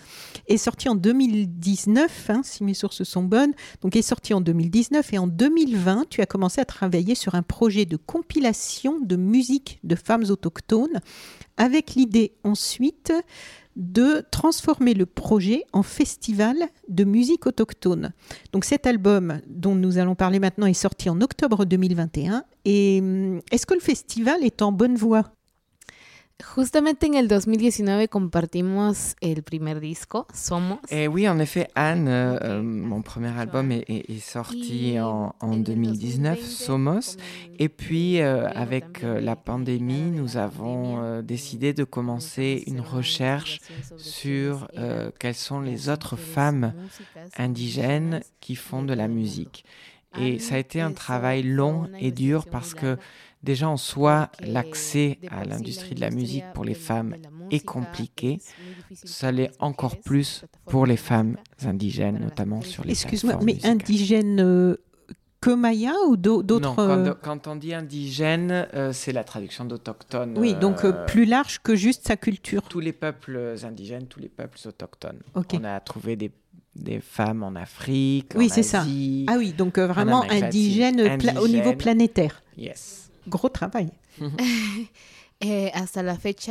est 0.46 0.56
sorti 0.56 0.88
en 0.88 0.94
2019, 0.94 2.30
hein, 2.30 2.40
si 2.44 2.62
mes 2.62 2.74
sources 2.74 3.02
sont 3.02 3.24
bonnes. 3.24 3.54
Donc, 3.82 3.96
est 3.96 4.02
sorti 4.02 4.34
en 4.34 4.40
2019 4.40 5.12
et 5.14 5.18
en 5.18 5.26
2020, 5.26 6.04
tu 6.08 6.20
as 6.20 6.26
commencé 6.26 6.60
à 6.60 6.64
travailler 6.64 7.16
sur 7.16 7.34
un 7.34 7.42
projet 7.42 7.86
de 7.86 7.96
compilation 7.96 9.00
de 9.00 9.16
musique 9.16 9.80
de 9.82 9.96
femmes 9.96 10.24
autochtones, 10.28 11.00
avec 11.56 11.94
l'idée 11.96 12.34
ensuite 12.44 13.12
de 13.78 14.24
transformer 14.32 14.92
le 14.92 15.06
projet 15.06 15.64
en 15.72 15.82
festival 15.82 16.56
de 16.88 17.04
musique 17.04 17.46
autochtone. 17.46 18.12
Donc 18.52 18.64
cet 18.64 18.86
album 18.86 19.40
dont 19.46 19.76
nous 19.76 19.98
allons 19.98 20.16
parler 20.16 20.40
maintenant 20.40 20.66
est 20.66 20.74
sorti 20.74 21.08
en 21.08 21.20
octobre 21.20 21.64
2021. 21.64 22.44
Et 22.64 22.98
hum, 23.00 23.40
est-ce 23.52 23.66
que 23.66 23.74
le 23.74 23.80
festival 23.80 24.42
est 24.42 24.62
en 24.62 24.72
bonne 24.72 24.96
voie? 24.96 25.32
Justamente 26.40 27.06
en 27.06 27.14
el 27.14 27.26
2019 27.26 28.08
compartimos 28.08 29.16
el 29.20 29.42
primer 29.42 29.80
disco, 29.80 30.24
Somos. 30.32 30.78
Et 30.88 31.08
oui, 31.08 31.28
en 31.28 31.40
effet, 31.40 31.68
Anne, 31.74 32.06
euh, 32.08 32.62
mon 32.62 33.02
premier 33.02 33.36
album 33.36 33.72
est, 33.72 33.84
est, 33.88 34.08
est 34.08 34.20
sorti 34.20 35.00
en, 35.00 35.34
en, 35.40 35.56
2019, 35.56 36.40
Somos. 36.40 37.16
Et 37.58 37.68
puis, 37.68 38.20
euh, 38.20 38.48
avec 38.50 39.02
euh, 39.02 39.20
la 39.20 39.34
pandémie, 39.34 40.12
nous 40.12 40.36
avons 40.36 41.02
euh, 41.02 41.22
décidé 41.22 41.72
de 41.72 41.82
commencer 41.82 42.62
une 42.68 42.80
recherche 42.80 43.58
sur 43.96 44.68
euh, 44.78 45.10
quelles 45.18 45.34
sont 45.34 45.60
les 45.60 45.88
autres 45.88 46.14
femmes 46.14 46.72
indigènes 47.36 48.22
qui 48.38 48.54
font 48.54 48.84
de 48.84 48.94
la 48.94 49.08
musique. 49.08 49.64
Et 50.18 50.38
ça 50.38 50.54
a 50.54 50.58
été 50.58 50.80
un 50.80 50.92
travail 50.92 51.42
long 51.42 51.88
et 51.98 52.12
dur 52.12 52.46
parce 52.46 52.74
que 52.74 52.96
Déjà 53.42 53.68
en 53.68 53.76
soi, 53.76 54.30
l'accès 54.40 55.18
à 55.30 55.44
l'industrie 55.44 55.94
de 55.94 56.00
la 56.00 56.10
musique 56.10 56.44
pour 56.54 56.64
les 56.64 56.74
femmes 56.74 57.16
est 57.50 57.64
compliqué. 57.64 58.40
Ça 58.92 59.30
l'est 59.30 59.52
encore 59.58 59.98
plus 59.98 60.44
pour 60.66 60.86
les 60.86 60.96
femmes 60.96 61.36
indigènes, 61.64 62.18
notamment 62.18 62.62
sur 62.62 62.84
les 62.84 62.92
Excuse-moi, 62.92 63.38
mais 63.42 63.64
indigènes 63.64 64.40
euh, 64.40 64.76
que 65.40 65.50
Maya 65.50 65.94
ou 66.08 66.16
d'autres 66.16 66.60
Non, 66.60 66.74
quand, 66.74 66.88
euh, 66.88 67.14
quand, 67.22 67.46
on 67.46 67.56
dit 67.56 67.74
indigène, 67.74 68.66
euh, 68.74 68.92
c'est 68.92 69.12
la 69.12 69.24
traduction 69.24 69.64
d'autochtone. 69.64 70.36
Oui, 70.36 70.54
donc 70.54 70.84
euh, 70.84 71.04
plus 71.06 71.24
large 71.24 71.60
que 71.62 71.76
juste 71.76 72.06
sa 72.06 72.16
culture. 72.16 72.62
Tous 72.62 72.80
les 72.80 72.92
peuples 72.92 73.56
indigènes, 73.62 74.06
tous 74.06 74.20
les 74.20 74.28
peuples 74.28 74.58
autochtones. 74.66 75.20
Okay. 75.34 75.58
On 75.60 75.64
a 75.64 75.78
trouvé 75.80 76.16
des 76.16 76.32
des 76.74 77.00
femmes 77.00 77.42
en 77.42 77.56
Afrique, 77.56 78.34
oui, 78.36 78.48
c'est 78.48 78.62
ça. 78.62 78.84
Ah 79.26 79.34
oui, 79.36 79.52
donc 79.52 79.80
vraiment 79.80 80.22
indigène, 80.30 81.00
indigène, 81.00 81.38
au 81.38 81.48
niveau 81.48 81.72
planétaire. 81.72 82.40
Yes. 82.56 83.07
Gros 83.28 83.48
travail. 83.48 83.90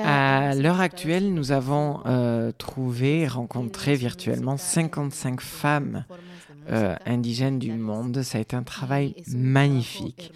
À 0.06 0.56
l'heure 0.56 0.80
actuelle, 0.80 1.34
nous 1.34 1.52
avons 1.52 2.00
euh, 2.06 2.54
trouvé, 2.58 3.28
rencontré 3.28 3.96
virtuellement 3.96 4.56
55 4.56 5.42
femmes 5.42 6.06
euh, 6.72 6.96
indigènes 7.06 7.60
du 7.60 7.74
monde. 7.74 8.22
Ça 8.22 8.38
a 8.38 8.42
été 8.42 8.56
un 8.56 8.64
travail 8.64 9.16
magnifique. 9.28 10.32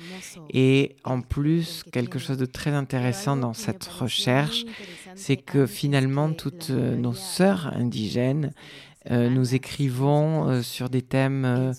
Et 0.50 0.98
en 1.06 1.22
plus, 1.22 1.84
quelque 1.94 2.20
chose 2.20 2.38
de 2.38 2.46
très 2.46 2.72
intéressant 2.72 3.38
dans 3.38 3.54
cette 3.54 3.86
recherche, 3.86 4.66
c'est 5.16 5.38
que 5.38 5.66
finalement, 5.66 6.34
toutes 6.34 6.72
euh, 6.72 6.98
nos 6.98 7.14
sœurs 7.14 7.72
indigènes, 7.74 8.52
euh, 9.10 9.30
nous 9.30 9.56
écrivons 9.56 10.48
euh, 10.48 10.62
sur 10.62 10.90
des 10.90 11.02
thèmes 11.02 11.46
euh, 11.46 11.74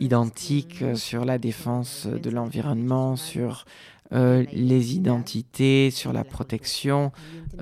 identiques, 0.00 0.82
sur 0.94 1.26
la 1.26 1.36
défense 1.36 2.06
de 2.06 2.30
l'environnement, 2.30 3.16
sur 3.16 3.66
euh, 4.12 4.44
les 4.52 4.94
identités, 4.94 5.90
sur 5.90 6.12
la 6.12 6.24
protection 6.24 7.10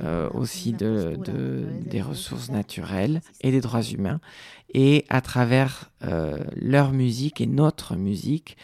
euh, 0.03 0.29
aussi 0.31 0.73
de, 0.73 1.17
de, 1.25 1.67
des 1.87 2.03
ressources 2.03 2.51
naturelles 2.51 3.21
et 3.43 3.53
des 3.53 3.61
droits 3.61 3.83
humains. 3.83 4.21
Et 4.75 5.05
à 5.09 5.21
travers 5.21 5.91
euh, 6.03 6.39
leur 6.57 6.93
musique 6.93 7.41
et 7.41 7.47
notre 7.47 7.97
musique, 7.97 8.57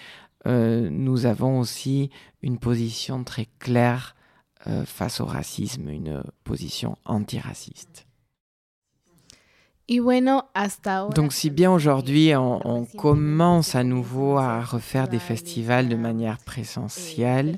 nous 0.47 1.27
avons 1.27 1.59
aussi 1.59 2.09
une 2.41 2.59
position 2.59 3.23
très 3.23 3.49
claire 3.59 4.17
face 4.87 5.21
au 5.21 5.27
racisme, 5.27 5.91
une 5.91 6.23
position 6.43 6.97
antiraciste. 7.05 8.08
Donc 11.15 11.33
si 11.33 11.49
bien 11.49 11.73
aujourd'hui 11.73 12.33
on, 12.37 12.87
commence 12.99 13.75
à 13.75 13.85
nouveau 13.85 14.37
à 14.37 14.61
refaire 14.61 15.09
des 15.09 15.19
festivals 15.19 15.89
de 15.89 15.97
manière 15.97 16.37
présentielle, 16.39 17.57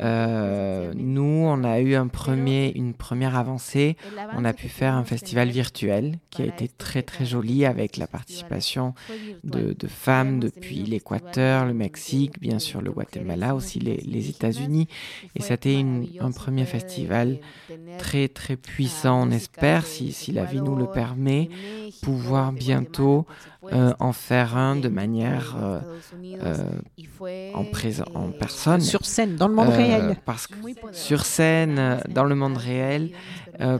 euh, 0.00 0.92
nous 0.96 1.44
on 1.46 1.62
a 1.62 1.78
eu 1.80 1.94
une 1.94 2.94
première 2.94 3.36
avancée. 3.36 3.96
On 4.36 4.44
a 4.44 4.52
pu 4.52 4.68
faire 4.68 4.94
un 4.94 5.04
festival 5.04 5.50
virtuel 5.50 6.16
qui 6.30 6.42
a 6.42 6.46
été 6.46 6.66
très 6.66 7.02
très 7.02 7.24
joli 7.24 7.64
avec 7.64 7.96
la 7.96 8.08
participation 8.08 8.94
de, 9.44 9.76
femmes 9.86 10.40
depuis 10.40 10.82
l'Équateur, 10.82 11.66
le 11.66 11.74
Mexique, 11.74 12.40
bien 12.40 12.58
sûr 12.58 12.82
le 12.82 12.90
Guatemala, 12.90 13.54
aussi 13.54 13.78
les, 13.78 14.28
États-Unis. 14.28 14.88
Et 15.36 15.42
c'était 15.42 15.84
un 16.20 16.32
premier 16.32 16.64
festival 16.64 17.38
très 17.98 18.26
très 18.26 18.56
puissant, 18.56 19.28
on 19.28 19.30
espère, 19.30 19.86
si 19.86 20.32
la 20.32 20.44
vie 20.44 20.60
nous 20.60 20.74
le 20.74 20.86
permet 20.86 21.48
pouvoir 22.02 22.52
bientôt 22.52 23.26
euh, 23.72 23.92
en 24.00 24.12
faire 24.12 24.56
un 24.56 24.74
de 24.74 24.88
manière 24.88 25.54
euh, 25.60 25.80
euh, 26.24 27.52
en, 27.54 27.64
personne. 28.30 28.80
Sur 28.80 29.04
scène, 29.04 29.36
dans 29.36 29.48
le 29.48 29.54
monde 29.54 29.68
réel. 29.68 30.16
Parce 30.24 30.46
que, 30.46 30.54
sur 30.92 31.24
scène, 31.24 32.02
dans 32.08 32.24
le 32.24 32.34
monde 32.34 32.56
réel, 32.56 33.10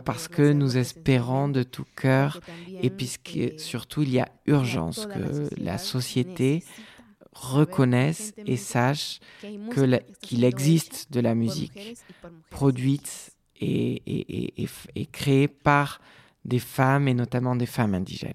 parce 0.05 0.29
que 0.29 0.53
nous 0.53 0.77
espérons 0.77 1.49
de 1.49 1.63
tout 1.63 1.87
cœur, 1.97 2.41
et 2.83 2.91
puisque 2.91 3.39
surtout 3.57 4.03
il 4.03 4.11
y 4.11 4.21
a 4.21 4.29
urgence 4.47 5.07
que 5.07 5.49
la 5.59 5.79
société 5.79 6.63
reconnaisse 7.33 8.35
et 8.47 8.57
sache 8.57 9.21
qu'il 10.21 10.45
existe 10.45 11.11
de 11.11 11.21
la 11.21 11.35
musique 11.35 11.97
produite 12.51 13.33
et, 13.61 14.03
et, 14.07 14.63
et, 14.63 14.69
et 14.95 15.07
créée 15.07 15.49
par 15.49 16.01
des 16.45 16.59
femmes 16.59 17.09
et 17.09 17.15
notamment 17.15 17.57
des 17.57 17.67
femmes 17.67 17.95
indigènes. 17.95 18.33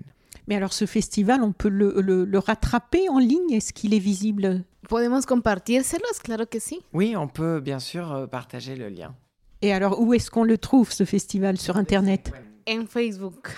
Mais 0.47 0.55
alors 0.55 0.73
ce 0.73 0.85
festival, 0.85 1.41
on 1.41 1.51
peut 1.51 1.69
le, 1.69 1.99
le, 2.01 2.23
le 2.23 2.39
rattraper 2.39 3.09
en 3.09 3.17
ligne? 3.19 3.51
Est-ce 3.51 3.73
qu'il 3.73 3.93
est 3.93 3.99
visible? 3.99 4.63
Podemos 4.87 5.21
compartírselos, 5.27 6.19
claro 6.23 6.45
que 6.45 6.59
sí. 6.59 6.79
Oui, 6.93 7.15
on 7.17 7.27
peut 7.27 7.59
bien 7.59 7.79
sûr 7.79 8.11
euh, 8.11 8.27
partager 8.27 8.75
le 8.75 8.89
lien. 8.89 9.15
Et 9.61 9.73
alors 9.73 9.99
où 9.99 10.13
est-ce 10.13 10.29
qu'on 10.29 10.43
le 10.43 10.57
trouve 10.59 10.91
ce 10.91 11.03
festival 11.05 11.57
sur 11.57 11.77
internet? 11.77 12.31
En 12.69 12.85
Facebook. 12.85 13.49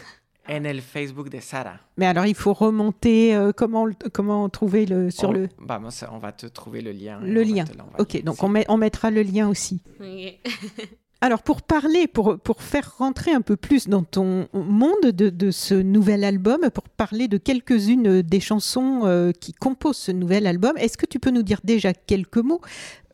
En 0.49 0.63
el 0.63 0.79
Facebook 0.81 1.27
de 1.29 1.41
Sara. 1.41 1.73
Mais 1.97 2.05
alors 2.05 2.25
il 2.25 2.35
faut 2.35 2.53
remonter 2.53 3.35
euh, 3.35 3.51
comment 3.51 3.87
comment 4.13 4.47
trouver 4.47 4.85
le 4.85 5.11
sur 5.11 5.29
on, 5.29 5.33
le 5.33 5.49
Vamos, 5.57 5.89
on 6.09 6.19
va 6.19 6.31
te 6.31 6.45
trouver 6.45 6.79
le 6.79 6.93
lien. 6.93 7.19
Le 7.21 7.43
lien. 7.43 7.65
Ok, 7.99 8.23
donc 8.23 8.41
on, 8.43 8.47
met, 8.47 8.65
on 8.69 8.77
mettra 8.77 9.11
le 9.11 9.23
lien 9.23 9.49
aussi. 9.49 9.81
Oui. 9.99 10.37
Alors 11.19 11.41
pour 11.41 11.63
parler, 11.63 12.05
pour, 12.05 12.37
faire 12.59 12.93
rentrer 12.99 13.31
un 13.31 13.41
peu 13.41 13.55
plus 13.55 13.87
dans 13.87 14.03
ton 14.03 14.47
monde 14.53 15.03
de, 15.03 15.51
ce 15.51 15.73
nouvel 15.73 16.23
album, 16.23 16.69
pour 16.71 16.83
parler 16.89 17.27
de 17.27 17.37
quelques-unes 17.37 18.21
des 18.21 18.39
chansons 18.39 19.01
euh, 19.05 19.31
qui 19.31 19.53
composent 19.53 19.97
ce 19.97 20.11
nouvel 20.11 20.45
album, 20.45 20.77
est-ce 20.77 20.95
que 20.95 21.07
tu 21.07 21.19
peux 21.19 21.31
nous 21.31 21.41
dire 21.41 21.59
déjà 21.63 21.93
quelques 21.93 22.37
mots 22.37 22.61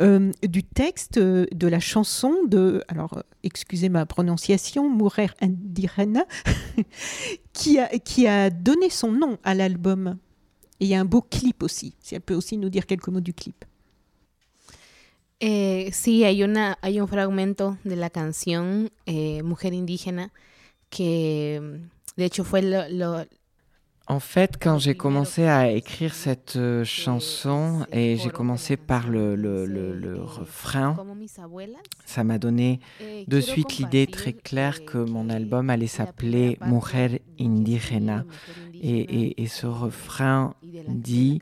euh, 0.02 0.32
du 0.44 0.64
texte 0.64 1.18
euh, 1.18 1.46
de 1.54 1.68
la 1.68 1.80
chanson 1.80 2.36
de, 2.46 2.84
alors 2.90 3.24
excusez 3.44 3.88
ma 3.88 4.06
prononciation, 4.06 4.90
Mourer 4.90 5.30
Indirena, 5.40 6.26
qui, 7.54 7.80
a, 7.80 7.88
qui 7.88 8.28
a 8.28 8.50
donné 8.50 8.90
son 8.90 9.14
nom 9.14 9.38
à 9.46 9.56
l'album 9.56 10.18
Et 10.82 10.86
il 10.86 10.88
y 10.90 10.96
a 10.96 11.00
un 11.00 11.06
beau 11.06 11.22
clip 11.22 11.64
aussi, 11.64 11.96
si 12.02 12.16
elle 12.16 12.22
peut 12.22 12.36
aussi 12.36 12.58
nous 12.58 12.70
dire 12.70 12.86
quelques 12.86 13.08
mots 13.08 13.22
du 13.22 13.34
clip. 13.34 13.64
Eh, 15.46 15.90
sí, 15.92 16.24
hay, 16.24 16.42
una, 16.42 16.78
hay 16.82 17.02
un 17.02 17.08
fragmento 17.10 17.78
de 17.84 17.98
la 17.98 18.10
canción 18.10 18.92
eh, 19.06 19.44
Mujer 19.44 19.74
Indígena 19.74 20.32
que 20.90 21.82
de 22.16 22.24
hecho 22.24 22.46
fue 22.46 22.62
lo, 22.62 22.88
lo, 22.88 23.26
En 24.08 24.22
fait, 24.22 24.58
quand 24.58 24.78
j'ai 24.80 24.96
commencé 24.96 25.44
à 25.44 25.70
écrire 25.70 26.14
cette 26.14 26.56
euh, 26.56 26.86
chanson 26.86 27.86
et 27.92 28.16
j'ai 28.16 28.30
commencé 28.30 28.78
par 28.78 29.10
le, 29.10 29.36
le, 29.36 29.66
le, 29.66 29.94
le 29.94 30.22
refrain, 30.22 30.96
ça 32.06 32.24
m'a 32.24 32.38
donné 32.38 32.80
de 33.28 33.42
suite 33.42 33.80
l'idée 33.80 34.08
très 34.08 34.32
claire 34.32 34.86
que 34.86 34.98
mon 34.98 35.30
album 35.30 35.70
allait 35.70 35.88
s'appeler 35.88 36.58
Mujer 36.66 37.22
Indígena. 37.38 38.24
Et, 38.82 39.00
et, 39.00 39.44
et, 39.44 39.48
ce 39.48 39.68
refrain 39.68 40.56
dit... 40.88 41.42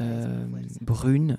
euh, 0.00 0.44
brune. 0.80 1.38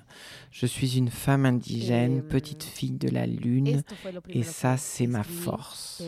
Je 0.50 0.66
suis 0.66 0.96
une 0.96 1.10
femme 1.10 1.44
indigène, 1.46 2.22
petite 2.22 2.62
fille 2.62 2.92
de 2.92 3.08
la 3.08 3.26
lune, 3.26 3.82
et 4.28 4.42
ça, 4.42 4.76
c'est 4.76 5.06
ma 5.06 5.22
force. 5.22 6.02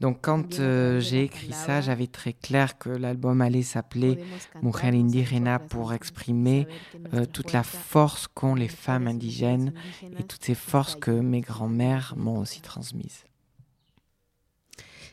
Donc, 0.00 0.18
quand 0.22 0.58
euh, 0.58 1.00
j'ai 1.00 1.24
écrit 1.24 1.52
ça, 1.52 1.80
j'avais 1.80 2.06
très 2.06 2.32
clair 2.32 2.78
que 2.78 2.90
l'album 2.90 3.40
allait 3.40 3.62
s'appeler 3.62 4.18
Mujer 4.62 4.88
Indigena 4.88 5.58
pour 5.58 5.92
exprimer 5.92 6.66
euh, 7.14 7.26
toute 7.26 7.52
la 7.52 7.62
force 7.62 8.26
qu'ont 8.26 8.54
les 8.54 8.68
femmes 8.68 9.06
indigènes 9.06 9.72
et 10.18 10.22
toutes 10.24 10.44
ces 10.44 10.54
forces 10.54 10.96
que 10.96 11.10
mes 11.10 11.40
grands-mères 11.40 12.14
m'ont 12.16 12.38
aussi 12.38 12.60
transmises. 12.60 13.24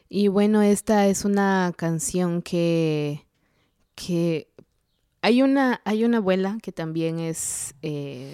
Y 0.10 0.30
bueno, 0.30 0.62
esta 0.62 1.08
es 1.08 1.26
una 1.26 1.74
canción 1.76 2.42
que, 2.42 3.20
que 3.96 4.48
Hay 5.28 5.42
una, 5.42 5.82
hay 5.84 6.06
una 6.06 6.20
abuela 6.20 6.58
que 6.64 6.72
también 6.72 7.20
es... 7.20 7.76
Eh, 7.84 8.32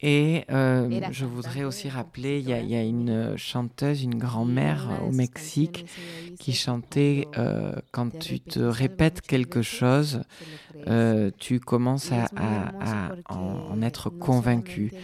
et 0.00 0.46
euh, 0.50 0.88
je 1.12 1.26
voudrais 1.26 1.64
aussi 1.64 1.90
rappeler, 1.90 2.40
il 2.40 2.48
y, 2.48 2.54
a, 2.54 2.62
y, 2.62 2.74
a 2.76 2.82
une 2.82 3.36
chanteuse, 3.36 4.02
une 4.02 4.14
grand-mère 4.14 5.02
au 5.06 5.12
Mexique 5.12 5.84
qui 6.38 6.54
chantait 6.54 7.28
euh, 7.36 7.74
quand 7.92 8.18
tu 8.18 8.40
te 8.40 8.58
répètes 8.58 9.20
quelque 9.20 9.60
chose, 9.60 10.22
euh, 10.88 11.30
tu 11.36 11.60
commences 11.60 12.10
à, 12.10 12.30
à, 12.34 13.10
à 13.10 13.14
en, 13.28 13.72
en, 13.72 13.82
être 13.82 14.08
convaincu. 14.08 14.94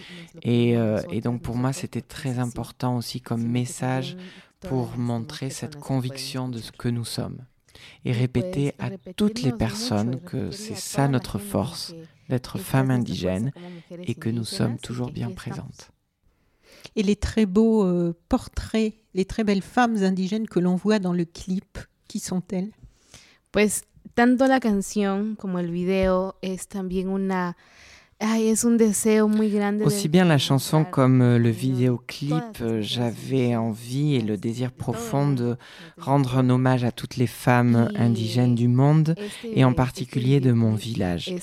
Et, 0.42 0.76
et 1.10 1.20
donc 1.20 1.42
pour 1.42 1.56
moi, 1.56 1.74
c'était 1.74 2.00
très 2.00 2.38
important 2.38 2.96
aussi 2.96 3.20
comme 3.20 3.46
message 3.46 4.16
pour 4.60 4.96
montrer 4.96 5.50
cette 5.50 5.78
conviction 5.78 6.48
de 6.48 6.56
ce 6.56 6.72
que 6.72 6.88
nous 6.88 7.04
sommes 7.04 7.36
et 8.04 8.12
répéter 8.12 8.72
à 8.78 8.90
toutes 9.16 9.42
les 9.42 9.52
personnes 9.52 10.20
que 10.20 10.50
c'est 10.50 10.76
ça 10.76 11.08
notre 11.08 11.38
force, 11.38 11.94
d'être 12.28 12.58
femme 12.58 12.90
indigène 12.90 13.52
et 13.90 14.14
que 14.14 14.28
nous 14.28 14.44
sommes 14.44 14.78
toujours 14.78 15.10
bien 15.10 15.30
présentes. 15.30 15.90
Et 16.94 17.02
les 17.02 17.16
très 17.16 17.46
beaux 17.46 17.84
euh, 17.84 18.14
portraits, 18.28 18.94
les 19.14 19.24
très 19.24 19.44
belles 19.44 19.62
femmes 19.62 19.96
indigènes 20.02 20.48
que 20.48 20.60
l'on 20.60 20.76
voit 20.76 20.98
dans 20.98 21.12
le 21.12 21.24
clip, 21.24 21.78
qui 22.08 22.20
sont-elles? 22.20 22.72
Pues 23.50 23.84
tanto 24.14 24.46
la 24.46 24.60
canción 24.60 25.36
como 25.36 25.58
el 25.58 25.70
video 25.70 26.36
es 26.42 26.68
también 26.68 27.08
una 27.08 27.56
Aussi 29.84 30.08
bien 30.08 30.24
la 30.24 30.38
chanson 30.38 30.84
comme 30.84 31.20
euh, 31.20 31.38
le 31.38 31.50
vidéoclip, 31.50 32.60
euh, 32.62 32.80
j'avais 32.80 33.56
envie 33.56 34.14
et 34.14 34.20
le 34.22 34.38
désir 34.38 34.72
profond 34.72 35.30
de 35.30 35.56
rendre 35.98 36.38
un 36.38 36.48
hommage 36.48 36.84
à 36.84 36.92
toutes 36.92 37.16
les 37.16 37.26
femmes 37.26 37.90
indigènes 37.94 38.54
du 38.54 38.68
monde 38.68 39.14
et 39.44 39.64
en 39.64 39.74
particulier 39.74 40.40
de 40.40 40.52
mon 40.52 40.74
village. 40.74 41.34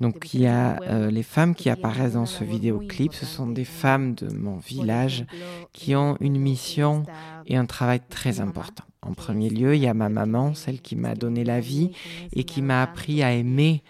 Donc 0.00 0.32
il 0.32 0.40
y 0.40 0.46
a 0.46 0.80
euh, 0.82 1.10
les 1.10 1.22
femmes 1.22 1.54
qui 1.54 1.68
apparaissent 1.68 2.14
dans 2.14 2.26
ce 2.26 2.44
vidéoclip, 2.44 3.12
ce 3.12 3.26
sont 3.26 3.46
des 3.46 3.64
femmes 3.64 4.14
de 4.14 4.32
mon 4.32 4.56
village 4.56 5.26
qui 5.72 5.94
ont 5.94 6.16
une 6.20 6.38
mission 6.38 7.04
et 7.46 7.56
un 7.56 7.66
travail 7.66 8.00
très 8.08 8.40
important. 8.40 8.84
En 9.02 9.14
premier 9.14 9.50
lieu, 9.50 9.74
il 9.74 9.82
y 9.82 9.86
a 9.86 9.94
ma 9.94 10.08
maman, 10.08 10.54
celle 10.54 10.80
qui 10.80 10.96
m'a 10.96 11.14
donné 11.14 11.44
la 11.44 11.60
vie 11.60 11.90
et 12.34 12.44
qui 12.44 12.62
m'a 12.62 12.82
appris 12.82 13.22
à 13.22 13.32
aimer 13.32 13.82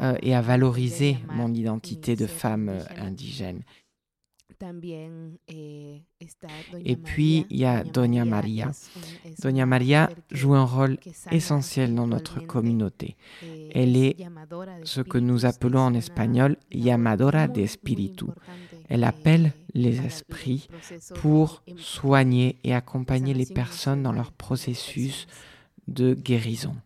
euh, 0.00 0.16
et 0.22 0.34
à 0.34 0.40
valoriser 0.40 1.18
mon 1.32 1.52
identité 1.54 2.16
de 2.16 2.26
femme 2.26 2.72
indigène. 2.98 3.62
Eh, 5.48 6.02
Et 6.84 6.96
puis, 6.96 7.46
il 7.50 7.56
y 7.58 7.64
a 7.64 7.84
Doña 7.84 8.24
Maria. 8.24 8.72
Doña 9.42 9.66
Maria 9.66 10.10
joue 10.30 10.54
un 10.54 10.64
rôle 10.64 10.98
essentiel 11.30 11.94
dans 11.94 12.06
notre 12.06 12.40
communauté. 12.40 13.16
Eh, 13.42 13.70
Elle 13.74 13.96
est 13.96 14.16
ce 14.84 15.00
que 15.02 15.18
nous 15.18 15.44
appelons 15.44 15.80
en 15.80 15.94
espagnol 15.94 16.56
llamadora 16.70 17.48
de 17.48 17.60
espíritu. 17.60 18.26
Elle 18.88 19.04
appelle 19.04 19.52
les 19.74 20.00
esprits 20.00 20.68
pour 21.16 21.62
soigner 21.76 22.56
et 22.64 22.72
accompagner 22.74 23.34
les 23.34 23.46
personnes 23.46 24.02
dans 24.02 24.12
leur 24.12 24.32
processus 24.32 25.26
de 25.88 26.14
guérison. 26.14 26.76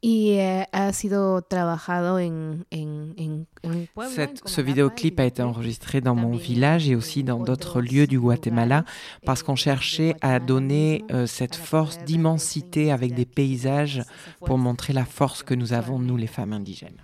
Y 0.00 0.34
eh, 0.34 0.66
ha 0.70 0.92
sido 0.92 1.42
trabajado 1.42 2.20
en, 2.20 2.64
en, 2.70 3.14
en, 3.18 3.46
en 3.64 3.86
pueblo, 3.92 4.14
Cette, 4.14 4.46
ce 4.46 4.60
vidéoclip 4.60 5.18
a 5.18 5.24
été 5.24 5.42
enregistré 5.42 6.00
dans 6.00 6.14
mon 6.14 6.36
village 6.36 6.88
et 6.88 6.94
aussi 6.94 7.24
dans 7.24 7.40
d'autres 7.40 7.80
lieux 7.80 8.06
du 8.06 8.20
Guatemala 8.20 8.84
parce 9.26 9.42
qu'on 9.42 9.56
cherchait 9.56 10.14
à 10.20 10.38
donner 10.38 11.04
euh, 11.10 11.26
cette 11.26 11.56
force 11.56 11.98
d'immensité 12.04 12.92
avec 12.92 13.12
des 13.14 13.26
paysages 13.26 14.02
pour 14.46 14.56
montrer 14.56 14.92
la 14.92 15.04
force 15.04 15.42
que 15.42 15.54
nous 15.54 15.72
avons, 15.72 15.98
nous, 15.98 16.16
les 16.16 16.28
femmes 16.28 16.52
indigènes. 16.52 17.02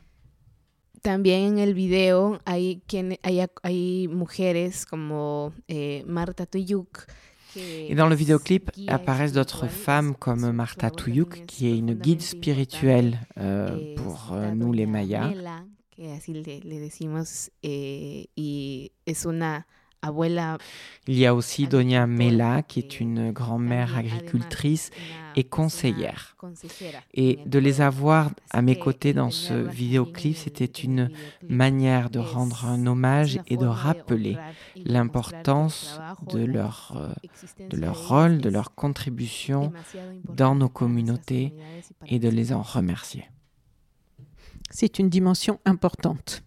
También 1.03 1.53
en 1.53 1.59
el 1.59 1.74
video 1.74 2.38
hay, 2.47 2.80
quien, 2.86 3.18
hay, 3.22 3.45
hay 3.62 4.09
mujeres 4.09 4.86
como 4.86 5.53
eh, 5.68 6.03
Marta 6.07 6.47
Tuyuk, 6.47 7.07
Et 7.57 7.95
dans 7.95 8.09
le 8.09 8.15
vidéoclip 8.15 8.71
apparaissent 8.89 9.33
d'autres 9.33 9.69
femmes 9.69 10.15
comme 10.15 10.51
Martha 10.53 10.91
Tuyuk, 10.91 11.47
qui 11.47 11.69
est 11.69 11.77
une 11.77 11.95
guide 11.95 12.23
spirituelle 12.23 13.21
euh, 13.39 13.95
pour 13.97 14.31
euh, 14.33 14.53
nous 14.53 14.73
les 14.73 14.87
Mayas. 14.87 15.33
Il 21.07 21.19
y 21.19 21.27
a 21.27 21.35
aussi 21.35 21.67
Doña 21.67 22.07
Mela, 22.07 22.63
qui 22.63 22.79
est 22.81 23.01
une 23.01 23.33
grand-mère 23.33 23.97
agricultrice 23.97 24.91
et 25.37 25.45
conseillère. 25.45 26.37
Et 27.13 27.39
de 27.47 27.59
les 27.59 27.81
avoir 27.81 28.31
à 28.51 28.63
mes 28.63 28.79
côtés 28.79 29.13
dans 29.13 29.31
ce 29.31 29.55
vidéoclip, 29.55 30.37
c'était 30.37 30.65
une 30.65 31.11
manière 31.49 32.11
de 32.11 32.19
rendre 32.19 32.65
un 32.67 32.87
hommage 32.87 33.41
et 33.47 33.57
de 33.57 33.67
rappeler 33.67 34.37
l'importance 34.77 36.01
de 36.33 36.45
leur, 36.45 36.95
euh, 36.97 37.69
de 37.69 37.77
leur 37.77 38.09
rôle, 38.09 38.39
de 38.39 38.49
leur 38.49 38.75
contribution 38.75 39.73
dans 40.29 40.55
nos 40.55 40.69
communautés 40.69 41.55
et 42.07 42.19
de 42.19 42.29
les 42.29 42.53
en 42.53 42.63
remercier. 42.63 43.25
C'est 44.71 44.99
une 44.99 45.09
dimension 45.09 45.61
importante. 45.65 46.43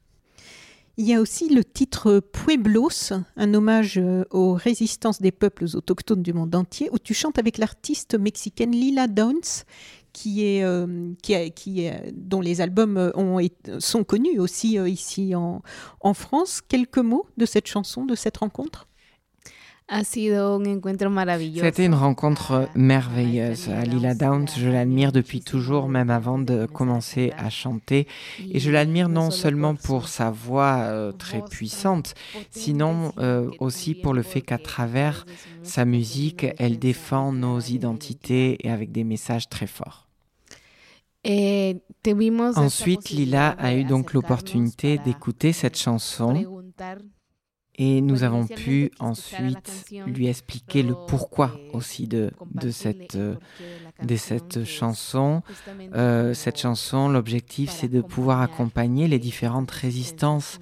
Il 1.00 1.06
y 1.06 1.14
a 1.14 1.22
aussi 1.22 1.48
le 1.48 1.64
titre 1.64 2.20
Pueblos, 2.20 3.14
un 3.36 3.54
hommage 3.54 4.00
euh, 4.00 4.24
aux 4.32 4.54
résistances 4.54 5.22
des 5.22 5.32
peuples 5.32 5.66
autochtones 5.76 6.24
du 6.24 6.34
monde 6.34 6.56
entier, 6.56 6.90
où 6.92 6.98
tu 6.98 7.14
chantes 7.14 7.38
avec 7.38 7.60
l'artiste 7.60 8.18
mexicaine 8.18 8.72
Lila 8.72 9.08
Downs, 9.08 9.64
qui 10.12 10.44
est, 10.44 10.64
euh, 10.64 11.14
dont 12.14 12.42
les 12.42 12.62
albums 12.62 12.98
euh, 12.98 13.12
ont, 13.16 13.40
sont 13.78 14.04
connus 14.04 14.40
aussi 14.40 14.78
ici 14.88 15.36
en 15.36 16.14
France. 16.16 16.62
Quelques 16.68 16.98
mots 16.98 17.28
de 17.38 17.46
cette 17.46 17.68
chanson, 17.68 18.04
de 18.04 18.16
cette 18.16 18.38
rencontre? 18.38 18.88
C'était 21.62 21.86
une 21.86 21.94
rencontre 21.94 22.68
merveilleuse. 22.76 23.70
Lila 23.86 24.16
Downs, 24.16 24.48
je 24.58 24.68
l'admire 24.68 25.14
depuis 25.14 25.40
toujours, 25.40 25.88
même 25.88 26.10
avant 26.10 26.40
de 26.40 26.66
commencer 26.66 27.32
à 27.38 27.50
chanter. 27.50 28.06
Et 28.52 28.60
je 28.60 28.70
l'admire 28.70 29.08
non 29.08 29.32
seulement 29.32 29.76
pour 29.76 30.10
sa 30.10 30.30
voix 30.30 30.80
euh, 30.82 31.14
très 31.14 31.42
puissante, 31.42 32.16
sinon 32.52 33.14
euh, 33.18 33.50
aussi 33.60 33.96
pour 33.96 34.14
le 34.14 34.24
fait 34.24 34.42
qu'à 34.42 34.58
travers 34.58 35.26
sa 35.64 35.86
musique, 35.86 36.46
elle 36.58 36.80
défend 36.80 37.32
nos 37.32 37.62
identités 37.62 38.58
et 38.66 38.70
avec 38.70 38.92
des 38.92 39.06
messages 39.06 39.48
très 39.48 39.68
forts. 39.68 40.08
Ensuite, 42.56 43.10
Lila 43.10 43.50
a 43.50 43.74
eu 43.74 43.86
donc 43.86 44.14
l'opportunité 44.14 44.98
d'écouter 44.98 45.54
cette 45.54 45.78
chanson 45.78 46.64
Et 47.80 48.02
nous 48.02 48.24
avons 48.24 48.48
pu 48.48 48.92
ensuite 49.00 49.86
lui 50.08 50.28
expliquer 50.28 50.82
le 50.82 50.96
pourquoi 51.08 51.60
aussi 51.74 52.08
de, 52.08 52.32
de, 52.56 52.72
cette, 52.72 53.18
de 53.18 54.16
cette 54.16 54.64
chanson. 54.64 55.44
Euh, 55.94 56.34
cette 56.34 56.60
chanson, 56.60 57.08
l'objectif, 57.08 57.70
c'est 57.70 57.88
de 57.88 58.02
pouvoir 58.02 58.42
accompagner 58.42 59.08
les 59.08 59.20
différentes 59.20 59.70
résistances 59.70 60.60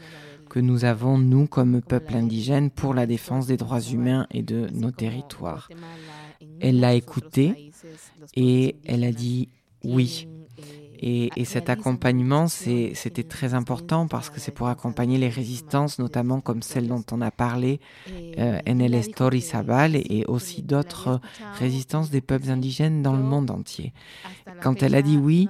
que 0.50 0.60
nous 0.60 0.86
avons, 0.86 1.18
nous, 1.18 1.48
comme 1.48 1.82
peuple 1.82 2.16
indigène, 2.16 2.70
pour 2.70 2.94
la 2.94 3.06
défense 3.06 3.48
des 3.48 3.58
droits 3.58 3.82
humains 3.82 4.28
et 4.32 4.42
de 4.42 4.68
nos 4.74 4.92
territoires. 4.92 5.70
Elle 6.60 6.80
l'a 6.80 6.94
écouté 6.94 7.72
et 8.36 8.76
elle 8.86 9.04
a 9.04 9.12
dit 9.12 9.50
oui. 9.84 10.28
Et, 11.00 11.30
cet 11.46 11.70
accompagnement, 11.70 12.48
c'était 12.48 13.24
très 13.24 13.54
important 13.54 14.08
parce 14.08 14.30
que 14.30 14.40
c'est 14.40 14.52
pour 14.52 14.68
accompagner 14.68 15.18
les 15.18 15.30
résistances, 15.30 16.00
notamment 16.00 16.42
comme 16.42 16.62
celle 16.62 16.88
dont 16.88 17.04
on 17.12 17.22
a 17.22 17.32
parlé, 17.32 17.80
euh, 18.40 18.60
NL 18.66 19.04
Story 19.04 19.42
Sabal, 19.42 19.96
et 19.96 20.26
aussi 20.28 20.62
d'autres 20.62 21.20
résistances 21.60 22.10
des 22.10 22.22
peuples 22.22 22.50
indigènes 22.50 23.02
dans 23.02 23.16
le 23.16 23.24
monde 23.24 23.52
entier. 23.52 23.94
Quand 24.62 24.82
elle 24.84 24.96
a 24.96 25.02
dit 25.02 25.18
oui, 25.18 25.48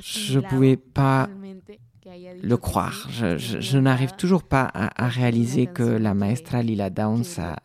je 0.00 0.38
ne 0.38 0.44
pouvais 0.44 0.76
pas 0.76 1.28
le 2.42 2.56
croire. 2.56 3.08
Je, 3.10 3.78
n'arrive 3.78 4.12
toujours 4.12 4.42
pas 4.42 4.70
à, 4.74 5.08
réaliser 5.08 5.66
que 5.66 5.82
la 5.82 6.14
maestra 6.14 6.62
Lila 6.62 6.90
Downs 6.90 7.24
a, 7.38 7.56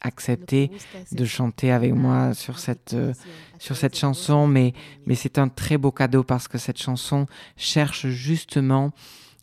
accepté 0.00 0.70
de 1.12 1.24
chanter 1.24 1.72
avec 1.72 1.94
moi 1.94 2.34
sur 2.34 2.58
cette, 2.58 2.94
euh, 2.94 3.12
sur 3.58 3.76
cette 3.76 3.96
chanson, 3.96 4.46
mais, 4.46 4.72
mais 5.06 5.14
c'est 5.14 5.38
un 5.38 5.48
très 5.48 5.78
beau 5.78 5.92
cadeau 5.92 6.22
parce 6.22 6.48
que 6.48 6.58
cette 6.58 6.80
chanson 6.80 7.26
cherche 7.56 8.06
justement 8.08 8.92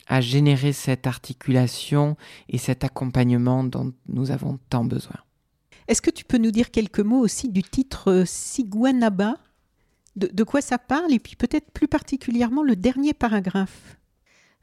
à 0.07 0.21
générer 0.21 0.73
cette 0.73 1.07
articulation 1.07 2.17
et 2.49 2.57
cet 2.57 2.83
accompagnement 2.83 3.63
dont 3.63 3.93
nous 4.07 4.31
avons 4.31 4.59
tant 4.69 4.83
besoin. 4.83 5.17
Est-ce 5.87 6.01
que 6.01 6.11
tu 6.11 6.25
peux 6.25 6.37
nous 6.37 6.51
dire 6.51 6.71
quelques 6.71 6.99
mots 6.99 7.19
aussi 7.19 7.49
du 7.49 7.63
titre 7.63 8.11
euh, 8.11 8.25
Siguanaba 8.25 9.35
de, 10.15 10.29
de 10.31 10.43
quoi 10.43 10.61
ça 10.61 10.77
parle? 10.77 11.13
Et 11.13 11.19
puis 11.19 11.35
peut-être 11.35 11.71
plus 11.71 11.87
particulièrement 11.87 12.63
le 12.63 12.75
dernier 12.75 13.13
paragraphe 13.13 13.97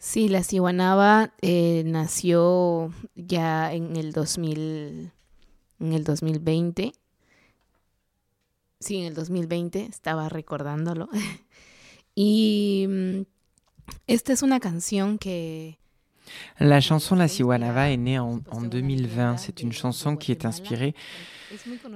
Sí, 0.00 0.30
la 0.30 0.42
Siwanaba 0.42 1.34
eh, 1.42 1.82
nació 1.84 2.90
ya 3.14 3.70
en 3.74 3.96
el 3.96 4.12
2000, 4.12 5.12
en 5.78 5.92
el 5.92 6.04
2020. 6.04 6.94
Sí, 8.80 8.96
en 8.96 9.04
el 9.04 9.14
2020, 9.14 9.84
estaba 9.84 10.30
recordándolo. 10.30 11.10
y 12.14 12.86
mm, 12.88 13.20
esta 14.06 14.32
es 14.32 14.42
una 14.42 14.58
canción 14.58 15.18
que 15.18 15.79
La 16.58 16.80
chanson 16.80 17.16
La 17.16 17.28
Siwanaba 17.28 17.90
est 17.90 17.96
née 17.96 18.18
en, 18.18 18.40
en 18.50 18.62
2020. 18.62 19.36
C'est 19.38 19.62
une 19.62 19.72
chanson 19.72 20.16
qui 20.16 20.30
est 20.30 20.44
inspirée 20.44 20.94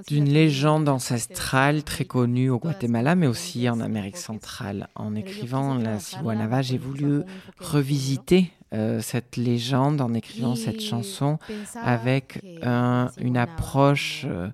d'une 0.09 0.29
légende 0.29 0.89
ancestrale 0.89 1.85
très 1.85 2.05
connue 2.05 2.51
au 2.51 2.59
Guatemala, 2.59 3.15
mais 3.15 3.27
aussi 3.27 3.69
en 3.69 3.81
Amérique 3.81 4.17
centrale. 4.17 4.89
En 4.95 5.15
écrivant 5.15 5.75
La 5.75 5.99
Siwanaba, 5.99 6.63
j'ai 6.63 6.79
voulu 6.79 7.23
revisiter 7.59 8.51
euh, 8.73 9.01
cette 9.01 9.37
légende 9.37 10.01
en 10.01 10.15
écrivant 10.15 10.57
cette 10.57 10.81
chanson 10.81 11.39
avec 11.81 12.41
une 12.63 13.37
approche 13.37 14.25
euh, 14.27 14.49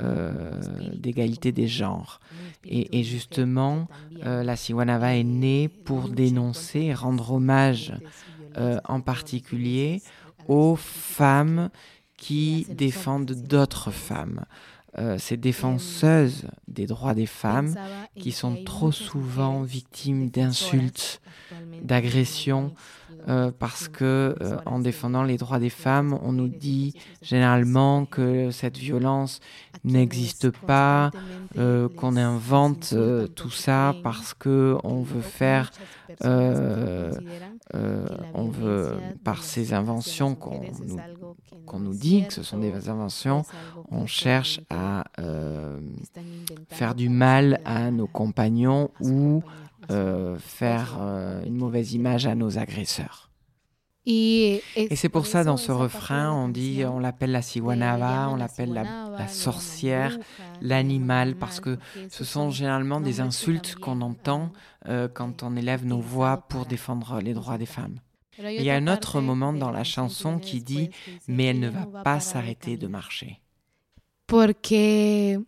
euh, 0.00 0.52
d'égalité 0.94 1.52
des 1.52 1.68
genres. 1.68 2.20
Et, 2.64 3.02
justement, 3.02 3.88
la 4.22 4.56
Siwanava 4.56 5.16
est 5.16 5.24
née 5.24 5.68
pour 5.68 6.08
dénoncer 6.08 6.80
et 6.80 6.94
rendre 6.94 7.32
hommage 7.32 7.92
en 8.84 9.00
particulier 9.00 10.02
aux 10.48 10.76
femmes 10.76 11.70
qui 12.16 12.66
défendent 12.70 13.32
d'autres 13.32 13.90
femmes. 13.90 14.44
Euh, 14.98 15.18
ces 15.18 15.36
défenseuses 15.36 16.48
des 16.66 16.86
droits 16.86 17.14
des 17.14 17.26
femmes 17.26 17.74
qui 18.18 18.32
sont 18.32 18.64
trop 18.64 18.90
souvent 18.90 19.62
victimes 19.62 20.30
d'insultes, 20.30 21.20
d'agressions, 21.82 22.74
euh, 23.28 23.50
parce 23.56 23.88
que 23.88 24.34
euh, 24.40 24.56
en 24.66 24.78
défendant 24.78 25.22
les 25.22 25.36
droits 25.36 25.58
des 25.58 25.70
femmes, 25.70 26.18
on 26.22 26.32
nous 26.32 26.48
dit 26.48 26.94
généralement 27.22 28.06
que 28.06 28.50
cette 28.50 28.78
violence 28.78 29.40
n'existe 29.84 30.50
pas, 30.50 31.10
qu'on 31.54 32.16
invente 32.16 32.94
tout 33.34 33.50
ça 33.50 33.94
parce 34.02 34.34
que 34.34 34.76
on 34.82 35.02
veut 35.02 35.20
faire, 35.20 35.70
on 38.34 38.48
veut 38.48 38.92
par 39.24 39.44
ces 39.44 39.72
inventions 39.72 40.34
qu'on 40.34 40.62
nous 40.82 40.98
nous 41.78 41.94
dit 41.94 42.24
que 42.26 42.32
ce 42.32 42.42
sont 42.42 42.58
des 42.58 42.88
inventions, 42.88 43.44
on 43.90 44.06
cherche 44.06 44.60
à 44.70 45.04
euh, 45.18 45.78
faire 46.68 46.94
du 46.94 47.08
mal 47.08 47.60
à 47.64 47.90
nos 47.90 48.06
compagnons 48.06 48.90
ou 49.00 49.42
euh, 49.44 49.50
faire 50.38 50.98
euh, 51.00 51.42
une 51.44 51.56
mauvaise 51.56 51.94
image 51.94 52.26
à 52.26 52.34
nos 52.34 52.58
agresseurs. 52.58 53.30
Et, 54.10 54.62
c'est 54.94 55.10
pour 55.10 55.26
ça, 55.26 55.44
dans 55.44 55.58
ce 55.58 55.70
refrain, 55.70 56.32
on 56.32 56.48
dit, 56.48 56.82
on 56.86 56.98
l'appelle 56.98 57.30
la 57.30 57.42
Siwanava, 57.42 58.30
on 58.30 58.36
l'appelle 58.36 58.72
la, 58.72 59.28
sorcière, 59.28 60.18
l'animal, 60.62 61.36
parce 61.36 61.60
que 61.60 61.76
ce 62.08 62.24
sont 62.24 62.48
généralement 62.48 63.02
des 63.02 63.20
insultes 63.20 63.74
qu'on 63.74 64.00
entend 64.00 64.50
quand 65.12 65.42
on 65.42 65.56
élève 65.56 65.84
nos 65.84 66.00
voix 66.00 66.38
pour 66.48 66.64
défendre 66.64 67.20
les 67.20 67.34
droits 67.34 67.58
des 67.58 67.66
femmes. 67.66 68.00
Il 68.38 68.62
y 68.62 68.70
a 68.70 68.76
un 68.76 68.86
autre 68.86 69.20
moment 69.20 69.52
dans 69.52 69.70
la 69.70 69.84
chanson 69.84 70.38
qui 70.38 70.62
dit 70.62 70.90
Mais 71.26 71.46
elle 71.46 71.60
ne 71.60 71.68
va 71.68 71.86
pas 72.02 72.20
s'arrêter 72.20 72.76
de 72.76 72.86
marcher. 72.86 73.40
Porque 74.26 75.40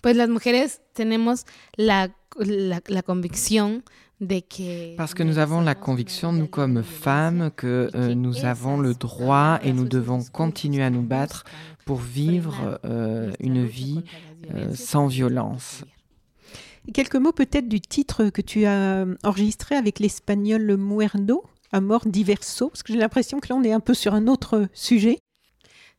pues 0.00 0.16
las 0.16 0.28
mujeres 0.28 0.80
tenemos 0.94 1.44
la, 1.76 2.08
la, 2.38 2.80
la 2.88 3.02
convicción 3.02 3.82
de 4.20 4.40
que 4.40 4.96
Parce 4.96 5.14
que 5.14 5.22
nous 5.22 5.38
avons 5.38 5.60
la 5.60 5.74
conviction, 5.74 6.32
nous 6.32 6.46
comme 6.46 6.82
femmes, 6.82 7.50
que 7.56 7.90
euh, 7.94 8.14
nous 8.14 8.44
avons 8.44 8.78
le 8.78 8.94
droit 8.94 9.58
et 9.62 9.72
nous 9.72 9.84
devons 9.84 10.22
continuer 10.32 10.82
à 10.82 10.90
nous 10.90 11.02
battre 11.02 11.44
pour 11.84 11.98
vivre 11.98 12.78
euh, 12.84 13.32
une 13.40 13.64
vie 13.64 14.02
euh, 14.54 14.74
sans 14.74 15.06
violence. 15.06 15.84
Quelques 16.92 17.16
mots 17.16 17.32
peut-être 17.32 17.68
du 17.68 17.80
titre 17.80 18.28
que 18.28 18.42
tu 18.42 18.66
as 18.66 19.06
enregistré 19.22 19.74
avec 19.74 19.98
l'espagnol 20.00 20.76
Muerdo 20.76 21.42
Amor 21.72 22.06
Diverso 22.06 22.68
Parce 22.68 22.82
que 22.82 22.92
j'ai 22.92 22.98
l'impression 22.98 23.40
que 23.40 23.48
là, 23.48 23.56
on 23.56 23.64
est 23.64 23.72
un 23.72 23.80
peu 23.80 23.94
sur 23.94 24.14
un 24.14 24.28
autre 24.28 24.68
sujet. 24.74 25.18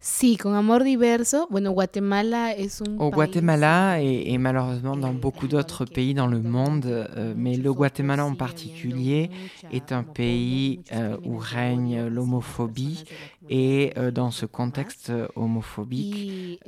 Sí, 0.07 0.37
con 0.37 0.53
Amor 0.53 0.83
Diverso, 0.83 1.47
bueno, 1.49 1.71
Guatemala 1.71 2.51
es 2.53 2.79
un 2.79 2.99
Au 2.99 3.09
Guatemala 3.09 3.99
et, 4.03 4.31
et, 4.31 4.37
malheureusement 4.37 4.95
dans 4.95 5.13
beaucoup 5.13 5.47
d'autres 5.47 5.83
pays 5.85 6.13
dans 6.13 6.27
le 6.27 6.43
monde, 6.43 6.85
euh, 6.85 7.33
mais 7.35 7.57
le 7.57 7.73
Guatemala 7.73 8.23
en 8.23 8.35
particulier 8.35 9.31
est 9.71 9.91
un 9.91 10.03
pays 10.03 10.81
euh, 10.93 11.17
où 11.25 11.37
règne 11.37 12.05
l'homophobie 12.05 13.03
et 13.49 13.93
euh, 13.97 14.11
dans 14.11 14.29
ce 14.29 14.45
contexte 14.45 15.11
homophobique, 15.35 16.61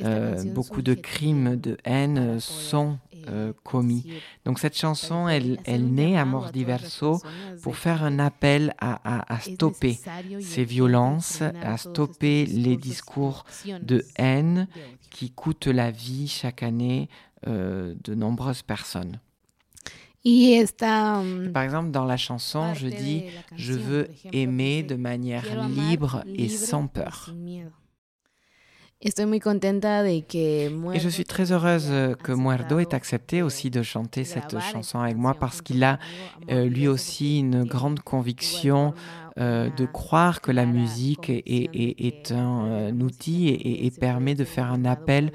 beaucoup 0.55 0.81
de 0.81 0.95
crimes 0.95 1.57
de 1.57 1.77
haine 1.85 2.39
sont 2.39 2.97
euh, 3.27 3.53
commis. 3.63 4.05
Donc 4.45 4.59
cette 4.59 4.77
chanson, 4.77 5.27
elle, 5.27 5.59
elle 5.65 5.85
naît 5.87 6.17
à 6.17 6.25
Mort 6.25 6.51
Diverso 6.51 7.21
pour 7.61 7.75
faire 7.75 8.03
un 8.03 8.19
appel 8.19 8.73
à, 8.79 9.33
à, 9.33 9.39
stopper 9.39 9.99
ces 10.39 10.63
violences, 10.63 11.41
à 11.41 11.77
stopper 11.77 12.45
les 12.45 12.77
discours 12.77 13.45
de 13.81 14.05
haine 14.17 14.67
qui 15.09 15.31
coûtent 15.31 15.67
la 15.67 15.91
vie 15.91 16.27
chaque 16.27 16.63
année 16.63 17.09
euh, 17.47 17.93
de 18.03 18.15
nombreuses 18.15 18.61
personnes. 18.61 19.19
Um, 20.25 21.51
Par 21.53 21.63
exemple, 21.63 21.91
dans 21.91 22.03
la 22.03 22.17
chanson, 22.17 22.73
je 22.73 22.87
dis 22.87 23.23
Je 23.55 23.73
veux 23.73 24.09
aimer 24.33 24.83
de 24.83 24.95
manière 24.95 25.67
libre 25.67 26.23
et 26.27 26.49
sans 26.49 26.87
peur. 26.87 27.33
Et 30.93 30.99
je 30.99 31.09
suis 31.09 31.23
très 31.23 31.51
heureuse 31.51 31.91
que 32.23 32.31
Muerdo 32.31 32.79
ait 32.79 32.95
accepté 32.95 33.43
aussi 33.43 33.69
de 33.69 33.83
chanter 33.83 34.23
cette 34.23 34.59
chanson 34.59 34.99
avec 34.99 35.17
moi 35.17 35.35
parce 35.35 35.61
qu'il 35.61 35.83
a 35.83 35.99
euh, 36.49 36.65
lui 36.65 36.87
aussi 36.87 37.37
une 37.37 37.63
grande 37.63 37.99
conviction 37.99 38.95
euh, 39.37 39.69
de 39.69 39.85
croire 39.85 40.41
que 40.41 40.51
la 40.51 40.65
musique 40.65 41.29
est, 41.29 41.43
est, 41.45 42.31
un, 42.31 42.65
euh, 42.65 42.91
outil 42.91 43.49
et, 43.49 43.85
et, 43.85 43.91
permet 43.91 44.33
de 44.33 44.43
faire 44.43 44.71
un 44.71 44.83
appel 44.83 45.31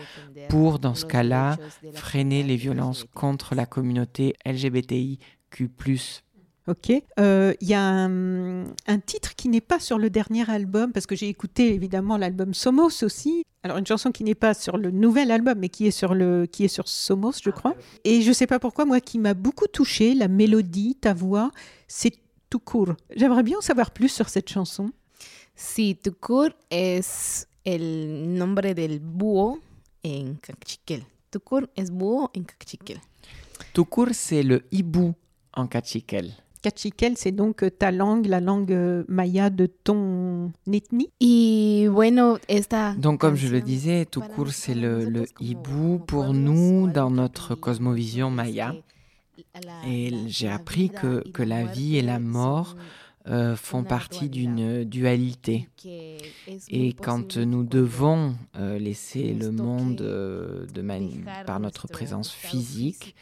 pour, 0.48 0.80
dans 0.80 0.96
ce 0.96 1.06
cas-là, 1.06 1.56
freiner 1.92 2.42
les 2.42 2.56
violences 2.56 3.06
contre 3.14 3.54
la 3.54 3.64
communauté 3.64 4.34
LGBTIQ. 4.44 5.20
Ok. 6.68 6.90
Il 6.90 7.02
euh, 7.18 7.54
y 7.60 7.74
a 7.74 7.82
un, 7.82 8.98
titre 9.04 9.34
qui 9.34 9.48
n'est 9.48 9.60
pas 9.60 9.80
sur 9.80 9.98
le 9.98 10.10
dernier 10.10 10.48
album, 10.48 10.92
parce 10.92 11.06
que 11.06 11.16
j'ai 11.16 11.28
écouté 11.28 11.74
évidemment 11.74 12.16
l'album 12.16 12.54
Somos 12.54 13.02
aussi. 13.02 13.44
Alors 13.64 13.78
une 13.78 13.86
chanson 13.86 14.12
qui 14.12 14.22
n'est 14.22 14.36
pas 14.36 14.54
sur 14.54 14.76
le 14.76 14.90
nouvel 14.90 15.30
album, 15.30 15.58
mais 15.58 15.68
qui 15.68 15.86
est 15.86 15.92
sur, 15.92 16.14
le, 16.14 16.46
qui 16.46 16.64
est 16.64 16.68
sur 16.68 16.86
Somos, 16.88 17.34
je 17.42 17.50
crois. 17.50 17.74
Et 18.04 18.22
je 18.22 18.28
ne 18.28 18.32
sais 18.32 18.46
pas 18.46 18.60
pourquoi, 18.60 18.84
moi, 18.84 19.00
qui 19.00 19.18
m'a 19.18 19.34
beaucoup 19.34 19.66
touché, 19.66 20.14
la 20.14 20.28
mélodie, 20.28 20.96
ta 21.00 21.14
voix, 21.14 21.50
c'est 21.88 22.14
tout 22.48 22.60
court. 22.60 22.94
J'aimerais 23.16 23.42
bien 23.42 23.58
en 23.58 23.62
savoir 23.62 23.90
plus 23.90 24.08
sur 24.08 24.28
cette 24.28 24.48
chanson. 24.48 24.90
Sí, 25.54 25.96
Tukur 25.96 26.50
es 26.70 27.46
el 27.64 28.34
nombre 28.36 28.74
del 28.74 29.00
búho 29.00 29.60
en 30.04 30.34
cachiquel. 30.40 31.04
Tukur 31.30 31.68
es 31.76 31.90
búho 31.90 32.30
en 32.34 32.42
cachiquel. 32.44 33.00
Tukur, 33.72 34.08
c'est 34.12 34.42
le 34.42 34.64
hibou 34.70 35.14
en 35.54 35.66
cachiquel. 35.66 36.32
Cachiquel, 36.62 37.14
c'est 37.16 37.32
donc 37.32 37.64
ta 37.78 37.90
langue, 37.90 38.26
la 38.26 38.40
langue 38.40 39.04
maya 39.08 39.50
de 39.50 39.66
ton 39.66 40.52
ethnie? 40.72 41.10
Y 41.20 41.88
bueno, 41.88 42.38
esta 42.48 42.94
Donc, 42.94 43.20
comme 43.20 43.34
je 43.34 43.48
le 43.48 43.60
disais, 43.60 44.06
Tukur, 44.06 44.50
c'est 44.52 44.74
le, 44.74 45.04
le 45.04 45.24
hibou 45.40 45.98
pour 45.98 46.32
nous 46.32 46.88
dans 46.88 47.10
notre 47.10 47.56
cosmovision 47.56 48.30
maya. 48.30 48.74
Et 49.86 50.12
j'ai 50.28 50.48
appris 50.48 50.90
que, 50.90 51.28
que 51.30 51.42
la 51.42 51.64
vie 51.64 51.96
et 51.96 52.02
la 52.02 52.18
mort 52.18 52.76
euh, 53.28 53.54
font 53.54 53.84
partie 53.84 54.28
d'une 54.28 54.84
dualité. 54.84 55.68
Et 56.68 56.92
quand 56.92 57.36
nous 57.36 57.62
devons 57.62 58.34
euh, 58.56 58.78
laisser 58.78 59.32
le 59.32 59.52
monde 59.52 60.00
euh, 60.00 60.66
de 60.66 60.82
par 61.46 61.60
notre 61.60 61.86
présence 61.86 62.32
physique, 62.32 63.14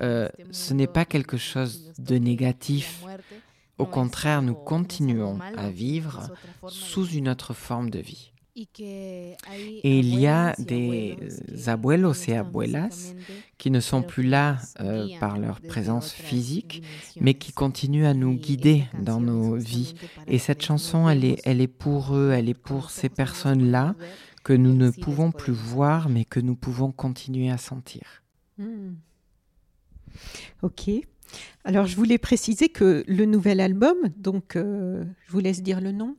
euh, 0.00 0.28
ce 0.50 0.74
n'est 0.74 0.86
pas 0.86 1.04
quelque 1.04 1.36
chose 1.36 1.92
de 1.98 2.16
négatif. 2.16 3.04
Au 3.78 3.86
contraire, 3.86 4.42
nous 4.42 4.54
continuons 4.54 5.38
à 5.56 5.68
vivre 5.70 6.30
sous 6.68 7.06
une 7.06 7.28
autre 7.28 7.54
forme 7.54 7.90
de 7.90 7.98
vie. 7.98 8.30
Et 8.56 9.36
il 9.82 10.16
y 10.16 10.28
a 10.28 10.54
des 10.58 11.16
abuelos 11.66 12.28
et 12.28 12.36
abuelas 12.36 13.12
qui 13.58 13.72
ne 13.72 13.80
sont 13.80 14.02
plus 14.02 14.22
là 14.22 14.58
euh, 14.80 15.08
par 15.18 15.38
leur 15.38 15.60
présence 15.60 16.12
physique, 16.12 16.84
mais 17.20 17.34
qui 17.34 17.52
continuent 17.52 18.06
à 18.06 18.14
nous 18.14 18.34
guider 18.34 18.84
dans 19.00 19.20
nos 19.20 19.56
vies. 19.56 19.94
Et 20.28 20.38
cette 20.38 20.62
chanson, 20.62 21.08
elle 21.08 21.24
est, 21.24 21.40
elle 21.44 21.60
est 21.60 21.66
pour 21.66 22.14
eux, 22.14 22.30
elle 22.32 22.48
est 22.48 22.54
pour 22.54 22.90
ces 22.90 23.08
personnes-là 23.08 23.96
que 24.44 24.52
nous 24.52 24.74
ne 24.74 24.90
pouvons 24.90 25.32
plus 25.32 25.52
voir, 25.52 26.08
mais 26.08 26.24
que 26.24 26.38
nous 26.38 26.54
pouvons 26.54 26.92
continuer 26.92 27.50
à 27.50 27.58
sentir. 27.58 28.22
Hmm. 28.58 28.92
Ok. 30.62 30.90
Alors, 31.64 31.86
je 31.86 31.96
voulais 31.96 32.18
préciser 32.18 32.68
que 32.68 33.04
le 33.06 33.24
nouvel 33.24 33.60
album, 33.60 33.96
donc 34.16 34.56
euh, 34.56 35.04
je 35.26 35.32
vous 35.32 35.40
laisse 35.40 35.62
dire 35.62 35.80
le 35.80 35.92
nom. 35.92 36.16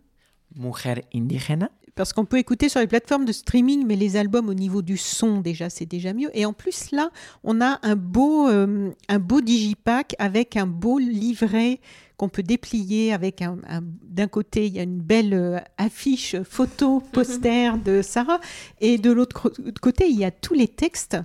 Mujer 0.56 1.04
Indigena 1.14 1.70
parce 1.96 2.12
qu'on 2.12 2.26
peut 2.26 2.38
écouter 2.38 2.68
sur 2.70 2.82
les 2.82 2.88
plateformes 2.88 3.26
de 3.26 3.32
streaming, 3.32 3.86
mais 3.88 3.96
les 3.96 4.18
albums 4.18 4.50
au 4.50 4.54
niveau 4.54 4.82
du 4.82 4.98
son 4.98 5.40
déjà, 5.40 5.70
c'est 5.70 5.86
déjà 5.86 6.14
mieux. 6.14 6.30
Et 6.34 6.46
en 6.46 6.54
plus 6.54 6.92
là, 6.92 7.10
on 7.44 7.62
a 7.62 7.80
un 7.84 7.96
beau, 7.96 8.50
euh, 8.50 8.92
un 9.08 9.20
beau 9.20 9.42
digipack 9.42 10.14
avec 10.20 10.58
un 10.58 10.68
beau 10.68 11.00
livret 11.00 11.80
qu'on 12.18 12.30
peut 12.30 12.44
déplier 12.44 13.14
avec 13.14 13.42
un, 13.42 13.58
d'un 14.04 14.28
côté 14.28 14.68
il 14.68 14.74
y 14.74 14.80
a 14.80 14.84
une 14.84 15.02
belle 15.02 15.34
euh, 15.34 15.58
affiche 15.78 16.36
photo 16.44 17.02
poster 17.12 17.78
de 17.78 18.02
Sarah 18.02 18.40
et 18.80 18.98
de 18.98 19.12
l'autre 19.12 19.52
côté 19.82 20.08
il 20.08 20.18
y 20.18 20.24
a 20.24 20.32
tous 20.32 20.54
les 20.54 20.68
textes 20.68 21.18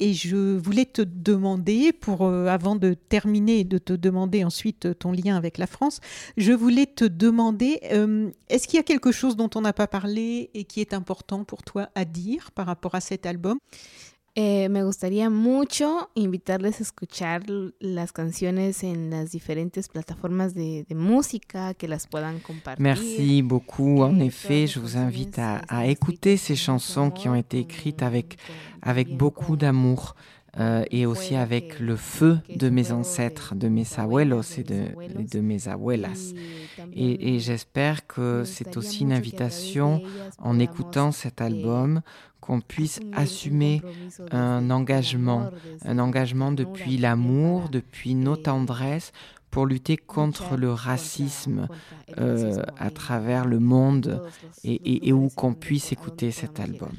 et 0.00 0.14
je 0.14 0.56
voulais 0.56 0.84
te 0.84 1.02
demander, 1.02 1.92
pour 1.92 2.22
euh, 2.22 2.46
avant 2.46 2.76
de 2.76 2.94
terminer 2.94 3.64
de 3.64 3.78
te 3.78 3.92
demander 3.92 4.44
ensuite 4.44 4.86
euh, 4.86 4.94
ton 4.94 5.12
lien 5.12 5.36
avec 5.36 5.58
la 5.58 5.66
France, 5.66 6.00
je 6.36 6.52
voulais 6.52 6.86
te 6.86 7.04
demander, 7.04 7.80
euh, 7.92 8.30
est-ce 8.48 8.68
qu'il 8.68 8.76
y 8.76 8.80
a 8.80 8.84
quelque 8.84 9.12
chose 9.12 9.36
dont 9.36 9.50
on 9.54 9.60
n'a 9.60 9.72
pas 9.72 9.86
parlé 9.86 10.50
et 10.54 10.64
qui 10.64 10.80
est 10.80 10.94
important 10.94 11.44
pour 11.44 11.62
toi 11.62 11.88
à 11.94 12.04
dire 12.04 12.50
par 12.52 12.66
rapport 12.66 12.94
à 12.94 13.00
cet 13.00 13.26
album? 13.26 13.58
Eh, 14.40 14.68
me 14.68 14.84
gustaría 14.84 15.30
mucho 15.30 16.10
invitarles 16.14 16.78
a 16.78 16.84
escuchar 16.84 17.42
las 17.80 18.12
canciones 18.12 18.84
en 18.84 19.10
las 19.10 19.32
diferentes 19.32 19.88
plataformas 19.88 20.54
de, 20.54 20.84
de 20.88 20.94
música, 20.94 21.74
que 21.74 21.88
las 21.88 22.06
puedan 22.06 22.38
compartir. 22.38 22.80
Merci 22.80 23.42
beaucoup. 23.42 24.02
En 24.02 24.20
effet, 24.20 24.68
je 24.68 24.78
vous 24.78 24.96
invite 24.96 25.40
à, 25.40 25.62
à 25.66 25.86
écouter 25.86 26.36
ces 26.36 26.54
chansons 26.54 27.10
qui 27.10 27.28
ont 27.28 27.34
été 27.34 27.58
écrites 27.58 28.00
avec, 28.00 28.38
avec 28.80 29.16
beaucoup 29.16 29.56
d'amour. 29.56 30.14
Euh, 30.58 30.84
et 30.90 31.06
aussi 31.06 31.36
avec 31.36 31.78
le 31.78 31.94
feu 31.94 32.38
de 32.54 32.68
mes 32.68 32.90
ancêtres, 32.90 33.54
de 33.54 33.68
mes 33.68 33.86
abuelos 33.96 34.58
et 34.58 34.64
de, 34.64 34.86
de 35.32 35.40
mes 35.40 35.68
abuelas. 35.68 36.32
Et, 36.92 37.34
et 37.34 37.38
j'espère 37.38 38.06
que 38.08 38.42
c'est 38.44 38.76
aussi 38.76 39.02
une 39.02 39.12
invitation, 39.12 40.02
en 40.38 40.58
écoutant 40.58 41.12
cet 41.12 41.40
album, 41.40 42.00
qu'on 42.40 42.60
puisse 42.60 42.98
assumer 43.12 43.82
un 44.32 44.70
engagement, 44.70 45.50
un 45.84 45.98
engagement 45.98 46.50
depuis 46.50 46.96
l'amour, 46.96 47.68
depuis 47.68 48.14
nos 48.14 48.36
tendresses, 48.36 49.12
pour 49.50 49.64
lutter 49.64 49.96
contre 49.96 50.56
le 50.56 50.72
racisme 50.72 51.68
euh, 52.18 52.62
à 52.78 52.90
travers 52.90 53.44
le 53.44 53.60
monde 53.60 54.22
et, 54.64 54.74
et, 54.74 55.08
et 55.08 55.12
où 55.12 55.28
qu'on 55.28 55.54
puisse 55.54 55.92
écouter 55.92 56.32
cet 56.32 56.60
album. 56.60 56.92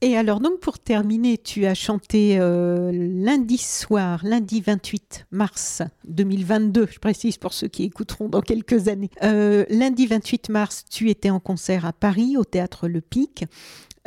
Et 0.00 0.16
alors 0.16 0.38
donc 0.38 0.60
pour 0.60 0.78
terminer, 0.78 1.38
tu 1.38 1.66
as 1.66 1.74
chanté 1.74 2.38
euh, 2.38 2.92
lundi 2.92 3.58
soir, 3.58 4.20
lundi 4.22 4.60
28 4.60 5.26
mars 5.32 5.82
2022, 6.06 6.86
je 6.88 6.98
précise 7.00 7.36
pour 7.36 7.52
ceux 7.52 7.66
qui 7.66 7.82
écouteront 7.82 8.28
dans 8.28 8.40
quelques 8.40 8.86
années. 8.86 9.10
Euh, 9.24 9.64
lundi 9.70 10.06
28 10.06 10.50
mars, 10.50 10.84
tu 10.88 11.10
étais 11.10 11.30
en 11.30 11.40
concert 11.40 11.84
à 11.84 11.92
Paris 11.92 12.36
au 12.36 12.44
théâtre 12.44 12.86
Le 12.86 13.00
Pic. 13.00 13.44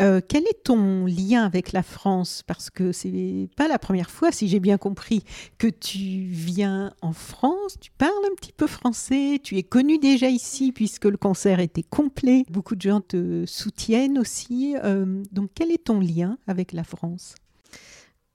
Euh, 0.01 0.19
quel 0.27 0.43
est 0.43 0.63
ton 0.63 1.05
lien 1.05 1.45
avec 1.45 1.73
la 1.73 1.83
France? 1.83 2.43
Parce 2.47 2.69
que 2.71 2.91
c'est 2.91 3.49
pas 3.55 3.67
la 3.67 3.77
première 3.77 4.09
fois, 4.09 4.31
si 4.31 4.47
j'ai 4.47 4.59
bien 4.59 4.77
compris, 4.77 5.23
que 5.59 5.67
tu 5.67 6.25
viens 6.27 6.93
en 7.01 7.13
France. 7.13 7.77
Tu 7.79 7.91
parles 7.91 8.25
un 8.31 8.35
petit 8.35 8.53
peu 8.53 8.65
français. 8.65 9.39
Tu 9.43 9.57
es 9.57 9.63
connu 9.63 9.99
déjà 9.99 10.27
ici 10.27 10.71
puisque 10.71 11.05
le 11.05 11.17
concert 11.17 11.59
était 11.59 11.83
complet. 11.83 12.45
Beaucoup 12.49 12.75
de 12.75 12.81
gens 12.81 13.01
te 13.01 13.45
soutiennent 13.45 14.17
aussi. 14.17 14.75
Euh, 14.83 15.23
donc, 15.31 15.51
quel 15.53 15.71
est 15.71 15.83
ton 15.83 15.99
lien 15.99 16.37
avec 16.47 16.73
la 16.73 16.83
France? 16.83 17.35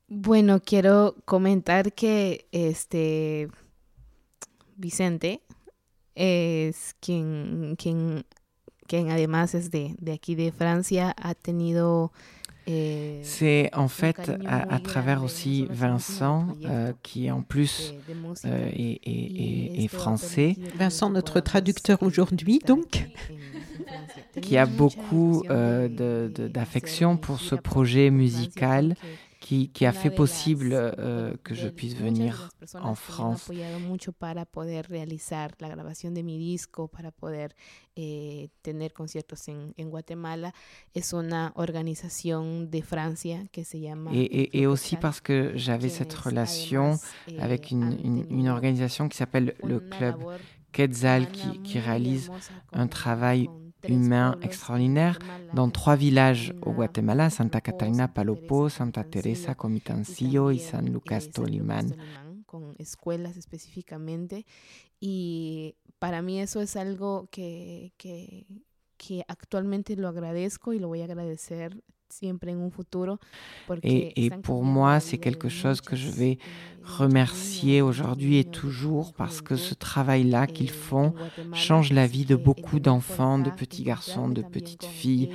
Bueno, 0.09 0.61
quiero 0.61 1.17
comentar 1.25 1.93
que 1.93 2.39
este 2.53 3.49
Vicente 4.79 5.41
es 6.15 6.95
quien, 7.01 7.75
quien 7.77 8.23
qui 8.87 8.97
además 8.97 9.55
es 9.55 9.71
de, 9.71 9.95
de 9.99 10.13
aquí 10.13 10.35
de 10.35 10.53
Francia, 10.53 11.15
ha 11.17 11.35
tenido 11.35 12.13
eh, 12.69 13.21
c'est 13.23 13.71
en 13.75 13.87
fait 13.87 14.33
à, 14.45 14.75
à, 14.75 14.81
travers 14.81 15.23
aussi 15.23 15.69
Vincent, 15.71 16.49
euh, 16.65 16.93
qui 17.05 17.31
en 17.31 17.43
plus 17.43 17.95
euh, 18.45 18.69
est, 18.73 19.01
est, 19.05 19.85
est, 19.85 19.89
français. 19.89 20.57
Vincent, 20.75 21.09
notre 21.11 21.39
traducteur 21.41 22.03
aujourd'hui, 22.03 22.59
donc. 22.67 23.07
qui 24.43 24.57
a 24.59 24.67
beaucoup 24.67 25.45
euh, 25.49 26.29
d'affection 26.49 27.17
pour 27.17 27.41
ce 27.41 27.55
projet 27.55 28.11
musical 28.11 28.97
qui, 29.47 29.69
qui 29.69 29.87
a 29.87 29.93
fait 29.93 30.11
possible 30.11 30.71
euh, 30.73 31.37
que 31.45 31.55
je 31.55 31.69
puisse 31.69 31.95
venir 31.95 32.51
en 32.75 32.97
France. 32.97 33.49
eh, 37.95 38.51
tener 38.63 38.91
conciertos 38.93 39.49
en, 39.49 39.73
en, 39.79 39.89
Guatemala. 39.89 40.53
Es 40.95 41.13
una 41.13 41.53
organización 41.55 42.71
de 42.73 42.83
Francia 42.83 43.47
que 43.53 43.65
se 43.65 43.79
llama... 43.79 44.11
Et, 44.13 44.25
et, 44.25 44.63
et 44.63 44.67
aussi 44.67 44.97
parce 44.97 45.21
que 45.21 45.53
j'avais 45.55 45.91
cette 45.91 46.15
relation 46.15 46.99
eh, 47.29 47.39
avec 47.41 47.71
une, 47.71 47.97
une, 48.03 48.27
une 48.29 48.49
organisation 48.49 49.09
qui 49.09 49.17
s'appelle 49.17 49.55
le 49.63 49.79
Club 49.79 50.17
Quetzal, 50.73 51.31
qui, 51.31 51.63
qui 51.63 51.79
réalise 51.79 52.33
un 52.73 52.89
travail 52.89 53.49
humain 53.89 54.39
extraordinaire 54.43 55.19
dans 55.53 55.71
trois 55.71 55.97
villages 55.97 56.55
au 56.63 56.73
Guatemala, 56.73 57.31
Santa 57.31 57.61
Catarina, 57.61 58.09
Palopo, 58.09 58.69
Santa 58.69 59.05
Teresa, 59.05 59.55
Comitancillo 59.55 60.51
y 60.51 60.59
San 60.59 60.93
Lucas 60.93 61.31
Tolimán. 61.31 61.95
con 62.47 62.75
escuelas 62.79 63.37
específicamente 63.37 64.47
y 65.01 65.75
para 65.99 66.23
mí 66.23 66.41
eso 66.41 66.61
es 66.61 66.77
algo 66.77 67.29
que, 67.31 67.93
que, 67.97 68.47
que 68.97 69.25
actualmente 69.29 69.97
lo 69.97 70.09
agradezco 70.09 70.73
y 70.73 70.79
lo 70.79 70.89
voy 70.89 71.03
a 71.03 71.05
agradecer 71.05 71.83
Et, 73.83 74.27
et 74.27 74.31
pour 74.31 74.63
moi, 74.65 75.01
c'est 75.01 75.19
quelque 75.19 75.49
chose 75.49 75.81
que 75.81 75.97
je 75.97 76.09
vais 76.11 76.39
remercier 76.83 77.83
aujourd'hui 77.83 78.39
et 78.39 78.45
toujours 78.45 79.13
parce 79.15 79.41
que 79.41 79.57
ce 79.57 79.75
travail-là 79.75 80.47
qu'ils 80.47 80.71
font 80.71 81.15
change 81.53 81.93
la 81.93 82.07
vie 82.07 82.25
de 82.25 82.37
beaucoup 82.37 82.79
d'enfants, 82.81 83.39
de 83.39 83.51
petits 83.51 83.83
garçons, 83.83 84.29
de 84.29 84.43
petites 84.43 84.85
filles. 84.85 85.31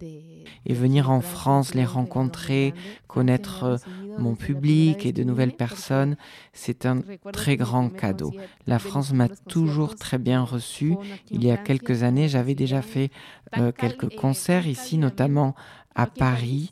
Et 0.00 0.74
venir 0.74 1.10
en 1.10 1.20
France, 1.20 1.74
les 1.74 1.84
rencontrer, 1.84 2.74
connaître 3.06 3.64
euh, 3.64 3.76
mon 4.18 4.34
public 4.34 5.06
et 5.06 5.12
de 5.12 5.24
nouvelles 5.24 5.56
personnes, 5.56 6.16
c'est 6.52 6.86
un 6.86 7.02
très 7.32 7.56
grand 7.56 7.88
cadeau. 7.88 8.32
La 8.66 8.78
France 8.78 9.12
m'a 9.12 9.28
toujours 9.28 9.96
très 9.96 10.18
bien 10.18 10.42
reçu. 10.42 10.94
Il 11.30 11.42
y 11.44 11.50
a 11.50 11.56
quelques 11.56 12.02
années, 12.02 12.28
j'avais 12.28 12.54
déjà 12.54 12.82
fait 12.82 13.10
euh, 13.56 13.72
quelques 13.72 14.14
concerts 14.14 14.66
ici, 14.66 14.98
notamment 14.98 15.54
à 15.94 16.06
Paris, 16.06 16.70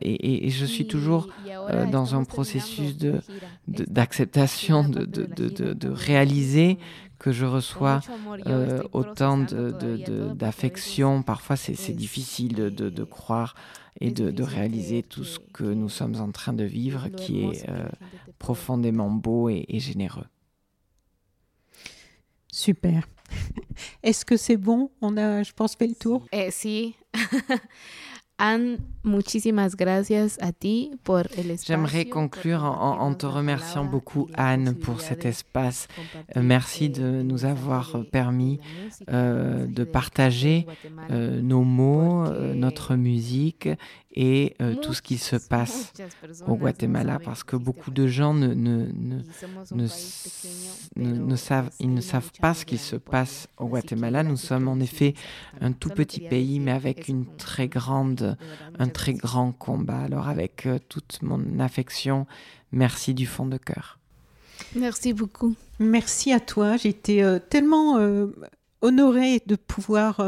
et, 0.00 0.48
je 0.48 0.64
suis 0.64 0.86
toujours 0.86 1.28
dans 1.92 2.14
un 2.14 2.24
processus 2.24 2.96
d'acceptation, 3.66 4.88
de, 4.88 5.04
de, 5.04 5.26
de, 5.26 5.74
de, 5.74 5.88
réaliser 5.90 6.78
que 7.18 7.32
je 7.32 7.44
reçois 7.44 8.00
autant 8.92 9.38
d'affection. 9.38 11.22
Parfois, 11.22 11.56
c'est 11.56 11.96
difficile 11.96 12.54
de, 12.54 13.04
croire 13.04 13.54
et 14.00 14.10
de, 14.10 14.42
réaliser 14.42 15.02
tout 15.02 15.24
ce 15.24 15.38
que 15.38 15.64
nous 15.64 15.88
sommes 15.88 16.16
en 16.16 16.30
train 16.30 16.52
de 16.52 16.64
vivre, 16.64 17.08
qui 17.08 17.44
est 17.44 17.66
profondément 18.38 19.10
beau 19.10 19.48
et, 19.48 19.64
et 19.68 19.80
généreux. 19.80 20.26
Super. 22.50 23.06
Est-ce 24.02 24.24
que 24.24 24.36
c'est 24.36 24.56
bon? 24.56 24.90
On 25.00 25.16
a, 25.16 25.42
je 25.42 25.52
pense, 25.52 25.76
fait 25.76 25.86
le 25.86 25.94
tour. 25.94 26.26
Eh, 26.32 26.50
si. 26.50 26.96
Anne, 28.38 28.78
muchísimas 29.02 29.74
gracias 29.74 30.38
a 30.40 30.52
ti 30.52 30.92
por 31.02 31.26
el 31.36 31.50
espacio. 31.50 31.74
J'aimerais 31.74 32.08
conclure 32.08 32.62
en, 32.62 33.00
en, 33.00 33.14
te 33.14 33.26
remerciant 33.26 33.84
beaucoup, 33.84 34.28
Anne, 34.34 34.74
pour 34.76 35.00
cet 35.00 35.24
espace. 35.24 35.88
Euh, 36.36 36.42
merci 36.42 36.88
de 36.88 37.22
nous 37.22 37.44
avoir 37.44 38.04
permis 38.12 38.60
euh, 39.10 39.66
de 39.66 39.82
partager 39.82 40.66
euh, 41.10 41.40
nos 41.42 41.64
mots, 41.64 42.26
euh, 42.26 42.54
notre 42.54 42.94
musique 42.94 43.68
et 44.20 44.56
euh, 44.60 44.74
tout 44.74 44.94
ce 44.94 45.00
qui 45.00 45.16
se 45.16 45.36
passe 45.36 45.92
au 46.48 46.56
Guatemala, 46.56 47.20
parce 47.24 47.44
que 47.44 47.54
beaucoup 47.54 47.92
de 47.92 48.08
gens 48.08 48.34
ne, 48.34 48.48
ne, 48.48 48.86
ne, 48.92 49.86
ne, 50.96 51.36
savent, 51.36 51.70
ils 51.78 51.94
ne 51.94 52.00
savent 52.00 52.32
pas 52.40 52.52
ce 52.52 52.64
qui 52.64 52.78
se 52.78 52.96
passe 52.96 53.46
au 53.58 53.68
Guatemala. 53.68 54.24
Nous 54.24 54.36
sommes 54.36 54.66
en 54.66 54.80
effet 54.80 55.14
un 55.60 55.70
tout 55.70 55.90
petit 55.90 56.18
pays, 56.18 56.58
mais 56.58 56.72
avec 56.72 57.06
une 57.06 57.26
très 57.36 57.68
grande, 57.68 58.36
un 58.80 58.88
très 58.88 59.14
grand 59.14 59.52
combat. 59.52 60.00
Alors 60.00 60.28
avec 60.28 60.66
euh, 60.66 60.80
toute 60.88 61.22
mon 61.22 61.60
affection, 61.60 62.26
merci 62.72 63.14
du 63.14 63.24
fond 63.24 63.46
de 63.46 63.56
cœur. 63.56 64.00
Merci 64.74 65.12
beaucoup. 65.12 65.54
Merci 65.78 66.32
à 66.32 66.40
toi. 66.40 66.76
J'étais 66.76 67.22
euh, 67.22 67.38
tellement 67.38 68.00
honorée 68.82 69.42
de 69.46 69.54
pouvoir 69.54 70.20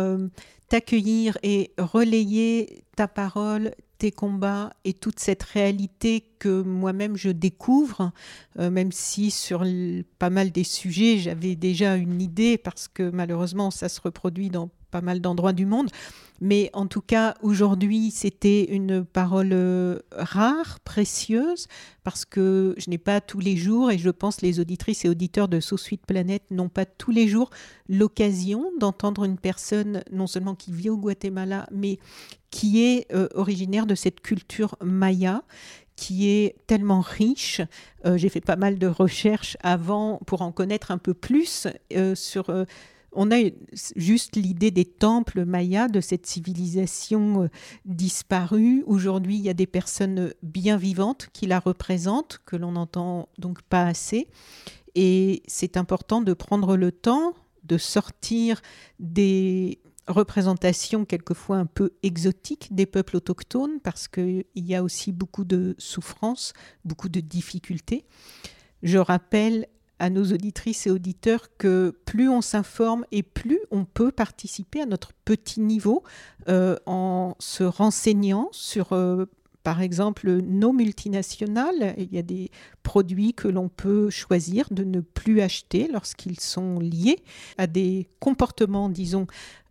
t'accueillir 0.70 1.36
et 1.42 1.72
relayer 1.78 2.84
ta 2.96 3.08
parole, 3.08 3.72
tes 3.98 4.12
combats 4.12 4.72
et 4.84 4.94
toute 4.94 5.18
cette 5.18 5.42
réalité 5.42 6.24
que 6.38 6.62
moi-même 6.62 7.16
je 7.16 7.28
découvre, 7.28 8.12
euh, 8.58 8.70
même 8.70 8.92
si 8.92 9.30
sur 9.30 9.64
pas 10.18 10.30
mal 10.30 10.52
des 10.52 10.64
sujets 10.64 11.18
j'avais 11.18 11.56
déjà 11.56 11.96
une 11.96 12.22
idée 12.22 12.56
parce 12.56 12.88
que 12.88 13.10
malheureusement 13.10 13.70
ça 13.70 13.88
se 13.88 14.00
reproduit 14.00 14.48
dans 14.48 14.70
pas 14.90 15.00
mal 15.00 15.20
d'endroits 15.20 15.52
du 15.52 15.66
monde. 15.66 15.90
Mais 16.40 16.70
en 16.72 16.86
tout 16.86 17.02
cas, 17.02 17.34
aujourd'hui, 17.42 18.10
c'était 18.10 18.64
une 18.64 19.04
parole 19.04 19.50
euh, 19.52 19.98
rare, 20.12 20.80
précieuse, 20.80 21.68
parce 22.02 22.24
que 22.24 22.74
je 22.78 22.88
n'ai 22.88 22.96
pas 22.96 23.20
tous 23.20 23.40
les 23.40 23.58
jours, 23.58 23.90
et 23.90 23.98
je 23.98 24.08
pense 24.08 24.40
les 24.40 24.58
auditrices 24.58 25.04
et 25.04 25.10
auditeurs 25.10 25.48
de 25.48 25.60
Sous 25.60 25.76
Suite 25.76 26.06
Planète 26.06 26.44
n'ont 26.50 26.70
pas 26.70 26.86
tous 26.86 27.10
les 27.10 27.28
jours 27.28 27.50
l'occasion 27.90 28.72
d'entendre 28.78 29.24
une 29.24 29.36
personne 29.36 30.02
non 30.10 30.26
seulement 30.26 30.54
qui 30.54 30.72
vit 30.72 30.88
au 30.88 30.96
Guatemala, 30.96 31.68
mais 31.70 31.98
qui 32.50 32.82
est 32.82 33.06
euh, 33.12 33.28
originaire 33.34 33.84
de 33.84 33.94
cette 33.94 34.20
culture 34.20 34.76
maya 34.82 35.42
qui 35.94 36.30
est 36.30 36.56
tellement 36.66 37.02
riche. 37.02 37.60
Euh, 38.06 38.16
j'ai 38.16 38.30
fait 38.30 38.40
pas 38.40 38.56
mal 38.56 38.78
de 38.78 38.86
recherches 38.86 39.58
avant 39.60 40.18
pour 40.26 40.40
en 40.40 40.52
connaître 40.52 40.90
un 40.90 40.96
peu 40.96 41.12
plus 41.12 41.68
sur 42.14 42.50
on 43.12 43.30
a 43.30 43.50
juste 43.96 44.36
l'idée 44.36 44.70
des 44.70 44.84
temples 44.84 45.44
mayas, 45.44 45.88
de 45.88 46.00
cette 46.00 46.26
civilisation 46.26 47.44
euh, 47.44 47.48
disparue. 47.84 48.84
Aujourd'hui, 48.86 49.36
il 49.36 49.42
y 49.42 49.48
a 49.48 49.54
des 49.54 49.66
personnes 49.66 50.32
bien 50.42 50.76
vivantes 50.76 51.28
qui 51.32 51.46
la 51.46 51.58
représentent, 51.58 52.40
que 52.46 52.56
l'on 52.56 52.72
n'entend 52.72 53.28
donc 53.38 53.62
pas 53.62 53.84
assez. 53.84 54.28
Et 54.94 55.42
c'est 55.46 55.76
important 55.76 56.20
de 56.20 56.32
prendre 56.32 56.76
le 56.76 56.92
temps 56.92 57.34
de 57.64 57.78
sortir 57.78 58.60
des 58.98 59.80
représentations 60.08 61.04
quelquefois 61.04 61.58
un 61.58 61.66
peu 61.66 61.92
exotiques 62.02 62.74
des 62.74 62.86
peuples 62.86 63.16
autochtones, 63.16 63.80
parce 63.80 64.08
qu'il 64.08 64.44
y 64.56 64.74
a 64.74 64.82
aussi 64.82 65.12
beaucoup 65.12 65.44
de 65.44 65.74
souffrances, 65.78 66.52
beaucoup 66.84 67.08
de 67.08 67.20
difficultés. 67.20 68.06
Je 68.82 68.98
rappelle 68.98 69.66
à 70.00 70.08
nos 70.10 70.24
auditrices 70.24 70.86
et 70.86 70.90
auditeurs 70.90 71.56
que 71.58 71.94
plus 72.06 72.28
on 72.28 72.40
s'informe 72.40 73.04
et 73.12 73.22
plus 73.22 73.60
on 73.70 73.84
peut 73.84 74.10
participer 74.10 74.80
à 74.80 74.86
notre 74.86 75.12
petit 75.24 75.60
niveau 75.60 76.02
euh, 76.48 76.76
en 76.86 77.36
se 77.38 77.62
renseignant 77.62 78.48
sur, 78.50 78.94
euh, 78.94 79.26
par 79.62 79.82
exemple, 79.82 80.30
nos 80.40 80.72
multinationales. 80.72 81.94
Il 81.98 82.12
y 82.12 82.18
a 82.18 82.22
des 82.22 82.50
produits 82.82 83.34
que 83.34 83.46
l'on 83.46 83.68
peut 83.68 84.08
choisir 84.08 84.66
de 84.70 84.84
ne 84.84 85.00
plus 85.00 85.42
acheter 85.42 85.86
lorsqu'ils 85.86 86.40
sont 86.40 86.78
liés 86.78 87.22
à 87.58 87.66
des 87.66 88.08
comportements, 88.20 88.88
disons, 88.88 89.26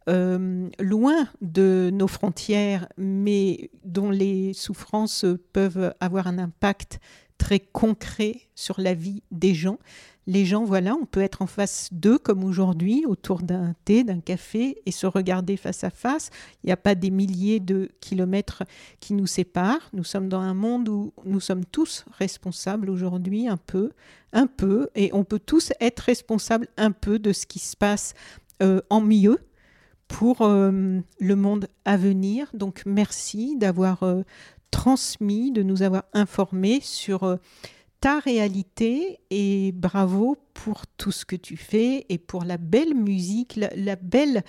euh, 0.10 0.70
loin 0.80 1.28
de 1.42 1.90
nos 1.92 2.08
frontières, 2.08 2.88
mais 2.98 3.72
dont 3.84 4.12
les 4.12 4.54
souffrances 4.54 5.26
peuvent 5.54 5.94
avoir 6.00 6.28
un 6.28 6.38
impact 6.38 7.00
très 7.40 7.60
concret 7.60 8.42
sur 8.54 8.80
la 8.80 8.94
vie 8.94 9.24
des 9.32 9.56
gens 9.56 9.80
les 10.30 10.46
gens, 10.46 10.64
voilà, 10.64 10.94
on 10.94 11.08
peut 11.08 11.22
être 11.22 11.42
en 11.42 11.48
face 11.48 11.90
d'eux 11.92 12.20
comme 12.20 12.44
aujourd'hui, 12.44 13.04
autour 13.08 13.42
d'un 13.42 13.74
thé, 13.84 14.04
d'un 14.04 14.20
café, 14.20 14.80
et 14.86 14.92
se 14.92 15.08
regarder 15.08 15.58
face 15.58 15.84
à 15.84 15.90
face. 15.90 16.30
Il 16.64 16.68
n'y 16.68 16.72
a 16.72 16.78
pas 16.78 16.94
des 16.94 17.10
milliers 17.10 17.60
de 17.60 17.90
kilomètres 18.00 18.62
qui 19.00 19.16
nous 19.16 19.26
séparent. 19.26 19.90
Nous 19.92 20.04
sommes 20.04 20.30
dans 20.30 20.40
un 20.40 20.54
monde 20.54 20.88
où 20.88 21.14
nous 21.26 21.40
sommes 21.40 21.66
tous 21.66 22.06
responsables 22.16 22.92
aujourd'hui, 22.92 23.48
un 23.48 23.58
peu, 23.58 23.90
un 24.32 24.46
peu, 24.46 24.90
et 24.94 25.10
on 25.14 25.24
peut 25.24 25.40
tous 25.40 25.74
être 25.80 26.02
responsables 26.02 26.68
un 26.78 26.92
peu 26.92 27.18
de 27.18 27.34
ce 27.34 27.48
qui 27.48 27.58
se 27.58 27.76
passe 27.76 28.14
euh, 28.62 28.82
en 28.92 29.02
mieux 29.02 29.40
pour 30.08 30.42
euh, 30.42 31.00
le 31.20 31.36
monde 31.36 31.68
à 31.86 31.98
venir. 31.98 32.52
Donc 32.54 32.84
merci 32.86 33.56
d'avoir 33.58 34.04
euh, 34.04 34.22
transmis, 34.72 35.52
de 35.52 35.64
nous 35.64 35.82
avoir 35.82 36.04
informés 36.14 36.80
sur 36.82 37.40
ta 38.00 38.20
réalité 38.20 39.20
et 39.30 39.72
bravo 39.74 40.38
pour 40.54 40.88
tout 40.88 41.12
ce 41.12 41.26
que 41.26 41.36
tu 41.36 41.58
fais 41.58 42.06
et 42.10 42.18
pour 42.18 42.46
la 42.46 42.58
belle 42.58 42.94
musique, 42.94 43.56
la, 43.58 43.96
belle 43.98 44.44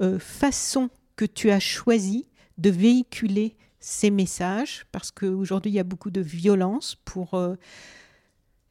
euh, 0.00 0.18
façon 0.18 0.90
que 1.14 1.24
tu 1.24 1.50
as 1.50 1.60
choisi 1.60 2.28
de 2.58 2.70
véhiculer 2.70 3.56
ces 3.78 4.10
messages 4.10 4.86
parce 4.90 5.12
qu'aujourd'hui 5.12 5.70
il 5.70 5.74
y 5.74 5.80
a 5.80 5.84
beaucoup 5.84 6.10
de 6.10 6.20
violence 6.20 6.96
pour 7.04 7.34
euh, 7.34 7.54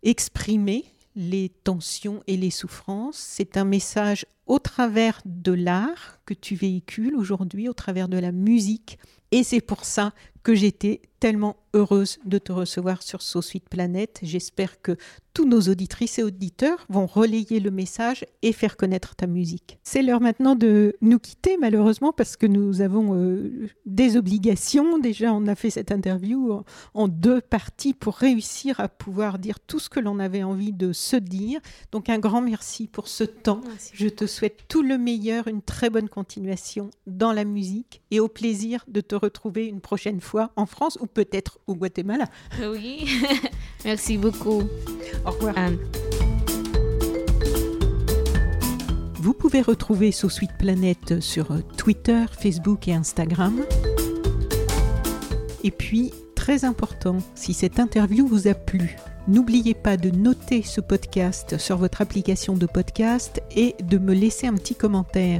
exprimer 0.03 0.85
les 1.15 1.47
tensions 1.47 2.21
et 2.27 2.35
les 2.35 2.51
souffrances. 2.51 3.17
C'est 3.17 3.55
un 3.55 3.63
message 3.63 4.25
au 4.47 4.59
travers 4.59 5.21
de 5.23 5.53
l'art 5.53 6.19
que 6.25 6.33
tu 6.33 6.55
véhicules 6.55 7.15
aujourd'hui, 7.15 7.69
au 7.69 7.73
travers 7.73 8.09
de 8.09 8.17
la 8.17 8.33
musique. 8.33 8.99
Et 9.31 9.43
c'est 9.43 9.61
pour 9.61 9.85
ça 9.85 10.13
que 10.45 10.53
j'étais 10.53 11.01
tellement 11.19 11.57
heureuse 11.73 12.19
de 12.23 12.37
te 12.37 12.51
recevoir 12.51 13.01
sur 13.01 13.21
Suite 13.21 13.67
Planète. 13.67 14.19
J'espère 14.21 14.79
que 14.81 14.95
tous 15.33 15.45
nos 15.45 15.59
auditrices 15.61 16.19
et 16.19 16.23
auditeurs 16.23 16.85
vont 16.87 17.07
relayer 17.07 17.59
le 17.59 17.71
message 17.71 18.25
et 18.43 18.53
faire 18.53 18.77
connaître 18.77 19.15
ta 19.15 19.27
musique. 19.27 19.79
C'est 19.83 20.01
l'heure 20.01 20.21
maintenant 20.21 20.55
de 20.55 20.95
nous 21.01 21.19
quitter 21.19 21.57
malheureusement 21.57 22.13
parce 22.13 22.37
que 22.37 22.45
nous 22.45 22.81
avons 22.81 23.15
euh, 23.15 23.67
des 23.85 24.15
obligations. 24.15 24.99
Déjà, 24.99 25.33
on 25.33 25.47
a 25.47 25.55
fait 25.55 25.71
cette 25.71 25.91
interview 25.91 26.61
en, 26.93 27.07
deux 27.07 27.41
parties 27.41 27.93
pour 27.93 28.15
réussir 28.15 28.79
à 28.79 28.87
pouvoir 28.87 29.39
dire 29.39 29.59
tout 29.59 29.79
ce 29.79 29.89
que 29.89 29.99
l'on 29.99 30.19
avait 30.19 30.43
envie 30.43 30.73
de 30.73 30.93
se 30.93 31.17
dire. 31.17 31.59
Donc 31.91 32.07
un 32.07 32.19
grand 32.19 32.41
merci 32.41 32.87
pour 32.87 33.07
ce 33.07 33.23
temps. 33.25 33.61
Je 33.93 34.07
te 34.07 34.27
souhaite 34.27 34.65
tout 34.69 34.83
le 34.83 34.97
meilleur, 34.97 35.47
une 35.47 35.61
très 35.61 35.89
bonne 35.89 36.07
continuation 36.07 36.91
dans 37.07 37.33
la 37.33 37.43
musique 37.43 38.01
et 38.11 38.19
au 38.21 38.27
plaisir 38.29 38.85
de 38.87 39.01
te 39.01 39.15
retrouver 39.15 39.65
une 39.65 39.81
prochaine 39.81 40.21
fois 40.21 40.34
en 40.55 40.65
France 40.65 40.97
ou 41.01 41.07
peut-être 41.07 41.59
au 41.67 41.75
Guatemala. 41.75 42.25
Oui, 42.61 43.07
merci 43.85 44.17
beaucoup. 44.17 44.63
Au 45.25 45.31
revoir. 45.31 45.57
Anne. 45.57 45.77
Vous 49.15 49.33
pouvez 49.33 49.61
retrouver 49.61 50.11
Sous 50.11 50.29
Suite 50.29 50.51
Planète 50.57 51.19
sur 51.19 51.47
Twitter, 51.77 52.25
Facebook 52.31 52.87
et 52.87 52.93
Instagram. 52.93 53.61
Et 55.63 55.71
puis, 55.71 56.11
très 56.35 56.63
important, 56.63 57.17
si 57.33 57.53
cette 57.53 57.79
interview 57.79 58.27
vous 58.27 58.47
a 58.47 58.53
plu, 58.53 58.97
n'oubliez 59.27 59.73
pas 59.73 59.97
de 59.97 60.11
noter 60.11 60.61
ce 60.61 60.79
podcast 60.79 61.57
sur 61.57 61.77
votre 61.77 62.01
application 62.01 62.55
de 62.55 62.67
podcast 62.67 63.41
et 63.55 63.75
de 63.83 63.97
me 63.97 64.13
laisser 64.13 64.45
un 64.45 64.53
petit 64.53 64.75
commentaire. 64.75 65.39